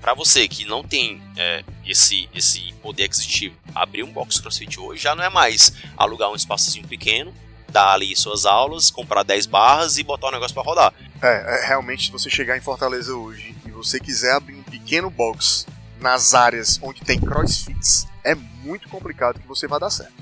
para 0.00 0.14
você 0.14 0.46
que 0.48 0.64
não 0.64 0.82
tem 0.82 1.22
é, 1.36 1.64
esse, 1.86 2.28
esse 2.34 2.72
poder 2.82 3.04
aquisitivo, 3.04 3.56
abrir 3.74 4.02
um 4.02 4.12
box 4.12 4.40
CrossFit 4.40 4.78
hoje 4.78 5.02
já 5.02 5.14
não 5.14 5.24
é 5.24 5.28
mais 5.28 5.72
alugar 5.96 6.30
um 6.30 6.36
espaçozinho 6.36 6.86
pequeno, 6.86 7.32
dar 7.70 7.92
ali 7.92 8.14
suas 8.16 8.46
aulas, 8.46 8.90
comprar 8.90 9.22
10 9.22 9.46
barras 9.46 9.98
e 9.98 10.02
botar 10.02 10.28
o 10.28 10.32
negócio 10.32 10.54
para 10.54 10.62
rodar. 10.62 10.94
É, 11.20 11.62
é, 11.62 11.66
realmente, 11.66 12.06
se 12.06 12.12
você 12.12 12.30
chegar 12.30 12.56
em 12.56 12.60
Fortaleza 12.60 13.14
hoje 13.14 13.54
e 13.66 13.70
você 13.70 13.98
quiser 13.98 14.34
abrir 14.34 14.54
um 14.54 14.62
pequeno 14.62 15.10
box 15.10 15.66
nas 16.00 16.32
áreas 16.32 16.78
onde 16.82 17.00
tem 17.00 17.20
crossfits, 17.20 18.06
é 18.24 18.34
muito 18.34 18.88
complicado 18.88 19.40
que 19.40 19.46
você 19.46 19.66
vai 19.66 19.80
dar 19.80 19.90
certo. 19.90 20.12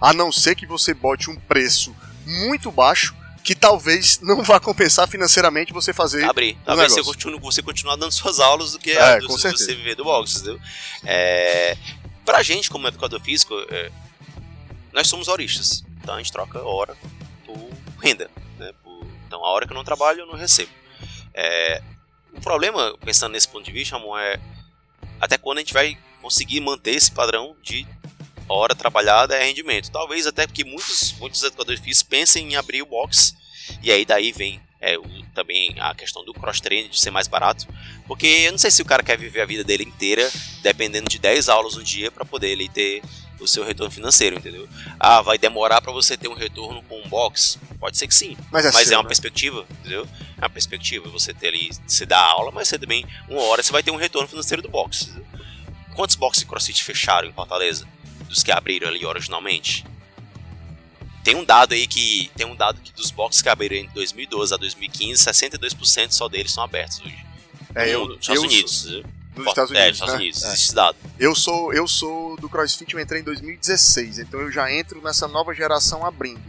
A 0.00 0.12
não 0.12 0.30
ser 0.30 0.54
que 0.54 0.66
você 0.66 0.94
bote 0.94 1.30
um 1.30 1.36
preço 1.36 1.94
muito 2.26 2.70
baixo 2.70 3.14
que 3.44 3.54
talvez 3.54 4.18
não 4.20 4.42
vá 4.42 4.58
compensar 4.58 5.06
financeiramente 5.06 5.70
você 5.72 5.92
fazer. 5.92 6.24
Abrir. 6.24 6.56
Talvez 6.64 6.92
você 6.92 7.02
continue, 7.02 7.38
você 7.38 7.62
continuar 7.62 7.94
dando 7.96 8.10
suas 8.10 8.40
aulas 8.40 8.72
do 8.72 8.78
que 8.78 8.90
É, 8.92 9.18
do, 9.20 9.28
você 9.28 9.52
viver 9.74 9.94
do 9.94 10.02
box, 10.04 10.36
entendeu? 10.36 10.58
É, 11.04 11.76
pra 12.24 12.42
gente, 12.42 12.70
como 12.70 12.88
educador 12.88 13.20
físico, 13.20 13.54
é, 13.68 13.92
nós 14.94 15.06
somos 15.08 15.28
horistas. 15.28 15.84
Então 16.02 16.14
a 16.14 16.18
gente 16.18 16.32
troca 16.32 16.58
hora 16.62 16.96
por 17.44 17.68
renda. 18.02 18.30
Né? 18.58 18.72
Por- 18.82 19.06
então 19.26 19.44
a 19.44 19.48
hora 19.50 19.66
que 19.66 19.72
eu 19.72 19.76
não 19.76 19.84
trabalho, 19.84 20.20
eu 20.20 20.26
não 20.26 20.36
recebo. 20.36 20.72
É, 21.34 21.82
o 22.32 22.40
problema, 22.40 22.96
pensando 23.04 23.32
nesse 23.32 23.48
ponto 23.48 23.64
de 23.64 23.72
vista, 23.72 23.94
amor, 23.96 24.18
é 24.18 24.40
até 25.20 25.36
quando 25.36 25.58
a 25.58 25.60
gente 25.60 25.74
vai 25.74 25.98
conseguir 26.22 26.60
manter 26.60 26.92
esse 26.92 27.10
padrão 27.12 27.54
de 27.62 27.86
hora 28.48 28.74
trabalhada 28.74 29.34
é 29.36 29.44
rendimento. 29.44 29.90
Talvez 29.90 30.26
até 30.26 30.46
porque 30.46 30.64
muitos, 30.64 31.12
muitos 31.18 31.42
educadores 31.42 31.80
físicos 31.80 32.02
pensem 32.08 32.52
em 32.52 32.56
abrir 32.56 32.82
o 32.82 32.86
box 32.86 33.34
e 33.82 33.90
aí 33.90 34.04
daí 34.04 34.32
vem 34.32 34.60
é, 34.80 34.98
o- 34.98 35.24
também 35.34 35.74
a 35.80 35.94
questão 35.94 36.22
do 36.24 36.34
cross 36.34 36.60
training 36.60 36.90
de 36.90 37.00
ser 37.00 37.10
mais 37.10 37.26
barato, 37.26 37.66
porque 38.06 38.26
eu 38.26 38.52
não 38.52 38.58
sei 38.58 38.70
se 38.70 38.82
o 38.82 38.84
cara 38.84 39.02
quer 39.02 39.16
viver 39.16 39.40
a 39.40 39.46
vida 39.46 39.64
dele 39.64 39.82
inteira 39.84 40.30
dependendo 40.62 41.08
de 41.08 41.18
10 41.18 41.48
aulas 41.48 41.74
no 41.76 41.82
dia 41.82 42.10
para 42.10 42.24
poder 42.24 42.48
ele 42.50 42.68
ter 42.68 43.02
o 43.40 43.48
seu 43.48 43.64
retorno 43.64 43.90
financeiro, 43.90 44.36
entendeu? 44.36 44.68
Ah, 45.00 45.20
vai 45.22 45.36
demorar 45.38 45.80
para 45.80 45.90
você 45.92 46.16
ter 46.16 46.28
um 46.28 46.34
retorno 46.34 46.82
com 46.84 47.00
um 47.00 47.08
box? 47.08 47.58
Pode 47.80 47.96
ser 47.96 48.06
que 48.06 48.14
sim, 48.14 48.36
Mas 48.52 48.64
é, 48.66 48.72
mas 48.72 48.90
é 48.90 48.96
uma 48.96 49.02
né? 49.02 49.08
perspectiva, 49.08 49.66
entendeu? 49.80 50.06
É 50.36 50.42
uma 50.42 50.50
perspectiva, 50.50 51.08
você 51.08 51.32
ter 51.34 51.48
ali, 51.48 51.70
você 51.86 52.04
dá 52.06 52.18
aula, 52.18 52.50
mas 52.52 52.68
você 52.68 52.78
também, 52.78 53.04
uma 53.28 53.40
hora 53.42 53.62
você 53.62 53.72
vai 53.72 53.82
ter 53.82 53.90
um 53.90 53.96
retorno 53.96 54.28
financeiro 54.28 54.62
do 54.62 54.68
box. 54.68 55.04
entendeu? 55.08 55.26
Quantos 55.94 56.14
boxes 56.16 56.40
de 56.42 56.46
crossfit 56.46 56.82
fecharam 56.84 57.26
em 57.28 57.32
Fortaleza? 57.32 57.86
Dos 58.34 58.42
que 58.42 58.50
abriram 58.50 58.88
ali 58.88 59.06
originalmente? 59.06 59.86
Tem 61.22 61.36
um 61.36 61.44
dado 61.44 61.72
aí 61.72 61.86
que. 61.86 62.28
Tem 62.36 62.44
um 62.44 62.56
dado 62.56 62.80
que 62.80 62.92
dos 62.92 63.12
boxes 63.12 63.40
que 63.40 63.48
abriram 63.48 63.76
em 63.76 63.86
2012 63.94 64.52
a 64.52 64.56
2015, 64.56 65.24
62% 65.24 66.10
só 66.10 66.28
deles 66.28 66.50
são 66.52 66.64
abertos 66.64 67.00
hoje. 67.00 67.16
É, 67.76 67.84
no 67.86 67.90
eu, 67.92 68.00
mundo, 68.00 68.18
Estados 68.20 68.42
eu 68.42 68.48
Unidos. 68.48 68.72
Sou, 68.82 69.02
dos 69.36 69.46
Estados 69.46 69.70
É, 69.72 69.82
Unidos, 69.82 69.94
Estados 69.94 70.14
né? 70.14 70.20
Unidos, 70.20 70.42
É. 70.42 70.46
existe 70.48 70.64
esse 70.64 70.74
dado. 70.74 70.96
Eu 71.16 71.34
sou, 71.36 71.72
eu 71.72 71.86
sou 71.86 72.36
do 72.38 72.48
CrossFit, 72.48 72.92
eu 72.92 73.00
entrei 73.00 73.20
em 73.20 73.24
2016, 73.24 74.18
então 74.18 74.40
eu 74.40 74.50
já 74.50 74.70
entro 74.72 75.00
nessa 75.00 75.28
nova 75.28 75.54
geração 75.54 76.04
abrindo. 76.04 76.42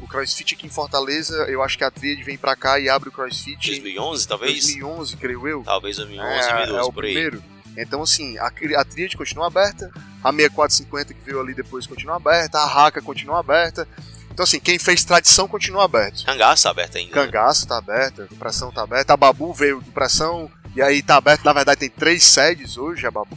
O 0.00 0.06
CrossFit 0.08 0.54
aqui 0.54 0.66
em 0.66 0.70
Fortaleza, 0.70 1.34
eu 1.48 1.62
acho 1.62 1.76
que 1.76 1.84
a 1.84 1.90
Triad 1.90 2.22
vem 2.24 2.38
pra 2.38 2.56
cá 2.56 2.80
e 2.80 2.88
abre 2.88 3.10
o 3.10 3.12
CrossFit 3.12 3.66
2011, 3.68 4.24
em 4.24 4.28
talvez? 4.28 4.52
2011, 4.64 5.16
creio 5.18 5.46
eu. 5.46 5.62
Talvez 5.62 5.96
2011, 5.98 6.30
é, 6.48 6.52
2012, 6.54 6.78
é 6.78 6.82
o 6.82 6.92
por 6.92 7.04
aí. 7.04 7.12
primeiro. 7.12 7.44
Então, 7.76 8.02
assim, 8.02 8.36
a, 8.38 8.46
a 8.46 8.84
Triad 8.84 9.14
continua 9.16 9.46
aberta, 9.46 9.92
a 10.22 10.30
6450 10.32 11.14
que 11.14 11.20
veio 11.24 11.40
ali 11.40 11.54
depois 11.54 11.86
continua 11.86 12.16
aberta, 12.16 12.58
a 12.58 12.66
Raka 12.66 13.00
continua 13.00 13.40
aberta. 13.40 13.86
Então, 14.30 14.44
assim, 14.44 14.60
quem 14.60 14.78
fez 14.78 15.04
tradição 15.04 15.48
continua 15.48 15.84
aberto. 15.84 16.24
Cangaço 16.24 16.68
aberto 16.68 16.96
ainda. 16.96 17.14
né? 17.16 17.24
Cangaço 17.26 17.66
tá 17.66 17.76
aberta, 17.78 18.28
a 18.30 18.34
Pressão 18.36 18.70
tá 18.70 18.82
aberta, 18.82 19.12
a 19.12 19.16
Babu 19.16 19.52
veio 19.52 19.80
do 19.80 19.90
Pressão, 19.90 20.50
e 20.76 20.80
aí 20.82 21.02
tá 21.02 21.16
aberto, 21.16 21.44
na 21.44 21.52
verdade 21.52 21.80
tem 21.80 21.90
três 21.90 22.22
sedes 22.22 22.76
hoje, 22.76 23.04
a 23.06 23.10
Babu. 23.10 23.36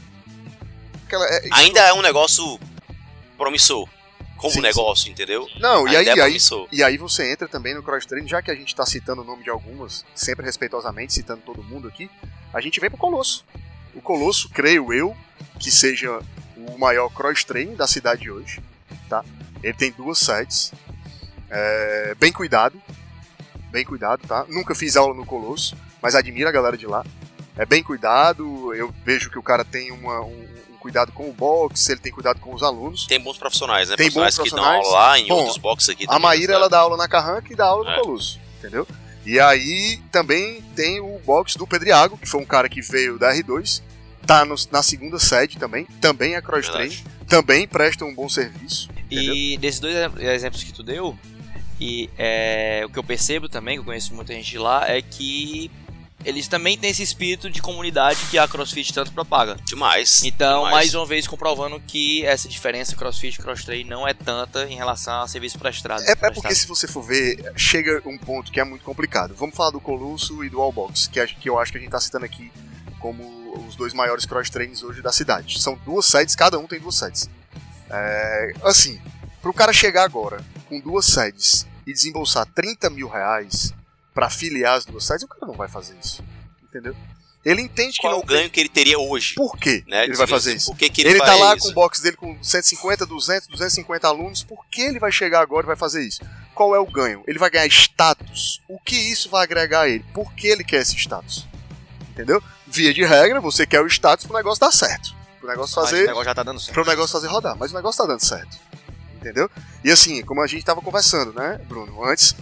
É- 1.11 1.49
Ainda 1.53 1.79
é 1.81 1.93
um 1.93 2.01
negócio 2.01 2.59
promissor. 3.37 3.87
Como 4.37 4.53
Sim, 4.53 4.61
negócio, 4.61 5.11
entendeu? 5.11 5.47
Não, 5.59 5.87
e 5.87 5.95
aí, 5.95 6.07
é 6.07 6.19
aí, 6.19 6.37
e 6.71 6.83
aí 6.83 6.97
você 6.97 7.31
entra 7.31 7.47
também 7.47 7.75
no 7.75 7.83
cross 7.83 8.07
training, 8.07 8.27
já 8.27 8.41
que 8.41 8.49
a 8.49 8.55
gente 8.55 8.75
tá 8.75 8.83
citando 8.87 9.21
o 9.21 9.25
nome 9.25 9.43
de 9.43 9.51
algumas, 9.51 10.03
sempre 10.15 10.43
respeitosamente, 10.43 11.13
citando 11.13 11.41
todo 11.45 11.61
mundo 11.63 11.87
aqui, 11.87 12.09
a 12.51 12.59
gente 12.59 12.79
vem 12.79 12.89
pro 12.89 12.97
Colosso. 12.97 13.45
O 13.93 14.01
Colosso, 14.01 14.49
creio 14.49 14.91
eu, 14.91 15.15
que 15.59 15.69
seja 15.69 16.21
o 16.67 16.77
maior 16.77 17.09
cross 17.09 17.43
training 17.43 17.75
da 17.75 17.87
cidade 17.87 18.29
hoje, 18.29 18.61
tá? 19.09 19.23
Ele 19.63 19.73
tem 19.73 19.91
duas 19.91 20.17
sites, 20.19 20.71
é, 21.49 22.15
bem 22.19 22.31
cuidado, 22.31 22.81
bem 23.71 23.85
cuidado, 23.85 24.21
tá? 24.27 24.45
Nunca 24.49 24.73
fiz 24.75 24.95
aula 24.95 25.13
no 25.13 25.25
Colosso, 25.25 25.75
mas 26.01 26.15
admiro 26.15 26.47
a 26.49 26.51
galera 26.51 26.77
de 26.77 26.85
lá. 26.87 27.05
É 27.57 27.65
bem 27.65 27.83
cuidado, 27.83 28.73
eu 28.73 28.93
vejo 29.05 29.29
que 29.29 29.37
o 29.37 29.43
cara 29.43 29.63
tem 29.65 29.91
uma- 29.91 30.21
um, 30.21 30.47
um 30.71 30.77
cuidado 30.79 31.11
com 31.11 31.29
o 31.29 31.33
box, 31.33 31.89
ele 31.89 31.99
tem 31.99 32.11
cuidado 32.11 32.39
com 32.39 32.53
os 32.55 32.63
alunos. 32.63 33.05
Tem 33.05 33.19
bons 33.19 33.37
profissionais, 33.37 33.89
né? 33.89 33.95
Tem 33.97 34.09
profissionais, 34.11 34.37
bons 34.37 34.43
que 34.49 34.55
dão 34.55 34.63
profissionais. 34.63 34.93
aula 34.95 35.07
lá 35.09 35.19
em 35.19 35.27
Bom, 35.27 35.35
outros 35.35 35.57
boxes 35.57 35.89
aqui. 35.89 36.05
A 36.07 36.17
Maíra 36.17 36.53
né? 36.53 36.57
ela 36.57 36.69
dá 36.69 36.79
aula 36.79 36.97
na 36.97 37.07
Carranca 37.07 37.51
e 37.51 37.55
dá 37.55 37.65
aula 37.65 37.83
no 37.83 37.91
É. 37.91 37.99
Colosso, 38.01 38.39
entendeu? 38.57 38.87
E 39.25 39.39
aí 39.39 40.01
também 40.11 40.61
tem 40.75 40.99
o 40.99 41.19
box 41.19 41.55
do 41.55 41.67
Pedriago, 41.67 42.17
que 42.17 42.27
foi 42.27 42.41
um 42.41 42.45
cara 42.45 42.67
que 42.67 42.81
veio 42.81 43.19
da 43.19 43.31
R2, 43.35 43.83
tá 44.25 44.45
no- 44.45 44.55
na 44.71 44.81
segunda 44.83 45.17
sede 45.19 45.57
também, 45.57 45.85
também 45.99 46.35
é 46.35 46.41
cross 46.41 46.67
Verdade. 46.67 47.03
train, 47.03 47.25
também 47.27 47.67
presta 47.67 48.05
um 48.05 48.13
bom 48.13 48.27
serviço. 48.29 48.89
entendeu? 49.09 49.35
E 49.35 49.57
desses 49.57 49.79
dois 49.79 49.95
exemplos 50.19 50.63
que 50.63 50.71
tu 50.71 50.83
deu, 50.83 51.17
e 51.79 52.09
é, 52.17 52.83
o 52.85 52.89
que 52.89 52.97
eu 52.99 53.03
percebo 53.03 53.49
também, 53.49 53.75
que 53.75 53.81
eu 53.81 53.85
conheço 53.85 54.13
muita 54.13 54.33
gente 54.33 54.49
de 54.49 54.57
lá, 54.57 54.87
é 54.89 55.01
que 55.01 55.69
eles 56.23 56.47
também 56.47 56.77
têm 56.77 56.91
esse 56.91 57.01
espírito 57.01 57.49
de 57.49 57.61
comunidade 57.63 58.19
que 58.29 58.37
a 58.37 58.47
CrossFit 58.47 58.93
tanto 58.93 59.11
propaga. 59.11 59.57
Demais. 59.65 60.23
Então, 60.23 60.57
demais. 60.65 60.71
mais 60.75 60.93
uma 60.93 61.03
vez 61.05 61.25
comprovando 61.27 61.81
que 61.87 62.23
essa 62.23 62.47
diferença 62.47 62.95
CrossFit 62.95 63.39
e 63.39 63.43
Cross 63.43 63.65
Train 63.65 63.83
não 63.85 64.07
é 64.07 64.13
tanta 64.13 64.65
em 64.69 64.75
relação 64.75 65.21
a 65.23 65.27
serviço 65.27 65.57
prestado. 65.57 66.03
É, 66.03 66.11
é 66.11 66.31
porque 66.31 66.53
se 66.53 66.67
você 66.67 66.87
for 66.87 67.01
ver, 67.01 67.51
chega 67.57 68.03
um 68.05 68.19
ponto 68.19 68.51
que 68.51 68.59
é 68.59 68.63
muito 68.63 68.83
complicado. 68.85 69.33
Vamos 69.35 69.55
falar 69.55 69.71
do 69.71 69.79
Colosso 69.81 70.43
e 70.43 70.49
do 70.49 70.61
Allbox, 70.61 71.07
que, 71.07 71.19
a- 71.19 71.25
que 71.25 71.49
eu 71.49 71.57
acho 71.57 71.71
que 71.71 71.79
a 71.79 71.81
gente 71.81 71.89
tá 71.89 71.99
citando 71.99 72.23
aqui 72.25 72.51
como 73.01 73.23
os 73.67 73.75
dois 73.75 73.93
maiores 73.93 74.25
cross 74.25 74.49
trains 74.49 74.83
hoje 74.83 75.01
da 75.01 75.11
cidade. 75.11 75.61
São 75.61 75.75
duas 75.85 76.05
sedes, 76.05 76.35
cada 76.35 76.57
um 76.59 76.67
tem 76.67 76.79
duas 76.79 76.95
sedes. 76.95 77.29
É, 77.89 78.53
assim, 78.63 79.01
pro 79.41 79.53
cara 79.53 79.73
chegar 79.73 80.03
agora 80.03 80.43
com 80.69 80.79
duas 80.79 81.05
sedes 81.05 81.67
e 81.85 81.91
desembolsar 81.93 82.45
30 82.45 82.89
mil 82.89 83.09
reais 83.09 83.73
pra 84.13 84.29
filiar 84.29 84.77
as 84.77 84.85
duas 84.85 85.05
sedes, 85.05 85.23
o 85.23 85.27
cara 85.27 85.45
não 85.45 85.55
vai 85.55 85.67
fazer 85.67 85.95
isso. 86.01 86.23
Entendeu? 86.63 86.95
Ele 87.43 87.61
entende 87.63 87.93
que 87.93 88.01
Qual 88.01 88.13
é 88.13 88.15
não 88.15 88.21
o 88.21 88.25
ganho 88.25 88.49
que 88.51 88.59
ele 88.59 88.69
teria 88.69 88.99
hoje? 88.99 89.33
Por 89.33 89.57
quê 89.57 89.83
Né? 89.87 90.03
ele 90.03 90.13
vai 90.15 90.27
fazer 90.27 90.55
isso? 90.55 90.67
Por 90.71 90.77
que, 90.77 90.89
que 90.91 91.01
ele, 91.01 91.09
Ele, 91.09 91.19
tá 91.19 91.33
lá 91.35 91.55
isso? 91.55 91.65
com 91.65 91.71
o 91.71 91.73
box 91.73 91.99
dele 91.99 92.15
com 92.15 92.37
150, 92.41 93.03
200, 93.05 93.47
250 93.47 94.07
alunos. 94.07 94.43
Por 94.43 94.63
que 94.67 94.81
ele 94.81 94.99
vai 94.99 95.11
chegar 95.11 95.41
agora 95.41 95.65
e 95.65 95.67
vai 95.67 95.75
fazer 95.75 96.05
isso? 96.05 96.21
Qual 96.53 96.75
é 96.75 96.79
o 96.79 96.85
ganho? 96.85 97.23
Ele 97.27 97.39
vai 97.39 97.49
ganhar 97.49 97.65
status. 97.65 98.61
O 98.69 98.79
que 98.79 98.95
isso 98.95 99.27
vai 99.27 99.43
agregar 99.43 99.81
a 99.81 99.89
ele? 99.89 100.05
Por 100.13 100.31
que 100.35 100.47
ele 100.47 100.63
quer 100.63 100.81
esse 100.81 100.95
status? 100.95 101.47
Entendeu? 102.11 102.43
Via 102.71 102.93
de 102.93 103.03
regra, 103.03 103.41
você 103.41 103.65
quer 103.65 103.81
o 103.81 103.87
status 103.87 104.25
pro 104.25 104.35
negócio 104.35 104.61
dar 104.61 104.71
certo. 104.71 105.13
Pro 105.39 105.49
negócio 105.49 105.75
Mas 105.75 105.85
o 105.85 105.91
fazer, 105.91 106.07
negócio 106.07 106.25
já 106.25 106.35
tá 106.35 106.43
dando 106.43 106.59
certo. 106.59 106.73
pro 106.73 106.85
negócio 106.85 107.11
fazer 107.11 107.27
rodar. 107.27 107.55
Mas 107.57 107.71
o 107.71 107.75
negócio 107.75 108.01
tá 108.01 108.07
dando 108.07 108.23
certo. 108.23 108.57
Entendeu? 109.15 109.49
E 109.83 109.91
assim, 109.91 110.23
como 110.23 110.41
a 110.41 110.47
gente 110.47 110.63
tava 110.63 110.81
conversando, 110.81 111.33
né, 111.33 111.59
Bruno, 111.67 112.03
antes, 112.05 112.35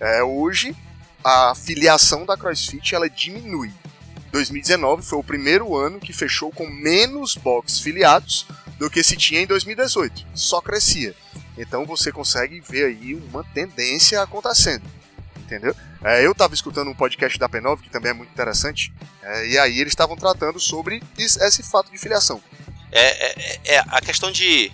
é, 0.00 0.22
hoje 0.22 0.74
a 1.22 1.54
filiação 1.54 2.24
da 2.24 2.36
CrossFit 2.36 2.94
ela 2.94 3.08
diminui. 3.08 3.72
2019 4.32 5.02
foi 5.02 5.18
o 5.18 5.24
primeiro 5.24 5.76
ano 5.76 6.00
que 6.00 6.12
fechou 6.12 6.50
com 6.50 6.66
menos 6.66 7.36
box 7.36 7.78
filiados 7.78 8.46
do 8.78 8.90
que 8.90 9.02
se 9.02 9.16
tinha 9.16 9.40
em 9.40 9.46
2018. 9.46 10.26
Só 10.34 10.60
crescia. 10.60 11.14
Então 11.56 11.84
você 11.84 12.10
consegue 12.10 12.60
ver 12.60 12.86
aí 12.86 13.14
uma 13.14 13.44
tendência 13.44 14.20
acontecendo. 14.22 14.82
Entendeu? 15.44 15.76
É, 16.02 16.24
eu 16.24 16.32
estava 16.32 16.54
escutando 16.54 16.90
um 16.90 16.94
podcast 16.94 17.38
da 17.38 17.48
P9, 17.48 17.82
que 17.82 17.90
também 17.90 18.10
é 18.10 18.14
muito 18.14 18.30
interessante, 18.30 18.92
é, 19.22 19.46
e 19.48 19.58
aí 19.58 19.78
eles 19.78 19.92
estavam 19.92 20.16
tratando 20.16 20.58
sobre 20.58 21.02
esse 21.18 21.62
fato 21.62 21.90
de 21.90 21.98
filiação. 21.98 22.42
É, 22.90 23.26
é, 23.26 23.60
é, 23.74 23.78
a 23.88 24.00
questão 24.00 24.32
de, 24.32 24.72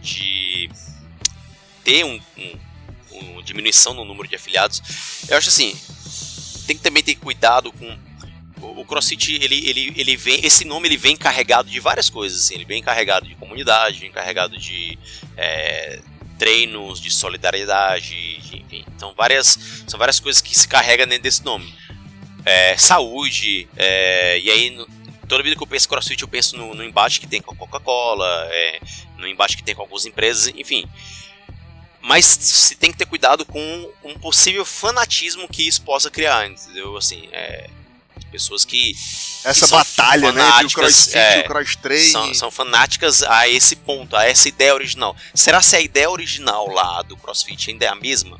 de 0.00 0.70
ter 1.82 2.04
um, 2.04 2.20
um, 2.36 2.58
uma 3.10 3.42
diminuição 3.42 3.92
no 3.92 4.04
número 4.04 4.28
de 4.28 4.36
afiliados, 4.36 4.82
eu 5.28 5.36
acho 5.36 5.48
assim, 5.48 5.76
tem 6.66 6.76
que 6.76 6.82
também 6.82 7.02
ter 7.02 7.16
cuidado 7.16 7.72
com 7.72 7.98
o 8.60 8.84
CrossFit 8.84 9.34
ele, 9.34 9.68
ele, 9.68 9.92
ele 9.96 10.16
vem 10.16 10.44
esse 10.44 10.64
nome 10.64 10.88
ele 10.88 10.96
vem 10.96 11.16
carregado 11.16 11.70
de 11.70 11.78
várias 11.78 12.10
coisas 12.10 12.40
assim, 12.40 12.56
ele 12.56 12.64
vem 12.64 12.82
carregado 12.82 13.26
de 13.26 13.36
comunidade 13.36 14.00
vem 14.00 14.10
carregado 14.10 14.58
de 14.58 14.98
é, 15.36 16.00
treinos 16.38 17.00
de 17.00 17.10
solidariedade 17.10 18.38
enfim. 18.38 18.84
Então 18.96 19.12
várias 19.16 19.58
são 19.86 19.98
várias 19.98 20.20
coisas 20.20 20.40
que 20.40 20.56
se 20.56 20.66
carregam 20.66 21.06
dentro 21.06 21.24
desse 21.24 21.44
nome. 21.44 21.74
É, 22.44 22.76
saúde 22.76 23.68
é, 23.76 24.38
e 24.38 24.50
aí 24.50 24.70
no, 24.70 24.86
toda 25.26 25.42
vida 25.42 25.56
que 25.56 25.62
eu 25.62 25.66
penso 25.66 25.88
CrossFit 25.88 26.22
eu 26.22 26.28
penso 26.28 26.56
no, 26.56 26.74
no 26.74 26.84
embate 26.84 27.20
que 27.20 27.26
tem 27.26 27.42
com 27.42 27.52
a 27.52 27.56
Coca-Cola 27.56 28.48
é, 28.50 28.80
no 29.18 29.26
embate 29.26 29.56
que 29.56 29.62
tem 29.62 29.74
com 29.74 29.82
algumas 29.82 30.06
empresas 30.06 30.52
enfim. 30.56 30.88
Mas 32.00 32.24
se 32.24 32.74
tem 32.76 32.92
que 32.92 32.96
ter 32.96 33.06
cuidado 33.06 33.44
com 33.44 33.92
um 34.04 34.18
possível 34.18 34.64
fanatismo 34.64 35.48
que 35.48 35.66
isso 35.66 35.82
possa 35.82 36.10
criar, 36.10 36.48
entendeu? 36.48 36.96
Assim, 36.96 37.28
é, 37.32 37.68
pessoas 38.28 38.64
que 38.64 38.94
essa 39.44 39.66
que 39.66 39.72
batalha, 39.72 40.32
né, 40.32 40.48
entre 40.48 40.66
o 40.66 40.70
crossfit 40.70 41.16
é, 41.16 41.38
e 41.38 41.40
o 41.40 41.44
cross 41.44 41.76
train 41.76 42.10
são, 42.10 42.34
são, 42.34 42.50
fanáticas 42.50 43.22
a 43.22 43.48
esse 43.48 43.76
ponto, 43.76 44.16
a 44.16 44.24
essa 44.24 44.48
ideia 44.48 44.74
original. 44.74 45.16
Será 45.34 45.60
se 45.60 45.76
a 45.76 45.80
ideia 45.80 46.10
original 46.10 46.68
lá 46.68 47.02
do 47.02 47.16
CrossFit 47.16 47.70
ainda 47.70 47.86
é 47.86 47.88
a 47.88 47.94
mesma? 47.94 48.38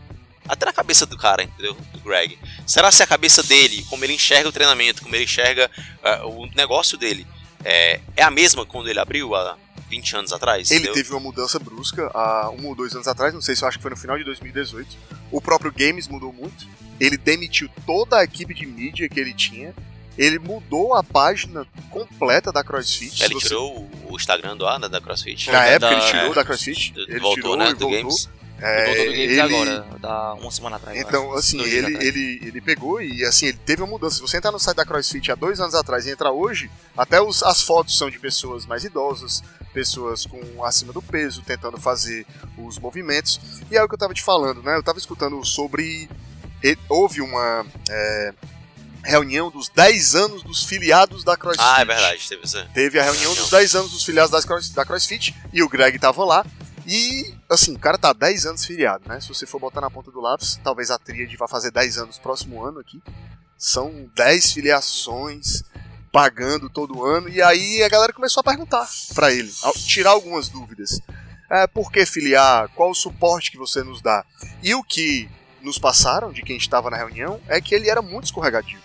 Até 0.49 0.65
na 0.65 0.73
cabeça 0.73 1.05
do 1.05 1.17
cara, 1.17 1.43
entendeu? 1.43 1.77
Do 1.93 2.01
Greg. 2.01 2.39
Será 2.67 2.91
se 2.91 3.03
a 3.03 3.07
cabeça 3.07 3.43
dele, 3.43 3.85
como 3.91 4.03
ele 4.05 4.15
enxerga 4.15 4.49
o 4.49 4.53
treinamento, 4.53 5.03
como 5.03 5.15
ele 5.15 5.25
enxerga 5.25 5.71
uh, 6.23 6.27
o 6.27 6.47
negócio 6.55 6.97
dele, 6.97 7.27
é, 7.65 8.01
é 8.17 8.23
a 8.23 8.31
mesma 8.31 8.65
quando 8.65 8.89
ele 8.89 8.99
abriu 8.99 9.35
há 9.35 9.57
20 9.91 10.17
anos 10.17 10.33
atrás? 10.33 10.71
Ele 10.71 10.81
entendeu? 10.81 10.95
teve 10.95 11.11
uma 11.11 11.21
mudança 11.21 11.59
brusca 11.59 12.11
há 12.15 12.51
um 12.51 12.67
ou 12.67 12.75
dois 12.75 12.95
anos 12.95 13.07
atrás, 13.07 13.35
não 13.35 13.43
sei 13.43 13.55
se 13.55 13.63
eu 13.63 13.69
acho 13.69 13.77
que 13.77 13.83
foi 13.83 13.91
no 13.91 13.97
final 13.97 14.17
de 14.17 14.25
2018. 14.25 14.97
O 15.31 15.41
próprio 15.41 15.71
Games 15.71 16.09
mudou 16.09 16.33
muito 16.33 16.67
ele 17.01 17.17
demitiu 17.17 17.69
toda 17.87 18.19
a 18.19 18.25
equipe 18.25 18.55
de 18.55 18.67
mídia 18.67 19.09
que 19.09 19.19
ele 19.19 19.35
tinha. 19.35 19.75
Ele 20.17 20.39
mudou 20.39 20.95
a 20.95 21.05
página 21.05 21.65
completa 21.91 22.51
da 22.51 22.65
CrossFit. 22.65 23.23
Ele 23.23 23.35
você... 23.35 23.49
tirou 23.49 23.89
o 24.11 24.17
Instagram 24.17 24.57
do 24.57 24.67
Ana 24.67 24.89
da 24.89 25.01
CrossFit. 25.01 25.51
Na 25.51 25.65
época 25.65 25.93
ele 25.93 26.07
tirou 26.07 26.33
é, 26.33 26.35
da 26.35 26.45
CrossFit. 26.45 26.93
Ele 26.97 27.21
voltou, 27.21 27.35
tirou 27.35 27.57
né, 27.57 27.65
e 27.67 27.75
voltou. 27.75 27.91
Games. 27.91 28.29
É, 28.61 28.83
ele 28.83 28.87
voltou 28.87 29.05
do 29.05 29.13
Games 29.13 29.31
ele... 29.31 29.41
agora, 29.41 29.99
da 30.01 30.35
uma 30.35 30.51
semana 30.51 30.77
atrás. 30.77 30.99
Então, 30.99 31.33
assim, 31.35 31.61
ele, 31.61 31.97
ele, 32.05 32.41
ele 32.43 32.61
pegou 32.61 33.01
e 33.01 33.25
assim, 33.25 33.47
ele 33.47 33.59
teve 33.65 33.81
uma 33.81 33.89
mudança. 33.89 34.17
Se 34.17 34.23
você 34.23 34.39
entrar 34.39 34.51
no 34.51 34.59
site 34.59 34.77
da 34.77 34.85
CrossFit 34.85 35.31
há 35.31 35.37
dois 35.37 35.61
anos 35.61 35.77
atrás 35.77 36.05
e 36.05 36.11
entrar 36.11 36.33
hoje, 36.33 36.69
até 36.97 37.23
os, 37.23 37.45
as 37.45 37.63
fotos 37.63 37.97
são 37.97 38.11
de 38.11 38.19
pessoas 38.19 38.67
mais 38.67 38.83
idosas, 38.83 39.45
pessoas 39.73 40.27
com 40.27 40.65
acima 40.65 40.93
do 40.93 41.01
peso, 41.01 41.43
tentando 41.43 41.79
fazer 41.79 42.27
os 42.57 42.77
movimentos. 42.81 43.41
E 43.71 43.77
é 43.77 43.83
o 43.85 43.89
que 43.89 43.95
eu 43.95 43.99
tava 43.99 44.13
te 44.13 44.23
falando, 44.23 44.65
né? 44.65 44.77
Eu 44.77 44.83
tava 44.83 44.99
escutando 44.99 45.45
sobre 45.45 46.09
houve 46.89 47.21
uma 47.21 47.67
é, 47.89 48.35
reunião 49.05 49.51
dos 49.51 49.69
10 49.69 50.15
anos 50.15 50.43
dos 50.43 50.65
filiados 50.65 51.25
da 51.25 51.37
CrossFit. 51.37 51.65
Ah, 51.67 51.81
é 51.81 51.85
verdade, 51.85 52.29
teve 52.29 52.45
essa. 52.45 52.69
Teve 52.75 53.01
a 53.01 53.05
reunião 53.05 53.35
dos 53.35 53.51
10 53.51 53.75
anos 53.75 53.91
dos 53.91 54.05
filiados 54.05 54.31
da, 54.31 54.43
Cross, 54.43 54.71
da 54.71 54.85
CrossFit 54.85 55.35
e 55.53 55.63
o 55.63 55.69
Greg 55.69 55.99
tava 55.99 56.25
lá. 56.25 56.45
E, 56.87 57.35
assim, 57.51 57.75
o 57.75 57.79
cara 57.79 57.99
tá 57.99 58.13
10 58.13 58.47
anos 58.47 58.65
filiado, 58.65 59.05
né? 59.07 59.21
Se 59.21 59.29
você 59.29 59.47
for 59.47 59.61
botar 59.61 59.81
na 59.81 59.91
ponta 59.91 60.11
do 60.11 60.21
lápis, 60.21 60.59
talvez 60.65 60.91
a 60.91 60.99
tríade 60.99 61.37
vá 61.37 61.47
fazer 61.47 61.71
10 61.71 61.99
anos 61.99 62.19
próximo 62.19 62.65
ano 62.65 62.81
aqui. 62.81 63.03
São 63.59 64.11
10 64.15 64.53
filiações 64.53 65.63
pagando 66.11 66.71
todo 66.71 67.05
ano. 67.05 67.29
E 67.29 67.43
aí 67.43 67.83
a 67.83 67.89
galera 67.89 68.13
começou 68.13 68.41
a 68.41 68.45
perguntar 68.45 68.89
para 69.15 69.33
ele, 69.33 69.53
tirar 69.87 70.11
algumas 70.11 70.49
dúvidas. 70.49 70.99
É, 71.51 71.67
por 71.67 71.93
que 71.93 72.05
filiar? 72.07 72.69
Qual 72.75 72.91
o 72.91 72.95
suporte 72.95 73.51
que 73.51 73.59
você 73.59 73.83
nos 73.83 74.01
dá? 74.01 74.25
E 74.63 74.75
o 74.75 74.83
que 74.83 75.29
nos 75.63 75.79
passaram, 75.79 76.33
de 76.33 76.43
quem 76.43 76.57
estava 76.57 76.91
na 76.91 76.97
reunião, 76.97 77.41
é 77.49 77.61
que 77.61 77.75
ele 77.75 77.91
era 77.91 78.03
muito 78.03 78.27
escorregadio. 78.27 78.81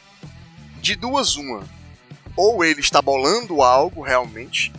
De 0.82 0.96
duas, 0.96 1.36
uma. 1.36 1.64
Ou 2.36 2.64
ele 2.64 2.82
está 2.82 3.02
bolando 3.02 3.62
algo 3.62 4.02
realmente, 4.02 4.74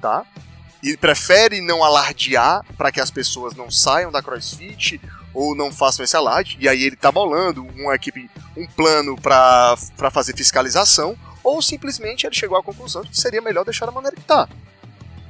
tá? 0.00 0.24
E 0.82 0.96
prefere 0.96 1.60
não 1.60 1.84
alardear 1.84 2.64
para 2.76 2.90
que 2.90 3.00
as 3.00 3.10
pessoas 3.10 3.54
não 3.54 3.70
saiam 3.70 4.10
da 4.10 4.22
CrossFit 4.22 5.00
ou 5.34 5.54
não 5.54 5.70
façam 5.70 6.04
esse 6.04 6.16
alarde, 6.16 6.56
e 6.58 6.68
aí 6.68 6.82
ele 6.82 6.94
está 6.94 7.12
bolando 7.12 7.64
uma 7.76 7.94
equipe, 7.94 8.28
um 8.56 8.66
plano 8.66 9.16
para 9.20 9.76
fazer 10.10 10.36
fiscalização, 10.36 11.16
ou 11.42 11.62
simplesmente 11.62 12.26
ele 12.26 12.34
chegou 12.34 12.58
à 12.58 12.62
conclusão 12.62 13.02
de 13.02 13.10
que 13.10 13.20
seria 13.20 13.40
melhor 13.40 13.64
deixar 13.64 13.86
da 13.86 13.92
maneira 13.92 14.16
que 14.16 14.22
está. 14.22 14.48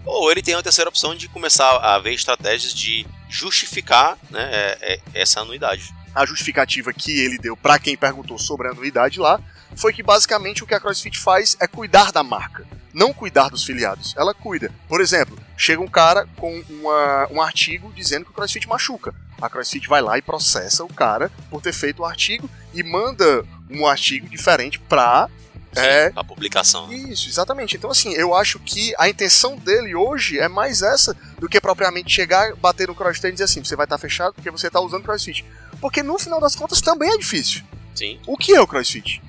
Ou 0.05 0.31
ele 0.31 0.43
tem 0.43 0.55
a 0.55 0.63
terceira 0.63 0.89
opção 0.89 1.15
de 1.15 1.29
começar 1.29 1.77
a 1.77 1.99
ver 1.99 2.15
estratégias 2.15 2.73
de 2.73 3.07
justificar 3.29 4.17
né, 4.31 4.49
é, 4.51 4.79
é, 4.81 5.01
essa 5.15 5.41
anuidade 5.41 5.95
a 6.15 6.27
justificativa 6.27 6.93
que 6.93 7.21
ele 7.21 7.39
deu 7.39 7.57
para 7.57 7.79
quem 7.79 7.97
perguntou 7.97 8.39
sobre 8.39 8.69
a 8.69 8.71
anuidade 8.71 9.19
lá 9.19 9.41
foi 9.77 9.93
que 9.93 10.03
basicamente 10.03 10.65
o 10.65 10.67
que 10.67 10.75
a 10.75 10.81
CrossFit 10.81 11.19
faz 11.19 11.57
é 11.61 11.67
cuidar 11.67 12.11
da 12.11 12.23
marca, 12.23 12.67
não 12.93 13.13
cuidar 13.13 13.49
dos 13.49 13.65
filiados. 13.65 14.15
Ela 14.17 14.35
cuida. 14.35 14.73
Por 14.89 15.01
exemplo, 15.01 15.39
chega 15.57 15.81
um 15.81 15.89
cara 15.89 16.27
com 16.37 16.63
uma, 16.69 17.29
um 17.31 17.41
artigo 17.41 17.93
dizendo 17.95 18.25
que 18.25 18.31
o 18.31 18.35
CrossFit 18.35 18.69
machuca. 18.69 19.15
A 19.41 19.49
CrossFit 19.49 19.89
vai 19.89 20.03
lá 20.03 20.19
e 20.19 20.23
processa 20.23 20.85
o 20.85 20.93
cara 20.93 21.31
por 21.49 21.63
ter 21.63 21.73
feito 21.73 22.03
o 22.03 22.05
artigo 22.05 22.51
e 22.75 22.83
manda 22.83 23.45
um 23.71 23.87
artigo 23.87 24.29
diferente 24.29 24.79
para 24.79 25.29
Sim, 25.73 25.81
é 25.83 26.13
a 26.17 26.25
publicação. 26.25 26.93
Isso, 26.93 27.29
exatamente. 27.29 27.77
Então, 27.77 27.91
assim, 27.91 28.13
eu 28.15 28.35
acho 28.35 28.59
que 28.59 28.93
a 28.99 29.09
intenção 29.09 29.57
dele 29.57 29.95
hoje 29.95 30.39
é 30.39 30.49
mais 30.49 30.83
essa 30.83 31.17
do 31.39 31.49
que 31.49 31.61
propriamente 31.61 32.13
chegar, 32.13 32.55
bater 32.57 32.89
no 32.89 32.95
crossfit 32.95 33.29
e 33.29 33.33
dizer 33.33 33.45
assim: 33.45 33.63
você 33.63 33.77
vai 33.77 33.87
estar 33.87 33.97
tá 33.97 34.01
fechado 34.01 34.35
porque 34.35 34.51
você 34.51 34.67
está 34.67 34.81
usando 34.81 35.05
crossfit. 35.05 35.45
Porque 35.81 36.03
no 36.03 36.19
final 36.19 36.41
das 36.41 36.55
contas 36.55 36.81
também 36.81 37.11
é 37.11 37.19
difícil. 37.19 37.63
Sim. 37.95 38.21
O 38.27 38.37
que 38.37 38.55
é 38.55 38.61
o 38.61 38.67
crossfit? 38.67 39.23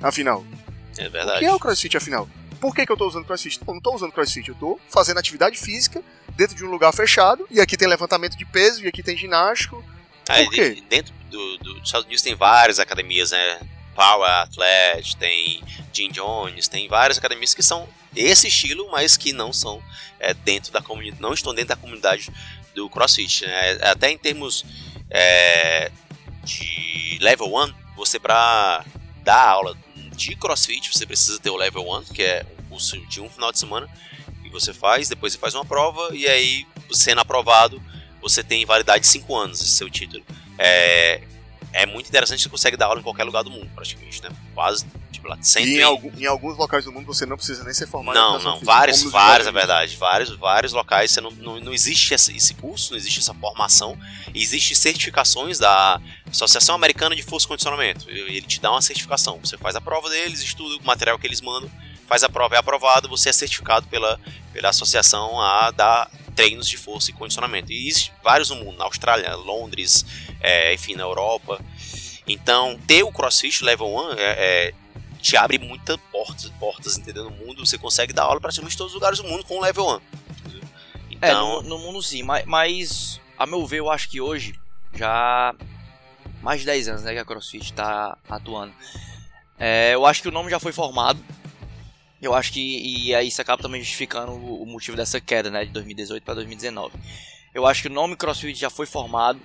Afinal. 0.00 0.44
É 0.96 1.08
verdade. 1.08 1.36
O 1.36 1.40
que 1.40 1.46
é 1.46 1.54
o 1.54 1.58
crossfit, 1.58 1.96
afinal? 1.96 2.28
Por 2.60 2.74
que, 2.74 2.84
que 2.84 2.90
eu 2.90 2.94
estou 2.94 3.08
usando 3.08 3.24
crossfit? 3.24 3.60
Eu 3.60 3.66
não 3.66 3.78
estou 3.78 3.94
usando 3.94 4.12
crossfit, 4.12 4.48
eu 4.48 4.54
estou 4.54 4.80
fazendo 4.88 5.18
atividade 5.18 5.56
física 5.56 6.02
dentro 6.30 6.56
de 6.56 6.64
um 6.64 6.70
lugar 6.70 6.92
fechado, 6.92 7.46
e 7.50 7.60
aqui 7.60 7.76
tem 7.76 7.86
levantamento 7.86 8.36
de 8.36 8.44
peso, 8.44 8.84
e 8.84 8.88
aqui 8.88 9.02
tem 9.02 9.16
ginástico. 9.16 9.84
Por 10.24 10.34
ah, 10.34 10.50
quê? 10.50 10.82
Dentro 10.88 11.14
do, 11.30 11.58
do, 11.58 11.74
dos 11.74 11.84
Estados 11.84 12.06
Unidos 12.06 12.22
tem 12.22 12.34
várias 12.34 12.78
academias, 12.78 13.30
né? 13.30 13.60
Power 13.94 14.30
Athlete, 14.30 15.16
tem 15.16 15.62
Jim 15.92 16.10
Jones, 16.10 16.68
tem 16.68 16.88
várias 16.88 17.18
academias 17.18 17.52
que 17.52 17.62
são 17.64 17.88
esse 18.14 18.46
estilo, 18.46 18.88
mas 18.92 19.16
que 19.16 19.32
não 19.32 19.52
são 19.52 19.82
é, 20.20 20.32
dentro 20.32 20.72
da 20.72 20.80
comunidade, 20.80 21.20
não 21.20 21.32
estão 21.32 21.52
dentro 21.52 21.70
da 21.70 21.76
comunidade 21.76 22.30
do 22.74 22.88
CrossFit. 22.88 23.44
Né? 23.44 23.78
Até 23.82 24.10
em 24.10 24.18
termos 24.18 24.64
é, 25.10 25.90
de 26.44 27.18
level 27.20 27.54
1, 27.54 27.74
você 27.96 28.18
para 28.18 28.84
dar 29.22 29.48
aula 29.48 29.76
de 30.12 30.34
CrossFit, 30.36 30.92
você 30.92 31.06
precisa 31.06 31.38
ter 31.38 31.50
o 31.50 31.56
level 31.56 31.88
1, 32.00 32.04
que 32.06 32.22
é 32.22 32.46
um 32.60 32.70
curso 32.70 32.98
de 33.06 33.20
um 33.20 33.28
final 33.28 33.52
de 33.52 33.58
semana, 33.58 33.88
e 34.44 34.48
você 34.48 34.72
faz, 34.72 35.08
depois 35.08 35.32
você 35.32 35.38
faz 35.38 35.54
uma 35.54 35.64
prova, 35.64 36.10
e 36.14 36.26
aí, 36.26 36.66
sendo 36.92 37.20
aprovado, 37.20 37.82
você 38.20 38.42
tem 38.42 38.64
validade 38.64 39.02
de 39.02 39.06
5 39.08 39.36
anos 39.36 39.60
esse 39.60 39.72
seu 39.72 39.88
título. 39.88 40.24
É, 40.58 41.22
é 41.72 41.86
muito 41.86 42.08
interessante, 42.08 42.42
você 42.42 42.48
consegue 42.48 42.76
dar 42.76 42.86
aula 42.86 43.00
em 43.00 43.02
qualquer 43.02 43.24
lugar 43.24 43.44
do 43.44 43.50
mundo, 43.50 43.70
praticamente, 43.74 44.22
né? 44.22 44.30
Quase, 44.54 44.86
sempre... 45.40 45.70
E 45.70 45.78
em, 45.78 45.82
algum, 45.82 46.10
em 46.18 46.26
alguns 46.26 46.56
locais 46.56 46.84
do 46.84 46.92
mundo 46.92 47.06
você 47.06 47.26
não 47.26 47.36
precisa 47.36 47.64
nem 47.64 47.72
ser 47.72 47.86
formado 47.86 48.14
Não, 48.14 48.38
não, 48.38 48.60
vários, 48.60 49.02
vários, 49.02 49.46
é 49.46 49.52
verdade, 49.52 49.96
vários, 49.96 50.30
vários 50.30 50.72
locais, 50.72 51.10
você 51.10 51.20
não, 51.20 51.30
não, 51.30 51.60
não 51.60 51.72
existe 51.72 52.14
esse 52.14 52.54
curso, 52.54 52.92
não 52.92 52.98
existe 52.98 53.20
essa 53.20 53.34
formação, 53.34 53.98
existe 54.34 54.74
certificações 54.74 55.58
da 55.58 56.00
Associação 56.30 56.74
Americana 56.74 57.14
de 57.14 57.22
Força 57.22 57.46
e 57.46 57.48
Condicionamento, 57.48 58.08
ele 58.08 58.42
te 58.42 58.60
dá 58.60 58.70
uma 58.70 58.82
certificação, 58.82 59.38
você 59.42 59.56
faz 59.56 59.76
a 59.76 59.80
prova 59.80 60.08
deles, 60.08 60.42
estuda 60.42 60.76
o 60.76 60.86
material 60.86 61.18
que 61.18 61.26
eles 61.26 61.40
mandam, 61.40 61.70
faz 62.06 62.24
a 62.24 62.28
prova, 62.28 62.54
é 62.54 62.58
aprovado, 62.58 63.08
você 63.08 63.28
é 63.28 63.32
certificado 63.32 63.86
pela, 63.88 64.18
pela 64.52 64.70
associação 64.70 65.40
a 65.40 65.70
dar 65.70 66.10
treinos 66.34 66.68
de 66.68 66.76
força 66.76 67.10
e 67.10 67.14
condicionamento. 67.14 67.72
E 67.72 67.88
existe 67.88 68.12
vários 68.22 68.50
no 68.50 68.56
mundo, 68.56 68.78
na 68.78 68.84
Austrália, 68.84 69.34
Londres, 69.34 70.06
é, 70.40 70.72
enfim, 70.72 70.94
na 70.94 71.02
Europa. 71.02 71.60
Então, 72.26 72.78
ter 72.86 73.02
o 73.02 73.10
CrossFit 73.10 73.64
Level 73.64 73.88
1 73.88 74.12
é, 74.12 74.14
é, 74.18 74.74
te 75.28 75.36
abre 75.36 75.58
muitas 75.58 75.98
portas, 76.10 76.50
portas, 76.58 76.96
entendeu? 76.96 77.24
No 77.24 77.30
mundo, 77.30 77.66
você 77.66 77.76
consegue 77.76 78.14
dar 78.14 78.22
aula 78.22 78.40
praticamente 78.40 78.74
em 78.74 78.78
todos 78.78 78.92
os 78.92 78.94
lugares 78.94 79.18
do 79.18 79.28
mundo 79.28 79.44
com 79.44 79.58
o 79.58 79.60
Level 79.60 79.86
1. 79.86 80.00
Então... 81.10 81.28
É, 81.28 81.34
no, 81.34 81.62
no 81.62 81.78
mundo 81.78 82.02
sim, 82.02 82.22
mas, 82.22 82.46
mas, 82.46 83.20
a 83.36 83.44
meu 83.44 83.66
ver, 83.66 83.80
eu 83.80 83.90
acho 83.90 84.08
que 84.08 84.22
hoje, 84.22 84.58
já 84.94 85.54
mais 86.40 86.60
de 86.60 86.66
10 86.66 86.88
anos 86.88 87.02
né, 87.02 87.12
que 87.12 87.18
a 87.18 87.24
CrossFit 87.26 87.64
está 87.64 88.16
atuando, 88.28 88.72
É, 89.58 89.92
eu 89.92 90.06
acho 90.06 90.22
que 90.22 90.28
o 90.28 90.32
nome 90.32 90.50
já 90.50 90.58
foi 90.58 90.72
formado. 90.72 91.22
Eu 92.22 92.34
acho 92.34 92.52
que 92.52 92.60
e 92.60 93.14
aí 93.14 93.28
isso 93.28 93.40
acaba 93.42 93.62
também 93.62 93.80
justificando 93.82 94.32
o, 94.32 94.62
o 94.62 94.66
motivo 94.66 94.96
dessa 94.96 95.20
queda, 95.20 95.50
né, 95.50 95.66
de 95.66 95.72
2018 95.72 96.22
para 96.24 96.34
2019. 96.34 96.94
Eu 97.52 97.66
acho 97.66 97.82
que 97.82 97.88
o 97.88 97.92
nome 97.92 98.16
CrossFit 98.16 98.58
já 98.58 98.70
foi 98.70 98.86
formado. 98.86 99.38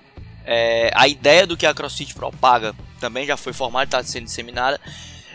É, 0.46 0.90
a 0.94 1.06
ideia 1.06 1.46
do 1.46 1.56
que 1.56 1.66
a 1.66 1.74
CrossFit 1.74 2.14
propaga 2.14 2.74
também 3.00 3.26
já 3.26 3.36
foi 3.36 3.52
formada, 3.52 3.84
está 3.84 4.02
sendo 4.02 4.24
disseminada. 4.24 4.80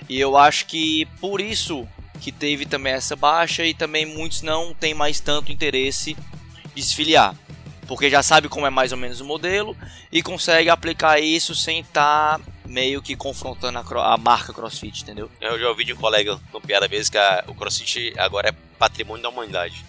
E 0.10 0.20
eu 0.20 0.36
acho 0.36 0.66
que 0.66 1.06
por 1.22 1.40
isso 1.40 1.88
que 2.20 2.32
teve 2.32 2.66
também 2.66 2.94
essa 2.94 3.16
baixa 3.16 3.64
e 3.64 3.74
também 3.74 4.06
muitos 4.06 4.42
não 4.42 4.74
têm 4.74 4.94
mais 4.94 5.20
tanto 5.20 5.52
interesse 5.52 6.18
de 6.76 6.84
se 6.84 6.96
filiar. 6.96 7.36
Porque 7.88 8.10
já 8.10 8.22
sabe 8.22 8.50
como 8.50 8.68
é 8.68 8.70
mais 8.70 8.92
ou 8.92 8.98
menos 8.98 9.22
o 9.22 9.26
modelo 9.26 9.78
e 10.12 10.22
consegue 10.22 10.70
aplicar 10.70 11.20
isso 11.20 11.56
sem 11.56 11.80
estar 11.80 12.40
tá 12.40 12.46
meio 12.66 13.02
que 13.02 13.16
confrontando 13.16 13.80
a, 13.80 14.14
a, 14.14 14.18
marca 14.18 14.54
CrossFit, 14.54 15.02
entendeu? 15.02 15.30
Eu 15.42 15.60
já 15.60 15.70
ouvi 15.70 15.86
de 15.86 15.94
um 15.94 15.98
colega 15.98 16.40
com 16.52 16.62
piada 16.62 16.88
vez 16.88 17.10
que 17.10 17.18
a, 17.18 17.44
o 17.48 17.56
CrossFit 17.56 18.14
agora 18.18 18.50
é 18.50 18.52
patrimônio 18.78 19.24
da 19.24 19.30
humanidade. 19.30 19.84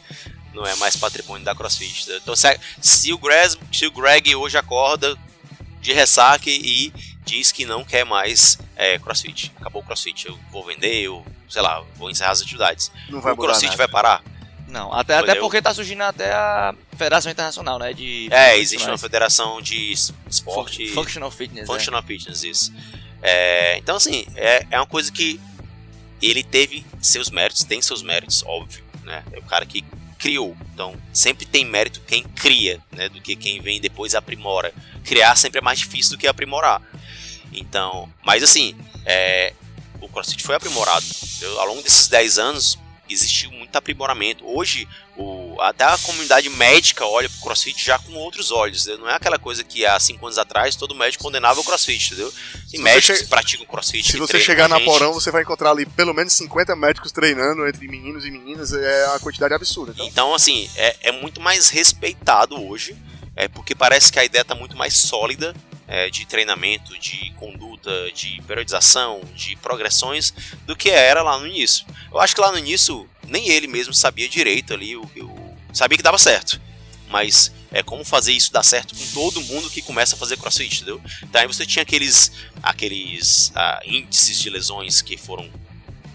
Não 0.55 0.67
é 0.67 0.75
mais 0.77 0.97
patrimônio 0.97 1.45
da 1.45 1.55
CrossFit. 1.55 2.11
Então, 2.13 2.35
se, 2.35 2.59
se, 2.81 3.13
o 3.13 3.19
Greg, 3.19 3.57
se 3.73 3.87
o 3.87 3.91
Greg 3.91 4.35
hoje 4.35 4.57
acorda 4.57 5.17
de 5.81 5.93
ressaca 5.93 6.49
e 6.49 6.93
diz 7.31 7.53
que 7.53 7.65
não 7.65 7.85
quer 7.85 8.05
mais 8.05 8.59
é, 8.75 8.99
CrossFit, 8.99 9.53
acabou 9.61 9.83
o 9.83 9.85
CrossFit, 9.85 10.27
eu 10.27 10.39
vou 10.51 10.65
vender, 10.65 11.03
eu, 11.03 11.25
sei 11.49 11.63
lá, 11.63 11.85
vou 11.97 12.11
encerrar 12.11 12.33
as 12.33 12.43
atividades. 12.43 12.91
Não 13.09 13.21
vai 13.21 13.33
o 13.33 13.37
CrossFit 13.37 13.67
nada. 13.67 13.77
vai 13.77 13.89
parar? 13.89 14.25
Não, 14.67 14.93
até, 14.93 15.17
até 15.17 15.35
porque 15.37 15.63
tá 15.63 15.73
surgindo 15.75 16.03
até 16.03 16.33
a 16.33 16.75
Federação 16.97 17.31
Internacional, 17.31 17.79
né? 17.79 17.93
De 17.93 18.29
é, 18.31 18.57
existe 18.57 18.87
uma 18.87 18.99
federação 18.99 19.61
de 19.61 19.93
esporte. 20.29 20.87
Functional 20.89 21.31
Fitness. 21.31 21.67
Functional 21.67 22.01
é. 22.01 22.07
Fitness, 22.07 22.45
isso. 22.45 22.73
É, 23.23 23.79
então, 23.79 23.97
assim, 23.97 24.27
é, 24.37 24.67
é 24.71 24.79
uma 24.79 24.87
coisa 24.87 25.11
que 25.11 25.41
ele 26.23 26.43
teve 26.43 26.85
seus 27.01 27.31
méritos, 27.31 27.65
tem 27.65 27.83
seus 27.83 28.03
méritos, 28.03 28.45
óbvio, 28.47 28.85
né? 29.03 29.25
É 29.33 29.39
o 29.39 29.43
cara 29.43 29.67
que 29.67 29.85
criou. 30.19 30.57
Então, 30.73 30.95
sempre 31.13 31.47
tem 31.47 31.65
mérito 31.65 32.01
quem 32.07 32.23
cria, 32.23 32.81
né? 32.93 33.09
Do 33.09 33.21
que 33.21 33.35
quem 33.35 33.61
vem 33.61 33.81
depois 33.81 34.15
aprimora. 34.15 34.73
Criar 35.05 35.35
sempre 35.37 35.59
é 35.59 35.63
mais 35.63 35.81
difícil 35.81 36.13
do 36.13 36.19
que 36.19 36.29
aprimorar. 36.29 36.81
Então, 37.53 38.09
mas 38.25 38.43
assim, 38.43 38.77
é, 39.05 39.53
o 40.01 40.09
CrossFit 40.09 40.43
foi 40.43 40.55
aprimorado. 40.55 41.05
Ao 41.59 41.67
longo 41.67 41.83
desses 41.83 42.09
10 42.09 42.39
anos, 42.39 42.79
existiu 43.09 43.51
muito 43.51 43.75
aprimoramento. 43.77 44.45
Hoje, 44.47 44.89
o, 45.17 45.57
até 45.61 45.85
a 45.85 45.99
comunidade 45.99 46.49
médica 46.49 47.05
olha 47.05 47.29
para 47.29 47.39
o 47.39 47.43
crossfit 47.43 47.85
já 47.85 47.99
com 47.99 48.13
outros 48.15 48.51
olhos. 48.51 48.83
Entendeu? 48.83 49.05
Não 49.05 49.11
é 49.11 49.15
aquela 49.15 49.39
coisa 49.39 49.65
que 49.65 49.85
há 49.85 49.99
cinco 49.99 50.27
anos 50.27 50.39
atrás 50.39 50.77
todo 50.77 50.95
médico 50.95 51.25
condenava 51.25 51.61
o 51.61 51.65
crossfit, 51.65 52.07
entendeu? 52.07 52.33
Tem 52.71 52.81
médicos 52.81 53.19
che... 53.19 53.25
que 53.25 53.29
praticam 53.31 53.67
crossfit. 53.67 54.11
Se 54.11 54.17
você 54.17 54.41
chegar 54.41 54.69
na 54.69 54.81
Porão, 54.81 55.13
você 55.13 55.31
vai 55.31 55.43
encontrar 55.43 55.71
ali 55.71 55.87
pelo 55.87 56.15
menos 56.15 56.33
50 56.35 56.75
médicos 56.77 57.13
treinando 57.13 57.67
entre 57.67 57.87
meninos 57.89 58.25
e 58.25 58.31
meninas. 58.31 58.73
É 58.73 59.09
uma 59.09 59.21
quantidade 59.21 59.55
absurda. 59.55 59.93
Então, 59.93 60.07
então 60.07 60.35
assim, 60.35 60.71
é, 60.77 60.97
é 61.03 61.13
muito 61.13 61.41
mais 61.41 61.69
respeitado 61.69 62.61
hoje. 62.61 62.97
É 63.37 63.49
porque 63.49 63.75
parece 63.75 64.13
que 64.13 64.19
a 64.19 64.25
ideia 64.25 64.43
está 64.43 64.55
muito 64.55 64.77
mais 64.77 64.95
sólida 64.97 65.55
é, 65.91 66.09
de 66.09 66.25
treinamento, 66.25 66.97
de 66.99 67.33
conduta, 67.33 67.91
de 68.13 68.41
periodização, 68.47 69.21
de 69.35 69.57
progressões 69.57 70.33
do 70.65 70.77
que 70.77 70.89
era 70.89 71.21
lá 71.21 71.37
no 71.37 71.49
início. 71.49 71.85
Eu 72.13 72.21
acho 72.21 72.33
que 72.33 72.41
lá 72.41 72.53
no 72.53 72.59
início 72.59 73.11
nem 73.27 73.49
ele 73.49 73.67
mesmo 73.67 73.93
sabia 73.93 74.29
direito 74.29 74.73
ali, 74.73 74.97
o, 74.97 75.03
o 75.03 75.57
sabia 75.73 75.99
que 75.99 76.03
dava 76.03 76.17
certo, 76.17 76.61
mas 77.09 77.53
é 77.73 77.83
como 77.83 78.05
fazer 78.05 78.33
isso 78.33 78.53
dar 78.53 78.63
certo 78.63 78.95
com 78.95 79.07
todo 79.13 79.41
mundo 79.43 79.69
que 79.69 79.83
começa 79.83 80.15
a 80.15 80.19
fazer 80.19 80.37
crossfit, 80.37 80.77
entendeu? 80.77 81.03
Então 81.25 81.41
aí 81.41 81.47
você 81.49 81.67
tinha 81.67 81.83
aqueles, 81.83 82.31
aqueles 82.63 83.51
ah, 83.57 83.81
índices 83.85 84.39
de 84.39 84.49
lesões 84.49 85.03
que 85.03 85.17
foram 85.17 85.51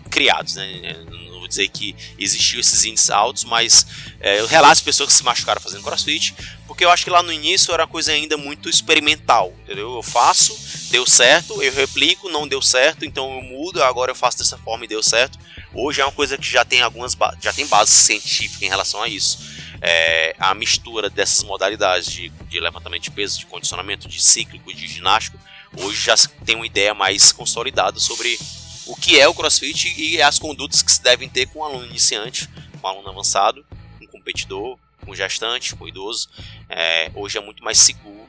criados, 0.10 0.56
né? 0.56 1.04
Não 1.10 1.40
vou 1.40 1.48
dizer 1.48 1.68
que 1.68 1.96
existiu 2.18 2.60
esses 2.62 2.86
índices 2.86 3.10
altos, 3.10 3.44
mas 3.44 3.86
é, 4.22 4.40
eu 4.40 4.48
relato 4.48 4.84
pessoas 4.84 5.10
que 5.10 5.16
se 5.16 5.24
machucaram 5.24 5.60
fazendo 5.60 5.84
crossfit, 5.84 6.34
porque 6.68 6.84
eu 6.84 6.90
acho 6.90 7.04
que 7.04 7.10
lá 7.10 7.22
no 7.22 7.32
início 7.32 7.74
era 7.74 7.86
coisa 7.86 8.12
ainda 8.12 8.38
muito 8.38 8.70
experimental, 8.70 9.54
entendeu? 9.64 9.96
Eu 9.96 10.04
faço, 10.04 10.58
deu 10.90 11.06
certo, 11.06 11.62
eu 11.62 11.72
replico, 11.72 12.30
não 12.30 12.48
deu 12.48 12.62
certo, 12.62 13.06
então 13.06 13.36
eu 13.36 13.42
mudo, 13.42 13.84
agora 13.84 14.12
eu 14.12 14.16
faço 14.16 14.40
dessa 14.40 14.58
forma 14.58 14.86
e 14.86 14.88
deu 14.88 15.04
certo. 15.04 15.38
Hoje 15.74 16.02
é 16.02 16.06
uma 16.06 16.12
coisa 16.12 16.38
que 16.38 16.48
já 16.48 16.64
tem 16.64 16.82
algumas 16.82 17.16
já 17.42 17.54
tem 17.54 17.68
base 17.68 17.92
científica 17.92 18.66
em 18.66 18.70
relação 18.70 19.02
a 19.02 19.08
isso. 19.08 19.40
É, 19.82 20.36
a 20.40 20.54
mistura 20.54 21.10
dessas 21.10 21.44
modalidades 21.44 22.12
de, 22.12 22.30
de, 22.30 22.60
levantamento 22.60 23.04
de 23.04 23.12
peso, 23.12 23.38
de 23.38 23.46
condicionamento, 23.46 24.08
de 24.08 24.22
cíclico, 24.22 24.74
de 24.74 24.88
ginástico, 24.88 25.38
hoje 25.78 26.02
já 26.02 26.16
tem 26.46 26.56
uma 26.56 26.66
ideia 26.66 26.94
mais 26.94 27.32
consolidada 27.32 28.00
sobre 28.00 28.40
o 28.88 28.96
que 28.96 29.20
é 29.20 29.28
o 29.28 29.34
CrossFit 29.34 29.94
e 29.98 30.22
as 30.22 30.40
condutas 30.40 30.82
que 30.82 30.92
se 30.92 31.02
devem 31.02 31.28
ter 31.28 31.48
com 31.48 31.60
um 31.60 31.64
aluno 31.64 31.86
iniciante, 31.86 32.48
com 32.80 32.88
um 32.88 32.90
aluno 32.90 33.10
avançado, 33.10 33.66
um 34.02 34.08
competidor, 34.08 34.78
com 35.04 35.12
um 35.12 35.16
gestante, 35.16 35.76
com 35.76 35.86
um 35.86 35.88
idoso. 35.88 36.30
É, 36.70 37.12
hoje 37.14 37.38
é 37.38 37.42
muito 37.42 37.64
mais 37.64 37.78
seguro, 37.78 38.28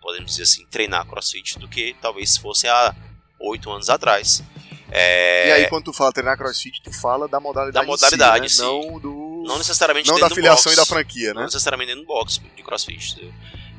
podemos 0.00 0.32
dizer 0.32 0.42
assim, 0.42 0.66
treinar 0.66 1.06
CrossFit 1.06 1.58
do 1.58 1.68
que 1.68 1.96
talvez 2.00 2.36
fosse 2.36 2.68
há 2.68 2.94
oito 3.40 3.70
anos 3.70 3.88
atrás. 3.88 4.42
É... 4.90 5.48
E 5.48 5.52
aí, 5.52 5.68
quando 5.68 5.84
tu 5.84 5.92
fala 5.92 6.12
treinar 6.12 6.36
crossfit, 6.36 6.82
tu 6.82 6.92
fala 6.92 7.28
da 7.28 7.38
modalidade. 7.38 7.86
Da 7.86 7.90
modalidade, 7.90 8.50
si, 8.50 8.60
né? 8.60 8.66
Não 8.66 8.98
do. 8.98 9.44
Não 9.46 9.56
necessariamente 9.56 10.08
Não 10.08 10.18
da 10.18 10.28
filiação 10.28 10.72
e 10.72 10.76
da 10.76 10.84
franquia, 10.84 11.28
né? 11.28 11.34
Não 11.34 11.44
necessariamente 11.44 11.88
dentro 11.88 12.04
do 12.04 12.08
box 12.08 12.40
de 12.56 12.62
crossfit. 12.62 13.32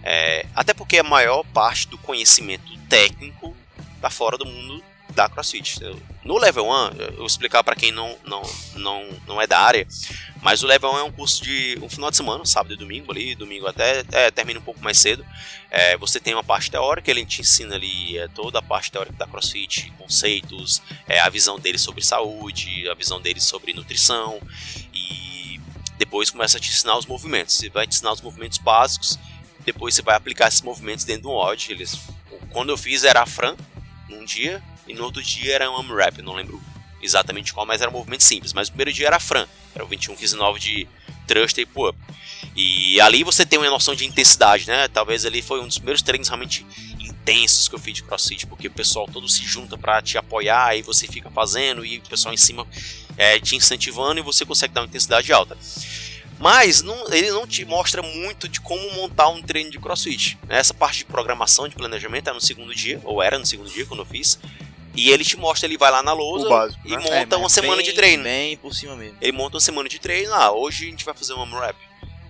É... 0.04 0.46
Até 0.56 0.74
porque 0.74 0.98
a 0.98 1.04
maior 1.04 1.44
parte 1.54 1.88
do 1.88 1.98
conhecimento 1.98 2.72
técnico 2.90 3.56
tá 4.02 4.10
fora 4.10 4.38
do 4.38 4.46
mundo 4.46 4.84
da 5.12 5.30
CrossFit. 5.30 5.80
No 6.24 6.38
Level 6.38 6.66
1, 6.66 6.70
eu 7.00 7.18
vou 7.18 7.26
explicar 7.26 7.64
para 7.64 7.76
quem 7.76 7.92
não, 7.92 8.18
não, 8.26 8.42
não, 8.76 9.10
não 9.28 9.42
é 9.42 9.48
da 9.48 9.60
área, 9.60 9.88
mas 10.42 10.64
o 10.64 10.68
Level 10.68 10.92
1 10.94 10.98
é 10.98 11.04
um 11.04 11.12
curso 11.12 11.44
de 11.44 11.78
um 11.82 11.90
final 11.90 12.10
de 12.10 12.18
semana, 12.18 12.46
sábado 12.46 12.74
e 12.74 12.78
domingo 12.78 13.12
ali, 13.12 13.36
domingo 13.36 13.68
até 13.68 14.04
é, 14.12 14.32
termina 14.32 14.60
um 14.60 14.64
pouco 14.64 14.82
mais 14.84 14.98
cedo. 14.98 15.26
É, 15.70 15.96
você 15.98 16.20
tem 16.20 16.34
uma 16.34 16.44
parte 16.44 16.70
teórica, 16.72 17.10
ele 17.10 17.26
te 17.26 17.42
ensina 17.42 17.76
ali 17.76 18.18
é, 18.18 18.28
toda 18.28 18.60
a 18.60 18.62
parte 18.62 18.92
teórica 18.92 19.16
da 19.16 19.28
CrossFit, 19.28 19.92
conceitos, 19.98 20.82
é, 21.08 21.20
a 21.20 21.30
visão 21.30 21.60
dele 21.60 21.78
sobre 21.78 22.04
saúde, 22.04 22.90
a 22.90 22.94
visão 22.94 23.22
dele 23.22 23.40
sobre 23.40 23.74
nutrição 23.74 24.42
e 24.94 25.60
depois 25.98 26.32
começa 26.32 26.58
a 26.58 26.60
te 26.60 26.70
ensinar 26.70 26.98
os 26.98 27.06
movimentos. 27.06 27.56
Você 27.56 27.70
vai 27.70 27.86
te 27.86 27.94
ensinar 27.94 28.12
os 28.12 28.22
movimentos 28.22 28.58
básicos, 28.58 29.20
depois 29.64 29.94
você 29.94 30.02
vai 30.02 30.16
aplicar 30.16 30.48
esses 30.48 30.62
movimentos 30.62 31.06
dentro 31.06 31.24
do 31.24 31.32
odd. 31.32 31.72
Eles, 31.72 32.00
quando 32.50 32.70
eu 32.70 32.78
fiz 32.78 33.04
era 33.04 33.22
a 33.22 33.26
Fran 33.28 33.56
num 34.10 34.26
dia, 34.26 34.62
e 34.92 34.94
no 34.94 35.06
outro 35.06 35.24
dia 35.24 35.56
era 35.56 35.72
um 35.72 35.78
AMRAP, 35.78 36.22
não 36.22 36.34
lembro 36.34 36.62
exatamente 37.02 37.54
qual, 37.54 37.66
mas 37.66 37.82
era 37.82 37.90
um 37.90 37.94
movimento 37.94 38.24
simples. 38.24 38.54
Mas 38.54 38.68
o 38.68 38.72
primeiro 38.72 38.94
dia 38.94 39.08
era 39.08 39.20
Fran, 39.20 39.48
era 39.74 39.84
o 39.84 39.88
21, 39.88 40.16
15, 40.16 40.36
9 40.36 40.60
de 40.60 40.88
Trust 41.26 41.60
e 41.60 41.66
Pull-Up. 41.66 41.98
E 42.56 43.00
ali 43.00 43.24
você 43.24 43.46
tem 43.46 43.58
uma 43.58 43.70
noção 43.70 43.96
de 43.96 44.06
intensidade, 44.06 44.68
né? 44.68 44.88
Talvez 44.90 45.26
ali 45.26 45.42
foi 45.42 45.62
um 45.62 45.68
dos 45.68 45.78
primeiros 45.78 46.02
treinos 46.02 46.28
realmente 46.28 46.66
intensos 47.00 47.68
que 47.68 47.76
eu 47.76 47.80
fiz 47.80 47.94
de 47.94 48.04
CrossFit, 48.04 48.46
porque 48.48 48.68
o 48.68 48.72
pessoal 48.72 49.08
todo 49.12 49.28
se 49.30 49.44
junta 49.44 49.78
para 49.78 50.02
te 50.02 50.18
apoiar 50.18 50.76
e 50.76 50.82
você 50.82 51.08
fica 51.08 51.30
fazendo 51.32 51.86
e 51.86 52.00
o 52.00 52.02
pessoal 52.02 52.34
em 52.34 52.38
cima 52.38 52.68
é, 53.18 53.40
te 53.40 53.56
incentivando 53.56 54.20
e 54.20 54.24
você 54.24 54.46
consegue 54.46 54.74
dar 54.74 54.82
uma 54.82 54.88
intensidade 54.88 55.32
alta. 55.32 55.58
Mas 56.40 56.82
não, 56.82 57.14
ele 57.14 57.30
não 57.30 57.46
te 57.46 57.64
mostra 57.64 58.02
muito 58.02 58.50
de 58.50 58.60
como 58.60 58.92
montar 58.96 59.30
um 59.30 59.44
treino 59.44 59.70
de 59.70 59.80
crossfit. 59.80 60.40
Essa 60.50 60.74
parte 60.74 60.98
de 61.00 61.06
programação, 61.06 61.70
de 61.70 61.76
planejamento 61.76 62.32
é 62.32 62.34
no 62.34 62.42
segundo 62.42 62.74
dia, 62.74 63.00
ou 63.04 63.22
era 63.22 63.38
no 63.38 63.46
segundo 63.46 63.70
dia 63.70 63.86
quando 63.86 64.00
eu 64.00 64.06
fiz. 64.08 64.40
E 64.94 65.10
ele 65.10 65.24
te 65.24 65.38
mostra, 65.38 65.68
ele 65.68 65.78
vai 65.78 65.90
lá 65.90 66.04
na 66.04 66.14
lousa 66.14 66.50
básico, 66.50 66.82
e 66.86 66.92
né? 66.92 66.98
monta 66.98 67.36
é, 67.36 67.40
uma 67.40 67.50
semana 67.50 67.78
bem, 67.78 67.86
de 67.86 67.94
treino. 67.94 68.24
Bem 68.24 68.58
por 68.58 68.74
cima 68.74 68.96
mesmo. 68.96 69.18
Ele 69.22 69.32
monta 69.32 69.56
uma 69.56 69.62
semana 69.62 69.88
de 69.88 70.00
treino. 70.00 70.34
Ah, 70.34 70.52
hoje 70.52 70.88
a 70.88 70.90
gente 70.90 71.06
vai 71.06 71.14
fazer 71.14 71.34
um 71.34 71.42
AMRAP. 71.42 71.78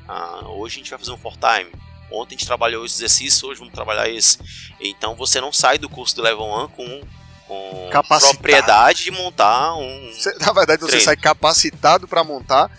Ah, 0.07 0.47
hoje 0.47 0.75
a 0.75 0.77
gente 0.79 0.89
vai 0.89 0.99
fazer 0.99 1.11
um 1.11 1.17
for 1.17 1.33
time. 1.37 1.71
Ontem 2.11 2.35
a 2.35 2.37
gente 2.37 2.45
trabalhou 2.45 2.85
esse 2.85 2.97
exercício, 2.97 3.47
hoje 3.47 3.59
vamos 3.59 3.73
trabalhar 3.73 4.09
esse. 4.09 4.37
Então 4.79 5.15
você 5.15 5.39
não 5.39 5.51
sai 5.51 5.77
do 5.77 5.89
curso 5.89 6.15
do 6.15 6.21
Level 6.21 6.45
1 6.45 6.67
com, 6.67 7.01
com 7.47 7.89
propriedade 8.19 9.05
de 9.05 9.11
montar 9.11 9.75
um. 9.75 10.11
Você, 10.13 10.33
na 10.39 10.51
verdade, 10.51 10.81
você 10.81 10.99
sai 10.99 11.15
capacitado 11.15 12.07
para 12.07 12.23
montar 12.23 12.69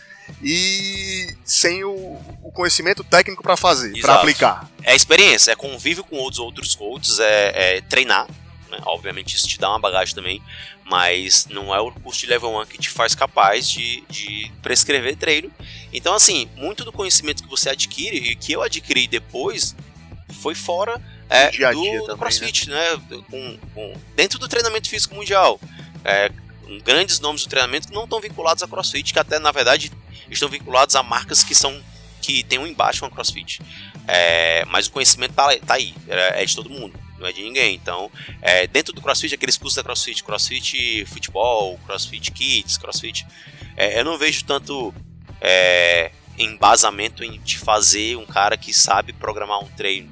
e 0.42 1.34
sem 1.44 1.82
o, 1.82 2.20
o 2.42 2.52
conhecimento 2.52 3.02
técnico 3.02 3.42
para 3.42 3.56
fazer, 3.56 3.98
para 4.00 4.16
aplicar. 4.16 4.68
É 4.82 4.94
experiência, 4.94 5.52
é 5.52 5.56
convívio 5.56 6.04
com 6.04 6.16
outros 6.16 6.38
outros 6.38 6.74
coaches, 6.74 7.18
é, 7.18 7.76
é 7.76 7.80
treinar 7.80 8.26
né? 8.72 8.78
Obviamente 8.86 9.36
isso 9.36 9.46
te 9.46 9.58
dá 9.58 9.68
uma 9.68 9.78
bagagem 9.78 10.14
também, 10.14 10.42
mas 10.84 11.46
não 11.50 11.74
é 11.74 11.80
o 11.80 11.92
curso 11.92 12.20
de 12.20 12.26
level 12.26 12.60
1 12.62 12.66
que 12.66 12.78
te 12.78 12.88
faz 12.88 13.14
capaz 13.14 13.68
de, 13.68 14.02
de 14.08 14.50
prescrever 14.62 15.16
treino. 15.16 15.52
Então, 15.92 16.14
assim, 16.14 16.48
muito 16.56 16.84
do 16.84 16.90
conhecimento 16.90 17.42
que 17.42 17.48
você 17.48 17.70
adquire 17.70 18.16
e 18.16 18.34
que 18.34 18.52
eu 18.52 18.62
adquiri 18.62 19.06
depois 19.06 19.76
foi 20.40 20.54
fora 20.54 21.00
é, 21.28 21.50
dia 21.50 21.70
-dia 21.70 21.74
do, 21.74 21.82
também, 21.82 22.06
do, 22.06 22.18
CrossFit, 22.18 22.70
né? 22.70 22.96
né? 22.96 23.22
Com, 23.30 23.58
com, 23.74 23.94
dentro 24.16 24.38
do 24.38 24.48
treinamento 24.48 24.88
físico 24.88 25.14
mundial. 25.14 25.60
É, 26.04 26.32
grandes 26.82 27.20
nomes 27.20 27.42
do 27.42 27.48
treinamento 27.48 27.88
que 27.88 27.94
não 27.94 28.04
estão 28.04 28.20
vinculados 28.20 28.62
a 28.62 28.68
CrossFit, 28.68 29.12
que 29.12 29.18
até 29.18 29.38
na 29.38 29.52
verdade 29.52 29.92
estão 30.30 30.48
vinculados 30.48 30.96
a 30.96 31.02
marcas 31.02 31.44
que 31.44 31.54
são 31.54 31.80
que 32.22 32.42
tem 32.44 32.58
um 32.58 32.66
embate 32.66 33.00
com 33.00 33.06
a 33.06 33.10
CrossFit. 33.10 33.60
É, 34.06 34.64
mas 34.66 34.86
o 34.86 34.92
conhecimento 34.92 35.34
tá, 35.34 35.56
tá 35.58 35.74
aí, 35.74 35.94
é, 36.08 36.42
é, 36.42 36.44
de 36.44 36.54
todo 36.54 36.68
mundo, 36.68 36.98
não 37.18 37.26
é 37.26 37.32
de 37.32 37.42
ninguém. 37.42 37.74
Então, 37.74 38.10
é, 38.40 38.66
dentro 38.66 38.92
do 38.92 39.00
CrossFit, 39.00 39.34
aqueles 39.34 39.56
cursos 39.56 39.76
da 39.76 39.82
CrossFit, 39.82 40.24
CrossFit 40.24 41.04
Futebol, 41.06 41.78
CrossFit 41.86 42.32
Kids, 42.32 42.76
CrossFit, 42.78 43.26
é, 43.76 44.00
eu 44.00 44.04
não 44.04 44.18
vejo 44.18 44.44
tanto 44.44 44.92
é, 45.40 46.10
embasamento 46.38 47.22
em 47.22 47.38
te 47.38 47.58
fazer 47.58 48.16
um 48.16 48.26
cara 48.26 48.56
que 48.56 48.72
sabe 48.72 49.12
programar 49.12 49.62
um 49.62 49.68
treino? 49.68 50.10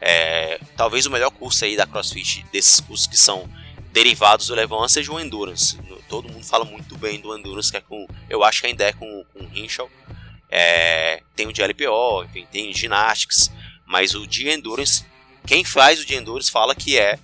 É, 0.00 0.60
talvez 0.76 1.06
o 1.06 1.10
melhor 1.10 1.30
curso 1.30 1.64
aí 1.64 1.76
da 1.76 1.86
CrossFit, 1.86 2.46
desses 2.52 2.78
cursos 2.78 3.06
que 3.06 3.16
são 3.16 3.48
derivados 3.92 4.46
do 4.46 4.54
Levan, 4.54 4.86
seja 4.88 5.12
o 5.12 5.18
Endurance. 5.18 5.78
Todo 6.08 6.28
mundo 6.28 6.44
fala 6.44 6.64
muito 6.64 6.96
bem 6.96 7.20
do 7.20 7.36
Endurance, 7.36 7.70
que 7.70 7.76
é 7.76 7.80
com, 7.80 8.06
eu 8.30 8.44
acho 8.44 8.60
que 8.60 8.68
ainda 8.68 8.84
é 8.84 8.92
com, 8.92 9.24
com 9.32 9.44
o 9.44 9.50
Hinchell. 9.52 9.90
É, 10.50 11.22
tem 11.36 11.46
o 11.46 11.52
de 11.52 11.62
LPO, 11.62 12.24
enfim, 12.24 12.46
tem 12.50 12.72
Gymnastics, 12.72 13.50
mas 13.86 14.14
o 14.14 14.26
de 14.26 14.48
Endurance, 14.48 15.04
quem 15.46 15.64
faz 15.64 16.00
o 16.00 16.06
de 16.06 16.14
Endurance 16.14 16.50
fala 16.50 16.74
que 16.74 16.98
é 16.98 17.18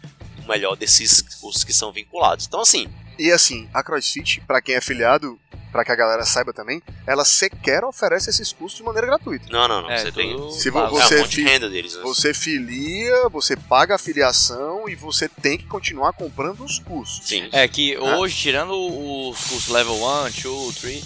o 0.44 0.48
melhor 0.48 0.76
desses 0.76 1.22
cursos 1.40 1.64
que 1.64 1.72
são 1.72 1.92
vinculados. 1.92 2.46
Então, 2.46 2.60
assim. 2.60 2.88
E 3.16 3.30
assim, 3.30 3.68
a 3.72 3.80
CrossFit, 3.80 4.40
para 4.40 4.60
quem 4.60 4.74
é 4.74 4.78
afiliado, 4.78 5.38
para 5.74 5.84
que 5.84 5.90
a 5.90 5.96
galera 5.96 6.24
saiba 6.24 6.52
também, 6.52 6.80
ela 7.04 7.24
sequer 7.24 7.82
oferece 7.84 8.30
esses 8.30 8.52
cursos 8.52 8.78
de 8.78 8.84
maneira 8.84 9.08
gratuita. 9.08 9.46
Não, 9.50 9.66
não, 9.66 9.82
não. 9.82 9.90
É, 9.90 9.98
você 9.98 10.12
tem. 10.12 10.50
Se 10.52 10.70
pago. 10.70 10.96
você, 10.96 11.14
é 11.14 11.18
um 11.18 11.20
monte 11.22 11.44
de 11.44 11.68
deles, 11.68 11.96
né? 11.96 12.02
você 12.02 12.32
filia, 12.32 13.28
você 13.28 13.56
paga 13.56 13.96
a 13.96 13.98
filiação 13.98 14.88
e 14.88 14.94
você 14.94 15.28
tem 15.28 15.58
que 15.58 15.66
continuar 15.66 16.12
comprando 16.12 16.64
os 16.64 16.78
cursos. 16.78 17.26
Sim. 17.26 17.48
É 17.50 17.66
que 17.66 17.98
hoje, 17.98 18.36
tirando 18.36 18.72
os 18.72 19.36
cursos 19.48 19.68
level 19.68 19.94
1, 19.94 20.30
2, 20.42 20.76
3, 20.76 21.04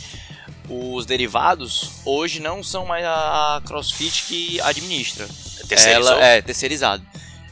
os 0.69 1.07
derivados 1.07 1.93
hoje 2.05 2.41
não 2.41 2.63
são 2.63 2.87
mais 2.87 3.05
a 3.05 3.63
CrossFit 3.67 4.25
que 4.25 4.61
administra. 4.61 5.29
Terceirizou. 5.67 6.13
Ela 6.13 6.25
é 6.25 6.43
terceirizado. 6.43 7.05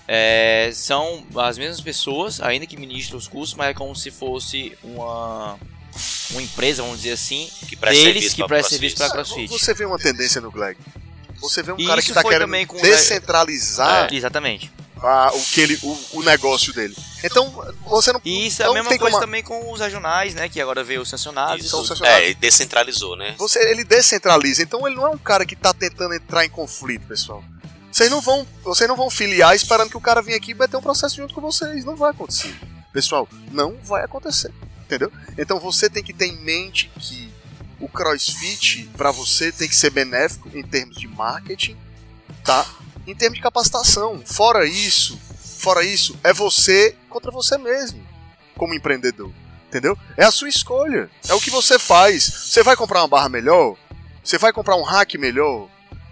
É, 0.09 0.71
são 0.73 1.25
as 1.37 1.59
mesmas 1.59 1.81
pessoas, 1.81 2.41
ainda 2.41 2.67
que 2.67 2.77
ministram 2.77 3.19
os 3.19 3.27
cursos, 3.27 3.55
mas 3.57 3.71
é 3.71 3.75
como 3.75 3.95
se 3.97 4.11
fosse 4.11 4.77
uma, 4.85 5.59
uma 6.31 6.43
empresa, 6.43 6.83
vamos 6.83 6.99
dizer 6.99 7.12
assim, 7.12 7.51
que 7.69 7.75
presta 7.75 8.05
deles 8.05 8.14
serviço 8.14 8.37
que 8.37 8.47
presta 8.47 8.71
serviço 8.71 9.03
Ah, 9.03 9.11
CrossFit. 9.11 9.49
Você 9.49 9.75
vê 9.75 9.85
uma 9.85 9.99
tendência 9.99 10.41
no 10.41 10.51
Gleg. 10.51 10.77
Você 11.41 11.62
vê 11.62 11.73
um 11.73 11.77
E 11.79 11.87
cara 11.87 12.01
que 12.01 12.12
tá 12.12 12.23
foi 12.23 12.33
querendo 12.33 12.81
descentralizar 12.81 14.12
Exatamente. 14.12 14.71
A- 15.03 15.30
o, 15.34 15.42
que 15.42 15.61
ele, 15.61 15.78
o, 15.82 15.99
o 16.14 16.22
negócio 16.22 16.72
dele. 16.72 16.97
Então, 17.24 17.51
você 17.86 18.12
não. 18.12 18.20
E 18.24 18.47
isso 18.47 18.62
é 18.62 18.66
a 18.66 18.72
mesma 18.72 18.88
coisa 18.90 19.05
como- 19.16 19.20
também 19.20 19.42
com 19.42 19.72
os 19.72 19.80
regionais, 19.80 20.34
né? 20.34 20.49
Que 20.49 20.61
agora 20.61 20.84
veio 20.84 21.01
os 21.03 21.09
sancionados. 21.09 21.61
Isso, 21.64 21.70
são 21.70 21.84
sancionados. 21.84 22.20
é, 22.20 22.24
ele 22.26 22.34
descentralizou, 22.34 23.16
né? 23.16 23.34
Você, 23.38 23.59
ele 23.70 23.84
descentraliza. 23.84 24.62
Então 24.62 24.86
ele 24.86 24.97
não 24.97 25.07
é 25.07 25.11
um 25.11 25.18
cara 25.18 25.44
que 25.47 25.57
tá 25.57 25.72
tentando 25.72 26.14
entrar 26.14 26.44
em 26.44 26.51
conflito, 26.51 27.07
pessoal. 27.07 27.42
Vocês 27.90 28.11
não 28.11 28.20
vão, 28.20 28.47
vocês 28.62 28.86
não 28.88 28.97
vão 28.97 29.09
filiar 29.09 29.55
esperando 29.57 29.88
que 29.90 29.97
o 29.97 30.01
cara 30.01 30.20
venha 30.20 30.36
aqui 30.36 30.51
e 30.51 30.55
meter 30.55 30.76
um 30.76 30.82
processo 30.82 31.16
junto 31.16 31.32
com 31.34 31.40
vocês. 31.40 31.84
Não 31.84 31.97
vai 31.97 32.11
acontecer. 32.11 32.55
Pessoal, 32.92 33.26
não 33.51 33.76
vai 33.82 34.05
acontecer. 34.05 34.53
Entendeu? 34.84 35.11
Então 35.38 35.59
você 35.59 35.88
tem 35.90 36.03
que 36.03 36.12
ter 36.12 36.26
em 36.26 36.36
mente 36.42 36.90
que 37.01 37.32
o 37.80 37.88
CrossFit 37.88 38.88
para 38.97 39.11
você 39.11 39.51
tem 39.51 39.68
que 39.68 39.74
ser 39.74 39.90
benéfico 39.90 40.49
em 40.55 40.62
termos 40.62 40.97
de 40.97 41.09
marketing, 41.09 41.76
tá? 42.44 42.64
Em 43.07 43.14
termos 43.14 43.38
de 43.38 43.42
capacitação. 43.42 44.22
Fora 44.24 44.66
isso, 44.66 45.18
fora 45.59 45.84
isso, 45.84 46.18
é 46.24 46.32
você 46.32 46.96
contra 47.09 47.30
você 47.30 47.57
mesmo, 47.57 48.04
como 48.57 48.74
empreendedor. 48.74 49.32
Entendeu? 49.68 49.98
É 50.16 50.24
a 50.24 50.30
sua 50.30 50.48
escolha. 50.48 51.11
É 51.28 51.34
o 51.34 51.40
que 51.40 51.50
você 51.50 51.78
faz. 51.78 52.24
Você 52.24 52.62
vai 52.62 52.76
comprar 52.76 53.00
uma 53.02 53.09
barra 53.09 53.28
melhor? 53.28 53.76
Você 54.22 54.38
vai 54.38 54.52
comprar 54.52 54.76
um 54.76 54.82
rack 54.82 55.18
melhor? 55.18 55.68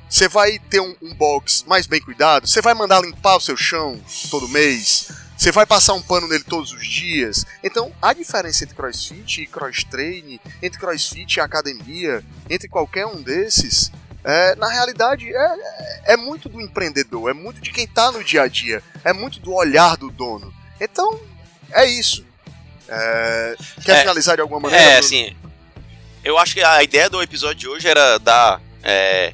Você 0.09 0.28
vai 0.28 0.59
ter 0.59 0.80
um, 0.80 0.95
um 1.03 1.14
box 1.14 1.64
mais 1.66 1.86
bem 1.86 2.01
cuidado? 2.01 2.47
Você 2.47 2.61
vai 2.61 2.74
mandar 2.74 3.01
limpar 3.01 3.36
o 3.36 3.40
seu 3.40 3.57
chão 3.57 4.01
todo 4.30 4.49
mês? 4.49 5.09
Você 5.36 5.51
vai 5.51 5.66
passar 5.66 5.95
um 5.95 6.03
pano 6.03 6.28
nele 6.28 6.45
todos 6.45 6.72
os 6.72 6.86
dias? 6.86 7.45
Então, 7.62 7.92
a 8.01 8.12
diferença 8.12 8.64
entre 8.64 8.76
crossfit 8.76 9.42
e 9.42 9.47
cross-train, 9.47 10.38
entre 10.62 10.78
crossfit 10.78 11.36
e 11.36 11.40
academia, 11.40 12.24
entre 12.49 12.68
qualquer 12.68 13.07
um 13.07 13.20
desses, 13.20 13.90
é, 14.25 14.55
na 14.57 14.68
realidade 14.68 15.29
é, 15.29 15.37
é- 16.07 16.14
é 16.14 16.16
muito 16.16 16.49
do 16.49 16.61
empreendedor, 16.61 17.31
é 17.31 17.35
muito 17.35 17.61
de 17.61 17.70
quem 17.70 17.85
está 17.85 18.11
no 18.11 18.25
dia 18.25 18.43
a 18.43 18.49
dia, 18.49 18.83
é 19.05 19.12
muito 19.12 19.39
do 19.41 19.53
olhar 19.53 19.97
do 19.97 20.11
dono. 20.11 20.53
Então, 20.81 21.20
é 21.72 21.85
isso. 21.87 22.25
É, 22.89 23.57
quer 23.85 23.97
É, 23.97 24.01
finalizar 24.01 24.37
de 24.37 24.43
alguma 24.43 24.61
maneira? 24.61 24.83
É, 24.85 24.89
Bruno? 25.01 25.05
assim. 25.07 25.37
Eu 26.22 26.39
acho 26.39 26.55
que 26.55 26.62
a 26.62 26.83
ideia 26.83 27.09
do 27.11 27.22
episódio 27.22 27.57
de 27.57 27.68
hoje 27.68 27.87
era 27.89 28.18
dar 28.18 28.61
é, 28.83 29.33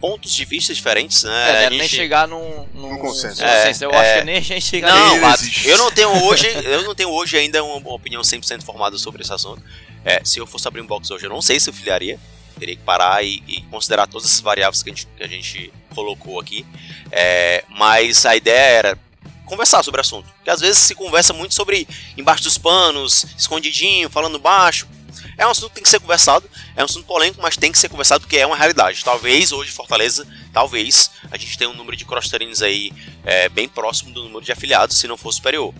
pontos 0.00 0.32
de 0.32 0.44
vista 0.44 0.72
diferentes, 0.74 1.22
né? 1.24 1.50
É, 1.64 1.68
gente- 1.70 1.78
nem 1.78 1.88
chegar 1.88 2.28
num, 2.28 2.66
num, 2.74 2.90
Num 2.92 2.98
consenso. 2.98 3.42
É, 3.42 3.70
Eu 3.80 3.90
é. 3.90 3.96
acho 4.12 4.18
que 4.20 4.24
nem 4.24 4.36
a 4.36 4.40
gente 4.40 4.60
chega 4.60 4.86
Não, 4.88 5.32
existe. 5.34 5.68
eu 5.68 5.78
não 5.78 5.90
tenho 5.90 6.10
hoje, 6.24 6.46
eu 6.64 6.82
não 6.82 6.94
tenho 6.94 7.10
hoje 7.10 7.36
ainda 7.38 7.62
uma 7.64 7.92
opinião 7.94 8.22
100% 8.22 8.62
formada 8.64 8.96
sobre 8.98 9.22
esse 9.22 9.32
assunto. 9.32 9.62
É, 10.04 10.20
se 10.24 10.38
eu 10.38 10.46
fosse 10.46 10.68
abrir 10.68 10.80
um 10.82 10.86
box 10.86 11.10
hoje, 11.10 11.24
eu 11.26 11.30
não 11.30 11.40
sei 11.42 11.58
se 11.58 11.68
eu 11.70 11.74
filiaria. 11.74 12.18
Teria 12.58 12.76
que 12.76 12.82
parar 12.82 13.24
e, 13.24 13.42
e 13.46 13.62
considerar 13.62 14.06
todas 14.06 14.26
essas 14.26 14.40
variáveis 14.40 14.82
que 14.82 14.90
a 14.90 14.94
gente, 14.94 15.08
que 15.16 15.22
a 15.22 15.28
gente 15.28 15.72
colocou 15.94 16.40
aqui. 16.40 16.64
É, 17.10 17.64
mas 17.68 18.24
a 18.24 18.34
ideia 18.34 18.78
era 18.78 18.98
conversar 19.44 19.82
sobre 19.82 20.00
o 20.00 20.02
assunto. 20.02 20.28
Porque 20.36 20.50
às 20.50 20.60
vezes 20.60 20.78
se 20.78 20.94
conversa 20.94 21.32
muito 21.32 21.54
sobre 21.54 21.88
embaixo 22.16 22.42
dos 22.42 22.58
panos, 22.58 23.24
escondidinho, 23.38 24.10
falando 24.10 24.38
baixo. 24.38 24.86
É 25.38 25.46
um 25.46 25.50
assunto 25.50 25.68
que 25.68 25.74
tem 25.76 25.82
que 25.82 25.88
ser 25.88 26.00
conversado, 26.00 26.48
é 26.74 26.82
um 26.82 26.84
assunto 26.84 27.06
polêmico, 27.06 27.42
mas 27.42 27.56
tem 27.56 27.70
que 27.70 27.78
ser 27.78 27.88
conversado 27.88 28.22
porque 28.22 28.38
é 28.38 28.46
uma 28.46 28.56
realidade. 28.56 29.04
Talvez 29.04 29.52
hoje 29.52 29.70
Fortaleza, 29.70 30.26
talvez 30.52 31.10
a 31.30 31.36
gente 31.36 31.56
tenha 31.56 31.70
um 31.70 31.74
número 31.74 31.96
de 31.96 32.04
cross 32.04 32.30
aí 32.62 32.90
é, 33.24 33.48
bem 33.48 33.68
próximo 33.68 34.12
do 34.12 34.24
número 34.24 34.44
de 34.44 34.52
afiliados, 34.52 34.98
se 34.98 35.06
não 35.06 35.16
for 35.16 35.32
superior, 35.32 35.74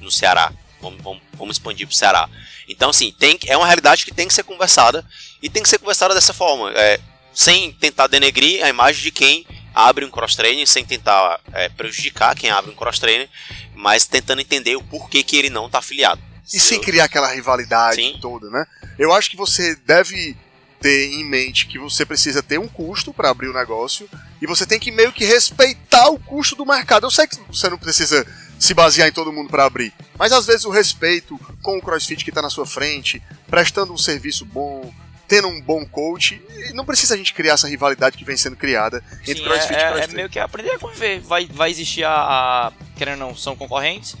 no 0.00 0.10
Ceará. 0.10 0.52
Vamos, 0.80 1.02
vamos, 1.02 1.22
vamos 1.36 1.56
expandir 1.56 1.86
para 1.86 1.94
o 1.94 1.96
Ceará. 1.96 2.28
Então, 2.68 2.90
assim, 2.90 3.12
tem, 3.12 3.38
é 3.46 3.56
uma 3.56 3.66
realidade 3.66 4.04
que 4.04 4.12
tem 4.12 4.28
que 4.28 4.34
ser 4.34 4.42
conversada 4.44 5.04
e 5.44 5.50
tem 5.50 5.62
que 5.62 5.68
ser 5.68 5.78
conversada 5.78 6.14
dessa 6.14 6.32
forma, 6.32 6.72
é, 6.74 6.98
sem 7.34 7.70
tentar 7.72 8.06
denegrir 8.06 8.64
a 8.64 8.70
imagem 8.70 9.02
de 9.02 9.10
quem 9.10 9.46
abre 9.74 10.02
um 10.02 10.10
cross 10.10 10.34
training, 10.34 10.64
sem 10.64 10.86
tentar 10.86 11.38
é, 11.52 11.68
prejudicar 11.68 12.34
quem 12.34 12.48
abre 12.48 12.70
um 12.70 12.74
cross 12.74 12.98
training, 12.98 13.28
mas 13.74 14.06
tentando 14.06 14.40
entender 14.40 14.74
o 14.74 14.82
porquê 14.82 15.22
que 15.22 15.36
ele 15.36 15.50
não 15.50 15.66
está 15.66 15.80
afiliado. 15.80 16.22
E 16.50 16.58
sem 16.58 16.78
Eu- 16.78 16.82
criar 16.82 17.04
aquela 17.04 17.30
rivalidade 17.30 17.96
Sim. 17.96 18.18
toda, 18.22 18.48
né? 18.48 18.64
Eu 18.98 19.12
acho 19.12 19.28
que 19.30 19.36
você 19.36 19.76
deve 19.84 20.34
ter 20.80 21.12
em 21.12 21.24
mente 21.24 21.66
que 21.66 21.78
você 21.78 22.06
precisa 22.06 22.42
ter 22.42 22.58
um 22.58 22.68
custo 22.68 23.12
para 23.12 23.28
abrir 23.28 23.48
o 23.48 23.54
negócio 23.54 24.08
e 24.40 24.46
você 24.46 24.64
tem 24.64 24.80
que 24.80 24.90
meio 24.90 25.12
que 25.12 25.26
respeitar 25.26 26.08
o 26.08 26.18
custo 26.18 26.56
do 26.56 26.64
mercado. 26.64 27.04
Eu 27.04 27.10
sei 27.10 27.26
que 27.26 27.36
você 27.48 27.68
não 27.68 27.76
precisa 27.78 28.26
se 28.58 28.72
basear 28.72 29.08
em 29.08 29.12
todo 29.12 29.32
mundo 29.32 29.50
para 29.50 29.64
abrir, 29.66 29.92
mas 30.18 30.32
às 30.32 30.46
vezes 30.46 30.64
o 30.64 30.70
respeito 30.70 31.38
com 31.60 31.76
o 31.76 31.82
CrossFit 31.82 32.24
que 32.24 32.30
está 32.30 32.40
na 32.40 32.48
sua 32.48 32.64
frente, 32.64 33.22
prestando 33.46 33.92
um 33.92 33.98
serviço 33.98 34.46
bom, 34.46 34.92
tendo 35.26 35.48
um 35.48 35.60
bom 35.60 35.84
coach, 35.86 36.40
e 36.50 36.72
não 36.72 36.84
precisa 36.84 37.14
a 37.14 37.16
gente 37.16 37.32
criar 37.32 37.54
essa 37.54 37.68
rivalidade 37.68 38.16
que 38.16 38.24
vem 38.24 38.36
sendo 38.36 38.56
criada 38.56 39.02
entre 39.22 39.36
Sim, 39.36 39.44
CrossFit 39.44 39.74
é, 39.74 39.78
e 39.78 39.82
é- 39.82 39.88
CrossFit. 39.90 40.12
é 40.12 40.16
meio 40.16 40.30
que 40.30 40.38
aprender 40.38 40.70
a 40.72 40.78
conviver. 40.78 41.20
Vai, 41.20 41.46
vai 41.46 41.70
existir 41.70 42.04
a, 42.04 42.12
a. 42.12 42.72
Querendo 42.96 43.22
ou 43.22 43.28
não, 43.28 43.36
são 43.36 43.56
concorrentes. 43.56 44.16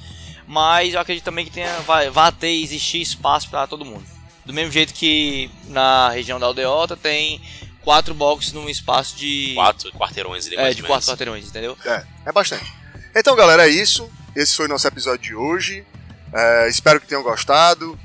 Mas 0.46 0.94
eu 0.94 1.00
acredito 1.00 1.24
também 1.24 1.44
que 1.44 1.50
tenha, 1.50 1.72
vai, 1.80 2.10
vai 2.10 2.30
ter 2.32 2.50
e 2.50 2.62
existir 2.62 3.00
espaço 3.00 3.48
para 3.48 3.66
todo 3.66 3.84
mundo. 3.84 4.04
Do 4.44 4.52
mesmo 4.52 4.70
jeito 4.70 4.92
que 4.92 5.50
na 5.68 6.10
região 6.10 6.38
da 6.38 6.46
Aldeota 6.46 6.96
tem 6.96 7.40
quatro 7.80 8.14
boxes 8.14 8.52
num 8.52 8.68
espaço 8.68 9.16
de. 9.16 9.52
Quatro 9.54 9.90
quarteirões 9.92 10.46
ali, 10.46 10.56
é, 10.56 10.74
de 10.74 10.82
quatro 10.82 11.08
quarteirões, 11.08 11.46
entendeu? 11.46 11.76
É, 11.84 12.04
é 12.26 12.32
bastante. 12.32 12.70
Então, 13.14 13.34
galera, 13.36 13.66
é 13.66 13.70
isso. 13.70 14.10
Esse 14.34 14.56
foi 14.56 14.66
o 14.66 14.68
nosso 14.68 14.86
episódio 14.86 15.22
de 15.22 15.34
hoje. 15.34 15.86
É, 16.32 16.68
espero 16.68 17.00
que 17.00 17.06
tenham 17.06 17.22
gostado. 17.22 17.98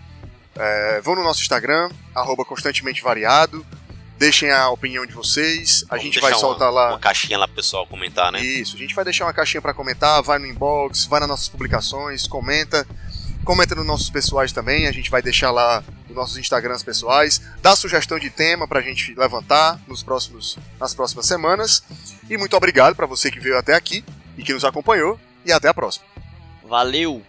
É, 0.59 0.99
vão 1.01 1.15
no 1.15 1.23
nosso 1.23 1.41
Instagram, 1.41 1.89
arroba 2.13 2.43
constantemente 2.43 3.01
variado. 3.01 3.65
Deixem 4.17 4.51
a 4.51 4.69
opinião 4.69 5.05
de 5.05 5.13
vocês. 5.13 5.85
A 5.85 5.95
Vamos 5.95 6.03
gente 6.03 6.19
vai 6.19 6.33
soltar 6.33 6.67
uma, 6.67 6.81
lá. 6.81 6.89
Uma 6.89 6.99
caixinha 6.99 7.37
lá 7.37 7.47
pro 7.47 7.55
pessoal 7.55 7.87
comentar, 7.87 8.33
né? 8.33 8.41
Isso, 8.41 8.75
a 8.75 8.79
gente 8.79 8.93
vai 8.93 9.05
deixar 9.05 9.25
uma 9.25 9.33
caixinha 9.33 9.61
para 9.61 9.73
comentar, 9.73 10.21
vai 10.21 10.37
no 10.37 10.45
inbox, 10.45 11.05
vai 11.05 11.21
nas 11.21 11.29
nossas 11.29 11.47
publicações, 11.47 12.27
comenta. 12.27 12.85
Comenta 13.45 13.73
nos 13.73 13.85
nossos 13.85 14.09
pessoais 14.09 14.51
também, 14.51 14.85
a 14.85 14.91
gente 14.91 15.09
vai 15.09 15.21
deixar 15.21 15.49
lá 15.49 15.81
nos 16.05 16.15
nossos 16.15 16.37
Instagrams 16.37 16.83
pessoais. 16.83 17.41
Dá 17.61 17.73
sugestão 17.75 18.19
de 18.19 18.29
tema 18.29 18.67
pra 18.67 18.81
gente 18.81 19.15
levantar 19.15 19.79
nos 19.87 20.03
próximos, 20.03 20.57
nas 20.77 20.93
próximas 20.93 21.25
semanas. 21.25 21.81
E 22.29 22.37
muito 22.37 22.57
obrigado 22.57 22.95
para 22.95 23.05
você 23.05 23.31
que 23.31 23.39
veio 23.39 23.57
até 23.57 23.73
aqui 23.73 24.03
e 24.37 24.43
que 24.43 24.53
nos 24.53 24.65
acompanhou. 24.65 25.17
E 25.45 25.53
até 25.53 25.69
a 25.69 25.73
próxima. 25.73 26.05
Valeu! 26.67 27.28